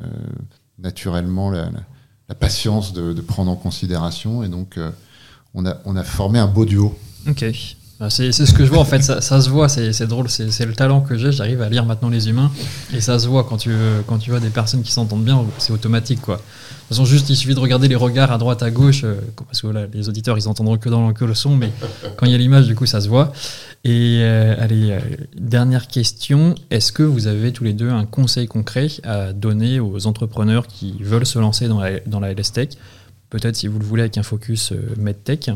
naturellement 0.78 1.50
la, 1.50 1.70
patience 2.38 2.94
de, 2.94 3.20
prendre 3.20 3.50
en 3.50 3.57
considération. 3.57 4.42
Et 4.42 4.48
donc, 4.48 4.78
euh, 4.78 4.90
on, 5.53 5.66
a, 5.66 5.76
on 5.84 5.96
a 5.96 6.05
formé 6.05 6.38
un 6.38 6.46
beau 6.46 6.64
duo. 6.64 6.96
Ok. 7.28 7.44
Bah, 8.03 8.11
c'est 8.11 8.32
ce 8.32 8.53
que 8.53 8.64
je 8.64 8.70
vois 8.70 8.80
en 8.80 8.84
fait, 8.84 9.00
ça, 9.00 9.20
se 9.20 9.48
voit, 9.48 9.68
c'est 9.68 10.07
drôle, 10.09 10.28
c'est 10.28 10.66
le 10.66 10.74
talent 10.74 11.03
que 11.03 11.16
j'ai, 11.16 11.30
j'arrive 11.30 11.62
à 11.62 11.68
lire 11.68 11.86
maintenant 11.86 12.09
les 12.09 12.28
humains 12.28 12.50
et 12.92 13.00
ça 13.00 13.16
se 13.20 13.28
voit 13.28 13.44
quand 13.44 13.59
tu, 13.59 13.70
quand 14.09 14.18
tu 14.18 14.30
vois 14.30 14.40
des 14.40 14.50
personnes 14.50 14.82
qui 14.82 14.90
s'entendent 14.90 15.24
bien, 15.24 15.44
c'est 15.59 15.72
automatique 15.72 16.20
quoi 16.20 16.40
façon, 16.92 17.05
juste, 17.05 17.30
il 17.30 17.36
suffit 17.36 17.55
de 17.55 17.61
regarder 17.61 17.88
les 17.88 17.96
regards 17.96 18.32
à 18.32 18.38
droite, 18.38 18.62
à 18.62 18.70
gauche, 18.70 19.05
euh, 19.05 19.14
parce 19.46 19.62
que 19.62 19.68
les 19.92 20.09
auditeurs, 20.09 20.36
ils 20.38 20.48
entendront 20.48 20.76
que 20.76 20.88
dans 20.88 21.12
que 21.12 21.24
le 21.24 21.34
son, 21.34 21.57
mais 21.57 21.70
quand 22.16 22.26
il 22.26 22.32
y 22.32 22.34
a 22.34 22.38
l'image, 22.38 22.66
du 22.66 22.74
coup, 22.74 22.86
ça 22.86 23.00
se 23.00 23.09
voit. 23.09 23.32
Et 23.84 24.20
euh, 24.20 24.55
allez, 24.59 24.92
euh, 24.92 25.00
dernière 25.36 25.88
question. 25.88 26.55
Est-ce 26.70 26.92
que 26.92 27.03
vous 27.03 27.26
avez 27.26 27.53
tous 27.53 27.64
les 27.64 27.72
deux 27.72 27.90
un 27.90 28.05
conseil 28.05 28.46
concret 28.46 28.88
à 29.05 29.32
donner 29.32 29.80
aux 29.80 30.07
entrepreneurs 30.07 30.66
qui 30.66 30.96
veulent 31.00 31.26
se 31.26 31.38
lancer 31.38 31.68
dans 31.68 31.80
la, 31.80 31.98
dans 32.00 32.20
la 32.20 32.32
LS 32.32 32.53
Tech? 32.53 32.68
Peut-être, 33.30 33.57
si 33.57 33.66
vous 33.66 33.78
le 33.78 33.84
voulez, 33.84 34.03
avec 34.03 34.18
un 34.18 34.22
focus 34.22 34.72
MedTech. 34.98 35.50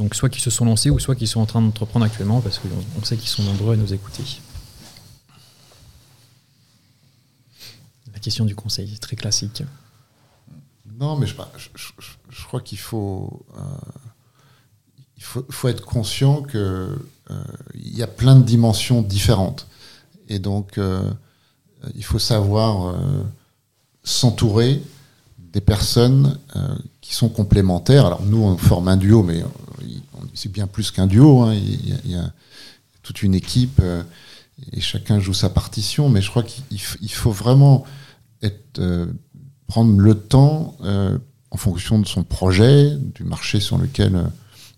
Donc, 0.00 0.14
soit 0.14 0.30
qui 0.30 0.40
se 0.40 0.48
sont 0.48 0.64
lancés 0.64 0.88
ou 0.88 0.98
soit 0.98 1.14
qui 1.14 1.26
sont 1.26 1.40
en 1.40 1.46
train 1.46 1.60
d'entreprendre 1.60 2.06
actuellement, 2.06 2.40
parce 2.40 2.58
qu'on 2.58 3.04
sait 3.04 3.18
qu'ils 3.18 3.28
sont 3.28 3.42
nombreux 3.42 3.74
à 3.74 3.76
nous 3.76 3.92
écouter. 3.92 4.22
La 8.10 8.18
question 8.18 8.46
du 8.46 8.54
conseil, 8.54 8.98
très 8.98 9.14
classique. 9.14 9.62
Non, 10.98 11.16
mais 11.18 11.26
je, 11.26 11.34
je, 12.30 12.44
crois 12.46 12.62
qu'il 12.62 12.78
faut, 12.78 13.44
euh, 13.58 13.60
faut, 15.18 15.44
faut, 15.50 15.68
être 15.68 15.84
conscient 15.84 16.44
qu'il 16.44 16.58
euh, 16.60 16.96
y 17.74 18.02
a 18.02 18.06
plein 18.06 18.36
de 18.36 18.42
dimensions 18.42 19.02
différentes. 19.02 19.66
Et 20.30 20.38
donc, 20.38 20.78
euh, 20.78 21.02
il 21.94 22.04
faut 22.04 22.18
savoir 22.18 22.98
s'entourer 24.02 24.82
des 25.38 25.60
personnes 25.60 26.38
qui 27.02 27.14
sont 27.14 27.28
complémentaires. 27.28 28.06
Alors, 28.06 28.22
nous, 28.22 28.42
on 28.42 28.56
forme 28.56 28.88
un 28.88 28.96
duo, 28.96 29.22
mais 29.22 29.44
c'est 30.34 30.52
bien 30.52 30.66
plus 30.66 30.90
qu'un 30.90 31.06
duo. 31.06 31.42
Hein. 31.42 31.54
Il, 31.54 32.10
y 32.10 32.14
a, 32.14 32.32
toute 33.02 33.22
une 33.22 33.34
équipe 33.34 33.80
et 34.72 34.80
chacun 34.80 35.20
joue 35.20 35.34
sa 35.34 35.48
partition. 35.48 36.08
Mais 36.08 36.20
je 36.22 36.30
crois 36.30 36.42
qu'il 36.42 37.12
faut 37.12 37.32
vraiment 37.32 37.84
être 38.42 38.80
prendre 39.70 40.00
le 40.00 40.16
temps, 40.16 40.76
euh, 40.82 41.16
en 41.52 41.56
fonction 41.56 42.00
de 42.00 42.06
son 42.06 42.24
projet, 42.24 42.96
du 43.14 43.22
marché 43.22 43.60
sur 43.60 43.78
lequel 43.78 44.16
euh, 44.16 44.24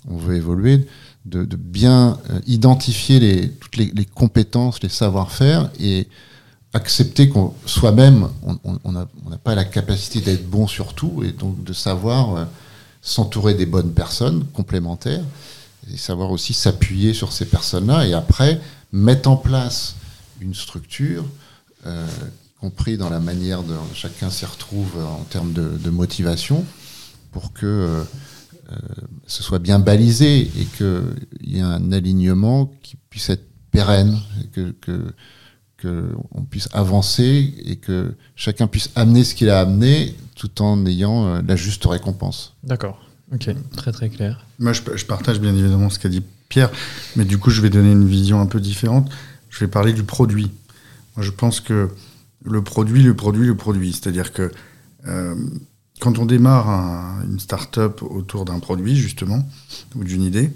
on 0.06 0.18
veut 0.18 0.36
évoluer, 0.36 0.86
de, 1.24 1.44
bien 1.56 2.18
euh, 2.30 2.40
identifier 2.46 3.18
les, 3.18 3.48
toutes 3.48 3.76
les, 3.76 4.04
compétences, 4.04 4.82
les 4.82 4.90
savoir-faire 4.90 5.70
et 5.80 6.08
accepter 6.74 7.28
qu'on 7.30 7.54
soi-même, 7.64 8.28
on 8.84 8.92
n'a 8.92 9.06
pas 9.42 9.54
la 9.54 9.64
capacité 9.64 10.20
d'être 10.20 10.48
bon 10.48 10.66
sur 10.66 10.94
tout 10.94 11.22
et 11.22 11.32
donc 11.32 11.62
de 11.64 11.72
savoir 11.72 12.48
s'entourer 13.02 13.54
des 13.54 13.66
bonnes 13.66 13.92
personnes 13.92 14.44
complémentaires 14.52 15.24
et 15.92 15.96
savoir 15.96 16.30
aussi 16.30 16.54
s'appuyer 16.54 17.12
sur 17.12 17.32
ces 17.32 17.44
personnes-là 17.44 18.06
et 18.06 18.14
après 18.14 18.60
mettre 18.92 19.28
en 19.28 19.36
place 19.36 19.96
une 20.40 20.54
structure 20.54 21.24
compris 22.62 22.96
dans 22.96 23.10
la 23.10 23.18
manière 23.18 23.64
dont 23.64 23.82
chacun 23.92 24.30
s'y 24.30 24.46
retrouve 24.46 24.96
en 25.04 25.24
termes 25.24 25.52
de, 25.52 25.90
motivation, 25.90 26.64
pour 27.32 27.52
que 27.52 27.66
euh, 27.66 28.04
euh, 28.70 28.76
ce 29.26 29.42
soit 29.42 29.58
bien 29.58 29.80
balisé 29.80 30.42
et 30.42 30.66
qu'il 30.76 31.54
y 31.54 31.58
ait 31.58 31.62
un 31.62 31.90
alignement 31.90 32.72
qui 32.82 32.96
puisse 33.10 33.30
être 33.30 33.44
pérenne, 33.72 34.16
que, 34.52 35.12
on 35.84 36.42
puisse 36.42 36.68
avancer 36.72 37.54
et 37.64 37.76
que 37.76 38.14
chacun 38.36 38.66
puisse 38.66 38.90
amener 38.94 39.24
ce 39.24 39.34
qu'il 39.34 39.50
a 39.50 39.60
amené 39.60 40.14
tout 40.34 40.62
en 40.62 40.84
ayant 40.86 41.26
euh, 41.26 41.42
la 41.46 41.56
juste 41.56 41.84
récompense. 41.84 42.54
D'accord. 42.64 42.98
Ok, 43.32 43.48
très 43.76 43.92
très 43.92 44.08
clair. 44.10 44.44
Moi, 44.58 44.72
je, 44.72 44.82
je 44.94 45.06
partage 45.06 45.40
bien 45.40 45.54
évidemment 45.54 45.88
ce 45.88 45.98
qu'a 45.98 46.08
dit 46.08 46.22
Pierre, 46.48 46.70
mais 47.16 47.24
du 47.24 47.38
coup, 47.38 47.50
je 47.50 47.62
vais 47.62 47.70
donner 47.70 47.92
une 47.92 48.06
vision 48.06 48.40
un 48.40 48.46
peu 48.46 48.60
différente. 48.60 49.10
Je 49.48 49.60
vais 49.60 49.68
parler 49.68 49.92
du 49.92 50.02
produit. 50.02 50.50
Moi, 51.16 51.24
je 51.24 51.30
pense 51.30 51.60
que 51.60 51.88
le 52.44 52.62
produit, 52.62 53.02
le 53.02 53.14
produit, 53.14 53.46
le 53.46 53.56
produit. 53.56 53.92
C'est-à-dire 53.92 54.32
que 54.32 54.50
euh, 55.06 55.34
quand 56.00 56.18
on 56.18 56.26
démarre 56.26 57.22
une 57.24 57.38
start-up 57.38 58.02
autour 58.02 58.44
d'un 58.44 58.58
produit, 58.58 58.96
justement, 58.96 59.48
ou 59.94 60.04
d'une 60.04 60.22
idée, 60.22 60.52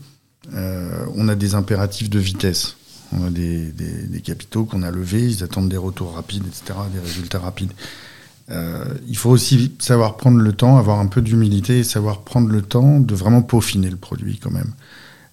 euh, 0.53 1.07
on 1.15 1.29
a 1.29 1.35
des 1.35 1.55
impératifs 1.55 2.11
de 2.11 2.19
vitesse. 2.19 2.77
On 3.13 3.27
a 3.27 3.31
des, 3.31 3.73
capitaux 4.25 4.65
qu'on 4.65 4.83
a 4.83 4.91
levés, 4.91 5.25
ils 5.25 5.45
attendent 5.45 5.69
des 5.69 5.77
retours 5.77 6.15
rapides, 6.15 6.45
etc., 6.47 6.79
des 6.93 7.01
résultats 7.01 7.39
rapides. 7.39 7.73
Euh, 8.51 8.85
il 9.09 9.17
faut 9.17 9.31
aussi 9.31 9.73
savoir 9.79 10.17
prendre 10.17 10.39
le 10.39 10.53
temps, 10.53 10.77
avoir 10.77 11.01
un 11.01 11.07
peu 11.07 11.23
d'humilité 11.23 11.81
et 11.81 11.85
savoir 11.85 12.23
prendre 12.23 12.49
le 12.49 12.63
temps 12.63 13.01
de 13.01 13.15
vraiment 13.15 13.43
peaufiner 13.43 13.91
le 13.91 13.97
produit 13.97 14.39
quand 14.39 14.51
même. 14.51 14.73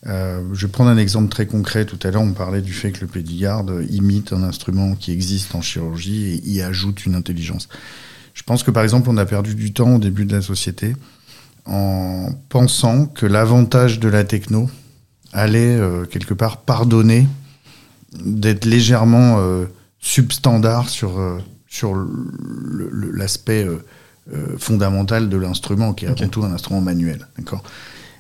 Euh, 0.06 0.42
je 0.54 0.66
vais 0.66 0.72
prendre 0.72 0.90
un 0.90 0.98
exemple 0.98 1.30
très 1.30 1.46
concret. 1.46 1.86
Tout 1.86 2.00
à 2.04 2.12
l'heure, 2.12 2.22
on 2.22 2.34
parlait 2.34 2.62
du 2.62 2.74
fait 2.74 2.92
que 2.92 3.02
le 3.02 3.08
Pédigarde 3.08 3.86
imite 3.90 4.34
un 4.34 4.44
instrument 4.44 4.96
qui 4.96 5.12
existe 5.12 5.56
en 5.56 5.62
chirurgie 5.62 6.26
et 6.26 6.50
y 6.50 6.62
ajoute 6.62 7.06
une 7.06 7.16
intelligence. 7.16 7.70
Je 8.34 8.44
pense 8.44 8.64
que 8.64 8.72
par 8.72 8.84
exemple, 8.84 9.10
on 9.10 9.18
a 9.18 9.26
perdu 9.26 9.56
du 9.56 9.74
temps 9.74 9.96
au 9.96 10.00
début 10.00 10.26
de 10.26 10.36
la 10.36 10.42
société 10.42 10.96
en 11.66 12.30
pensant 12.50 13.06
que 13.06 13.26
l'avantage 13.26 14.00
de 14.00 14.10
la 14.10 14.24
techno 14.24 14.70
allait 15.32 15.78
euh, 15.78 16.06
quelque 16.06 16.34
part 16.34 16.62
pardonner 16.62 17.28
d'être 18.20 18.66
légèrement 18.66 19.40
euh, 19.40 19.66
substandard 20.00 20.90
sur, 20.90 21.20
sur 21.68 21.96
l'aspect 23.14 23.66
fondamental 24.58 25.30
de 25.30 25.38
l'instrument, 25.38 25.94
qui 25.94 26.06
est 26.06 26.10
avant 26.10 26.28
tout 26.28 26.44
un 26.44 26.52
instrument 26.52 26.82
manuel. 26.82 27.28
D'accord? 27.38 27.64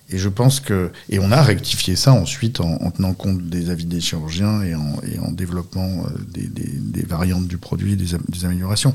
Et 0.10 0.18
je 0.18 0.30
pense 0.30 0.60
que. 0.60 0.92
Et 1.10 1.20
on 1.20 1.32
a 1.32 1.42
rectifié 1.42 1.96
ça 1.96 2.14
ensuite 2.14 2.60
en, 2.60 2.92
tenant 2.92 3.14
compte 3.14 3.42
des 3.44 3.70
avis 3.70 3.86
des 3.86 4.02
chirurgiens 4.02 4.62
et 4.62 4.76
en, 4.76 4.96
et 5.12 5.18
en 5.20 5.32
développant 5.32 5.88
euh, 5.88 6.10
des, 6.30 6.48
des, 6.48 6.70
des, 6.72 7.04
variantes 7.04 7.48
du 7.48 7.58
produit, 7.58 7.96
des, 7.96 8.18
des, 8.30 8.46
améliorations. 8.46 8.94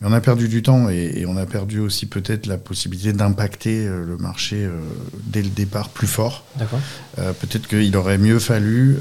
Mais 0.00 0.08
on 0.08 0.12
a 0.12 0.20
perdu 0.20 0.48
du 0.48 0.62
temps 0.62 0.88
et, 0.90 1.12
et 1.16 1.26
on 1.26 1.36
a 1.36 1.46
perdu 1.46 1.80
aussi 1.80 2.06
peut-être 2.06 2.46
la 2.46 2.58
possibilité 2.58 3.12
d'impacter 3.12 3.86
euh, 3.86 4.04
le 4.04 4.16
marché 4.18 4.64
euh, 4.64 4.78
dès 5.24 5.42
le 5.42 5.48
départ 5.48 5.88
plus 5.88 6.06
fort. 6.06 6.44
D'accord. 6.58 6.80
peut-être 7.16 7.66
qu'il 7.66 7.96
aurait 7.96 8.18
mieux 8.18 8.38
fallu 8.38 8.98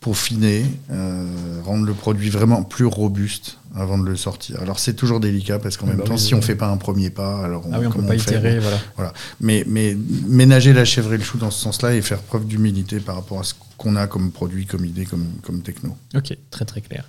peaufiner, 0.00 0.64
euh, 0.90 1.60
rendre 1.62 1.84
le 1.84 1.92
produit 1.92 2.30
vraiment 2.30 2.62
plus 2.62 2.86
robuste 2.86 3.58
avant 3.74 3.98
de 3.98 4.04
le 4.04 4.16
sortir. 4.16 4.60
Alors 4.62 4.78
c'est 4.78 4.94
toujours 4.94 5.20
délicat 5.20 5.58
parce 5.58 5.76
qu'en 5.76 5.86
ah 5.86 5.90
même 5.90 5.98
bah 5.98 6.04
temps, 6.04 6.16
si 6.16 6.34
on 6.34 6.38
ne 6.38 6.42
fait 6.42 6.56
pas 6.56 6.68
un 6.68 6.78
premier 6.78 7.10
pas, 7.10 7.44
alors 7.44 7.66
on, 7.66 7.72
ah 7.72 7.80
peut 7.80 8.02
pas 8.02 8.16
itérer, 8.16 8.58
voilà. 8.58 8.78
voilà. 8.96 9.12
Mais, 9.40 9.62
mais 9.66 9.96
ménager 10.26 10.72
la 10.72 10.86
chèvre 10.86 11.12
et 11.12 11.18
le 11.18 11.22
chou 11.22 11.36
dans 11.36 11.50
ce 11.50 11.60
sens-là 11.60 11.94
et 11.94 12.00
faire 12.00 12.20
preuve 12.20 12.46
d'humilité 12.46 12.98
par 12.98 13.16
rapport 13.16 13.40
à 13.40 13.44
ce 13.44 13.52
qu'on 13.76 13.94
a 13.94 14.06
comme 14.06 14.32
produit, 14.32 14.64
comme 14.64 14.86
idée, 14.86 15.04
comme, 15.04 15.26
comme 15.42 15.60
techno. 15.60 15.94
Ok, 16.14 16.34
très 16.50 16.64
très 16.64 16.80
clair. 16.80 17.06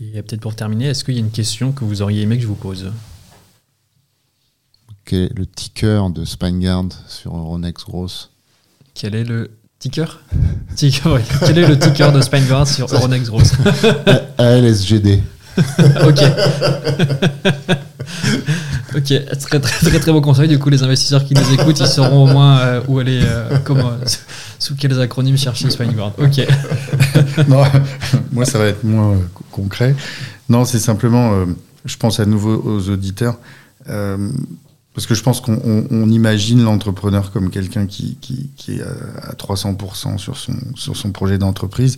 Et 0.00 0.22
peut-être 0.22 0.40
pour 0.40 0.56
terminer, 0.56 0.86
est-ce 0.86 1.04
qu'il 1.04 1.14
y 1.14 1.18
a 1.18 1.20
une 1.20 1.30
question 1.30 1.72
que 1.72 1.84
vous 1.84 2.00
auriez 2.00 2.22
aimé 2.22 2.36
que 2.36 2.42
je 2.42 2.48
vous 2.48 2.54
pose? 2.54 2.90
Quel 5.04 5.24
est 5.24 5.34
le 5.34 5.46
ticker 5.46 6.10
de 6.10 6.24
Spineguard 6.24 6.88
sur 7.08 7.36
Euronext 7.36 7.84
Gross 7.86 8.30
Quel 8.94 9.14
est 9.14 9.24
le 9.24 9.50
Ticker, 9.82 10.20
ticker 10.76 11.18
Quel 11.40 11.58
est 11.58 11.66
le 11.66 11.76
ticker 11.76 12.12
de 12.12 12.20
Spineguard 12.20 12.68
sur 12.68 12.86
Euronext 12.94 13.26
Gross 13.26 13.50
ALSGD. 14.38 15.20
ok. 16.06 16.22
ok, 18.94 19.12
très, 19.40 19.58
très 19.58 19.58
très 19.58 19.98
très 19.98 20.12
bon 20.12 20.20
conseil. 20.20 20.46
Du 20.46 20.60
coup, 20.60 20.70
les 20.70 20.84
investisseurs 20.84 21.24
qui 21.24 21.34
nous 21.34 21.54
écoutent, 21.54 21.80
ils 21.80 21.88
sauront 21.88 22.28
au 22.28 22.32
moins 22.32 22.60
euh, 22.60 22.80
où 22.86 23.00
aller, 23.00 23.22
euh, 23.24 23.58
comment, 23.64 23.90
sous 24.60 24.76
quels 24.76 25.00
acronymes 25.00 25.36
chercher 25.36 25.68
Spineguard. 25.68 26.12
Ok. 26.16 26.46
non, 27.48 27.64
moi, 28.30 28.44
ça 28.44 28.60
va 28.60 28.66
être 28.66 28.84
moins 28.84 29.14
euh, 29.14 29.16
concret. 29.50 29.96
Non, 30.48 30.64
c'est 30.64 30.78
simplement, 30.78 31.44
je 31.84 31.96
pense 31.96 32.20
à 32.20 32.24
nouveau 32.24 32.62
aux 32.64 32.88
auditeurs. 32.88 33.36
Parce 34.94 35.06
que 35.06 35.14
je 35.14 35.22
pense 35.22 35.40
qu'on 35.40 36.10
imagine 36.10 36.62
l'entrepreneur 36.62 37.32
comme 37.32 37.50
quelqu'un 37.50 37.86
qui, 37.86 38.18
qui, 38.20 38.50
qui, 38.56 38.72
est 38.76 38.82
à 38.82 39.32
300% 39.32 40.18
sur 40.18 40.36
son, 40.36 40.54
sur 40.74 40.96
son 40.96 41.12
projet 41.12 41.38
d'entreprise. 41.38 41.96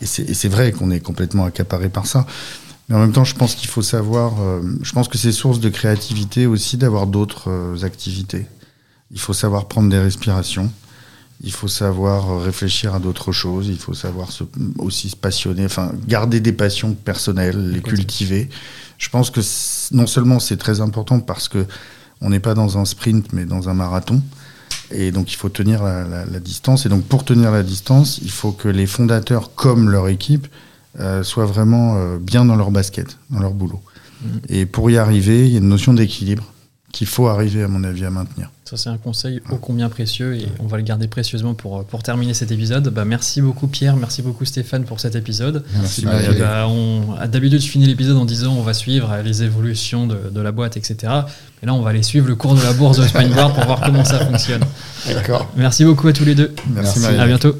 Et 0.00 0.06
c'est 0.06 0.48
vrai 0.48 0.72
qu'on 0.72 0.90
est 0.90 0.98
complètement 0.98 1.44
accaparé 1.44 1.88
par 1.88 2.06
ça. 2.06 2.26
Mais 2.88 2.96
en 2.96 2.98
même 2.98 3.12
temps, 3.12 3.24
je 3.24 3.36
pense 3.36 3.54
qu'il 3.54 3.68
faut 3.68 3.82
savoir, 3.82 4.42
euh, 4.42 4.60
je 4.82 4.92
pense 4.92 5.06
que 5.06 5.16
c'est 5.16 5.30
source 5.30 5.60
de 5.60 5.68
créativité 5.68 6.46
aussi 6.46 6.76
d'avoir 6.76 7.06
d'autres 7.06 7.48
euh, 7.48 7.84
activités. 7.84 8.46
Il 9.12 9.20
faut 9.20 9.32
savoir 9.32 9.68
prendre 9.68 9.88
des 9.88 9.98
respirations. 10.00 10.70
Il 11.44 11.52
faut 11.52 11.68
savoir 11.68 12.40
réfléchir 12.42 12.94
à 12.94 12.98
d'autres 12.98 13.30
choses. 13.30 13.68
Il 13.68 13.78
faut 13.78 13.94
savoir 13.94 14.32
se, 14.32 14.42
aussi 14.78 15.10
se 15.10 15.16
passionner, 15.16 15.64
enfin, 15.64 15.92
garder 16.08 16.40
des 16.40 16.52
passions 16.52 16.94
personnelles, 16.94 17.70
les 17.70 17.82
cultiver. 17.82 18.48
Je 18.98 19.08
pense 19.08 19.30
que 19.30 19.40
non 19.94 20.06
seulement 20.06 20.40
c'est 20.40 20.56
très 20.56 20.80
important 20.80 21.20
parce 21.20 21.48
que 21.48 21.66
on 22.22 22.30
n'est 22.30 22.40
pas 22.40 22.54
dans 22.54 22.78
un 22.78 22.84
sprint, 22.84 23.32
mais 23.32 23.44
dans 23.44 23.68
un 23.68 23.74
marathon. 23.74 24.22
Et 24.90 25.10
donc, 25.10 25.32
il 25.32 25.36
faut 25.36 25.48
tenir 25.48 25.82
la, 25.82 26.04
la, 26.04 26.24
la, 26.24 26.40
distance. 26.40 26.86
Et 26.86 26.88
donc, 26.88 27.04
pour 27.04 27.24
tenir 27.24 27.50
la 27.50 27.62
distance, 27.62 28.18
il 28.22 28.30
faut 28.30 28.52
que 28.52 28.68
les 28.68 28.86
fondateurs, 28.86 29.54
comme 29.54 29.90
leur 29.90 30.08
équipe, 30.08 30.46
euh, 31.00 31.22
soient 31.22 31.46
vraiment 31.46 31.96
euh, 31.96 32.18
bien 32.18 32.44
dans 32.44 32.56
leur 32.56 32.70
basket, 32.70 33.18
dans 33.30 33.40
leur 33.40 33.52
boulot. 33.52 33.80
Mmh. 34.22 34.26
Et 34.50 34.66
pour 34.66 34.90
y 34.90 34.98
arriver, 34.98 35.46
il 35.46 35.52
y 35.52 35.54
a 35.56 35.58
une 35.58 35.68
notion 35.68 35.94
d'équilibre 35.94 36.51
qu'il 36.92 37.06
faut 37.06 37.26
arriver, 37.26 37.62
à 37.62 37.68
mon 37.68 37.82
avis, 37.84 38.04
à 38.04 38.10
maintenir. 38.10 38.50
Ça, 38.64 38.76
c'est 38.76 38.88
un 38.88 38.96
conseil 38.96 39.42
ô 39.50 39.56
combien 39.56 39.88
précieux 39.88 40.34
et 40.36 40.46
on 40.58 40.66
va 40.66 40.78
le 40.78 40.82
garder 40.82 41.08
précieusement 41.08 41.52
pour, 41.52 41.84
pour 41.84 42.02
terminer 42.02 42.32
cet 42.32 42.52
épisode. 42.52 42.88
Bah, 42.88 43.04
merci 43.04 43.42
beaucoup, 43.42 43.66
Pierre. 43.66 43.96
Merci 43.96 44.22
beaucoup, 44.22 44.44
Stéphane, 44.44 44.84
pour 44.84 45.00
cet 45.00 45.14
épisode. 45.14 45.64
Merci, 45.74 46.06
bah, 46.06 47.26
D'habitude, 47.26 47.60
je 47.60 47.68
finis 47.68 47.86
l'épisode 47.86 48.16
en 48.16 48.24
disant 48.24 48.54
on 48.54 48.62
va 48.62 48.72
suivre 48.72 49.14
les 49.24 49.42
évolutions 49.42 50.06
de, 50.06 50.30
de, 50.30 50.40
la 50.40 50.52
boîte, 50.52 50.76
etc. 50.76 50.96
Mais 51.60 51.66
là, 51.66 51.74
on 51.74 51.82
va 51.82 51.90
aller 51.90 52.02
suivre 52.02 52.28
le 52.28 52.36
cours 52.36 52.54
de 52.54 52.62
la 52.62 52.72
bourse 52.72 52.98
de 52.98 53.06
Spineboard 53.06 53.54
pour 53.54 53.64
voir 53.64 53.80
comment 53.80 54.04
ça 54.04 54.24
fonctionne. 54.24 54.62
D'accord. 55.06 55.50
Merci 55.56 55.84
beaucoup 55.84 56.08
à 56.08 56.12
tous 56.12 56.24
les 56.24 56.34
deux. 56.34 56.54
Merci, 56.70 57.04
À 57.04 57.26
bientôt. 57.26 57.56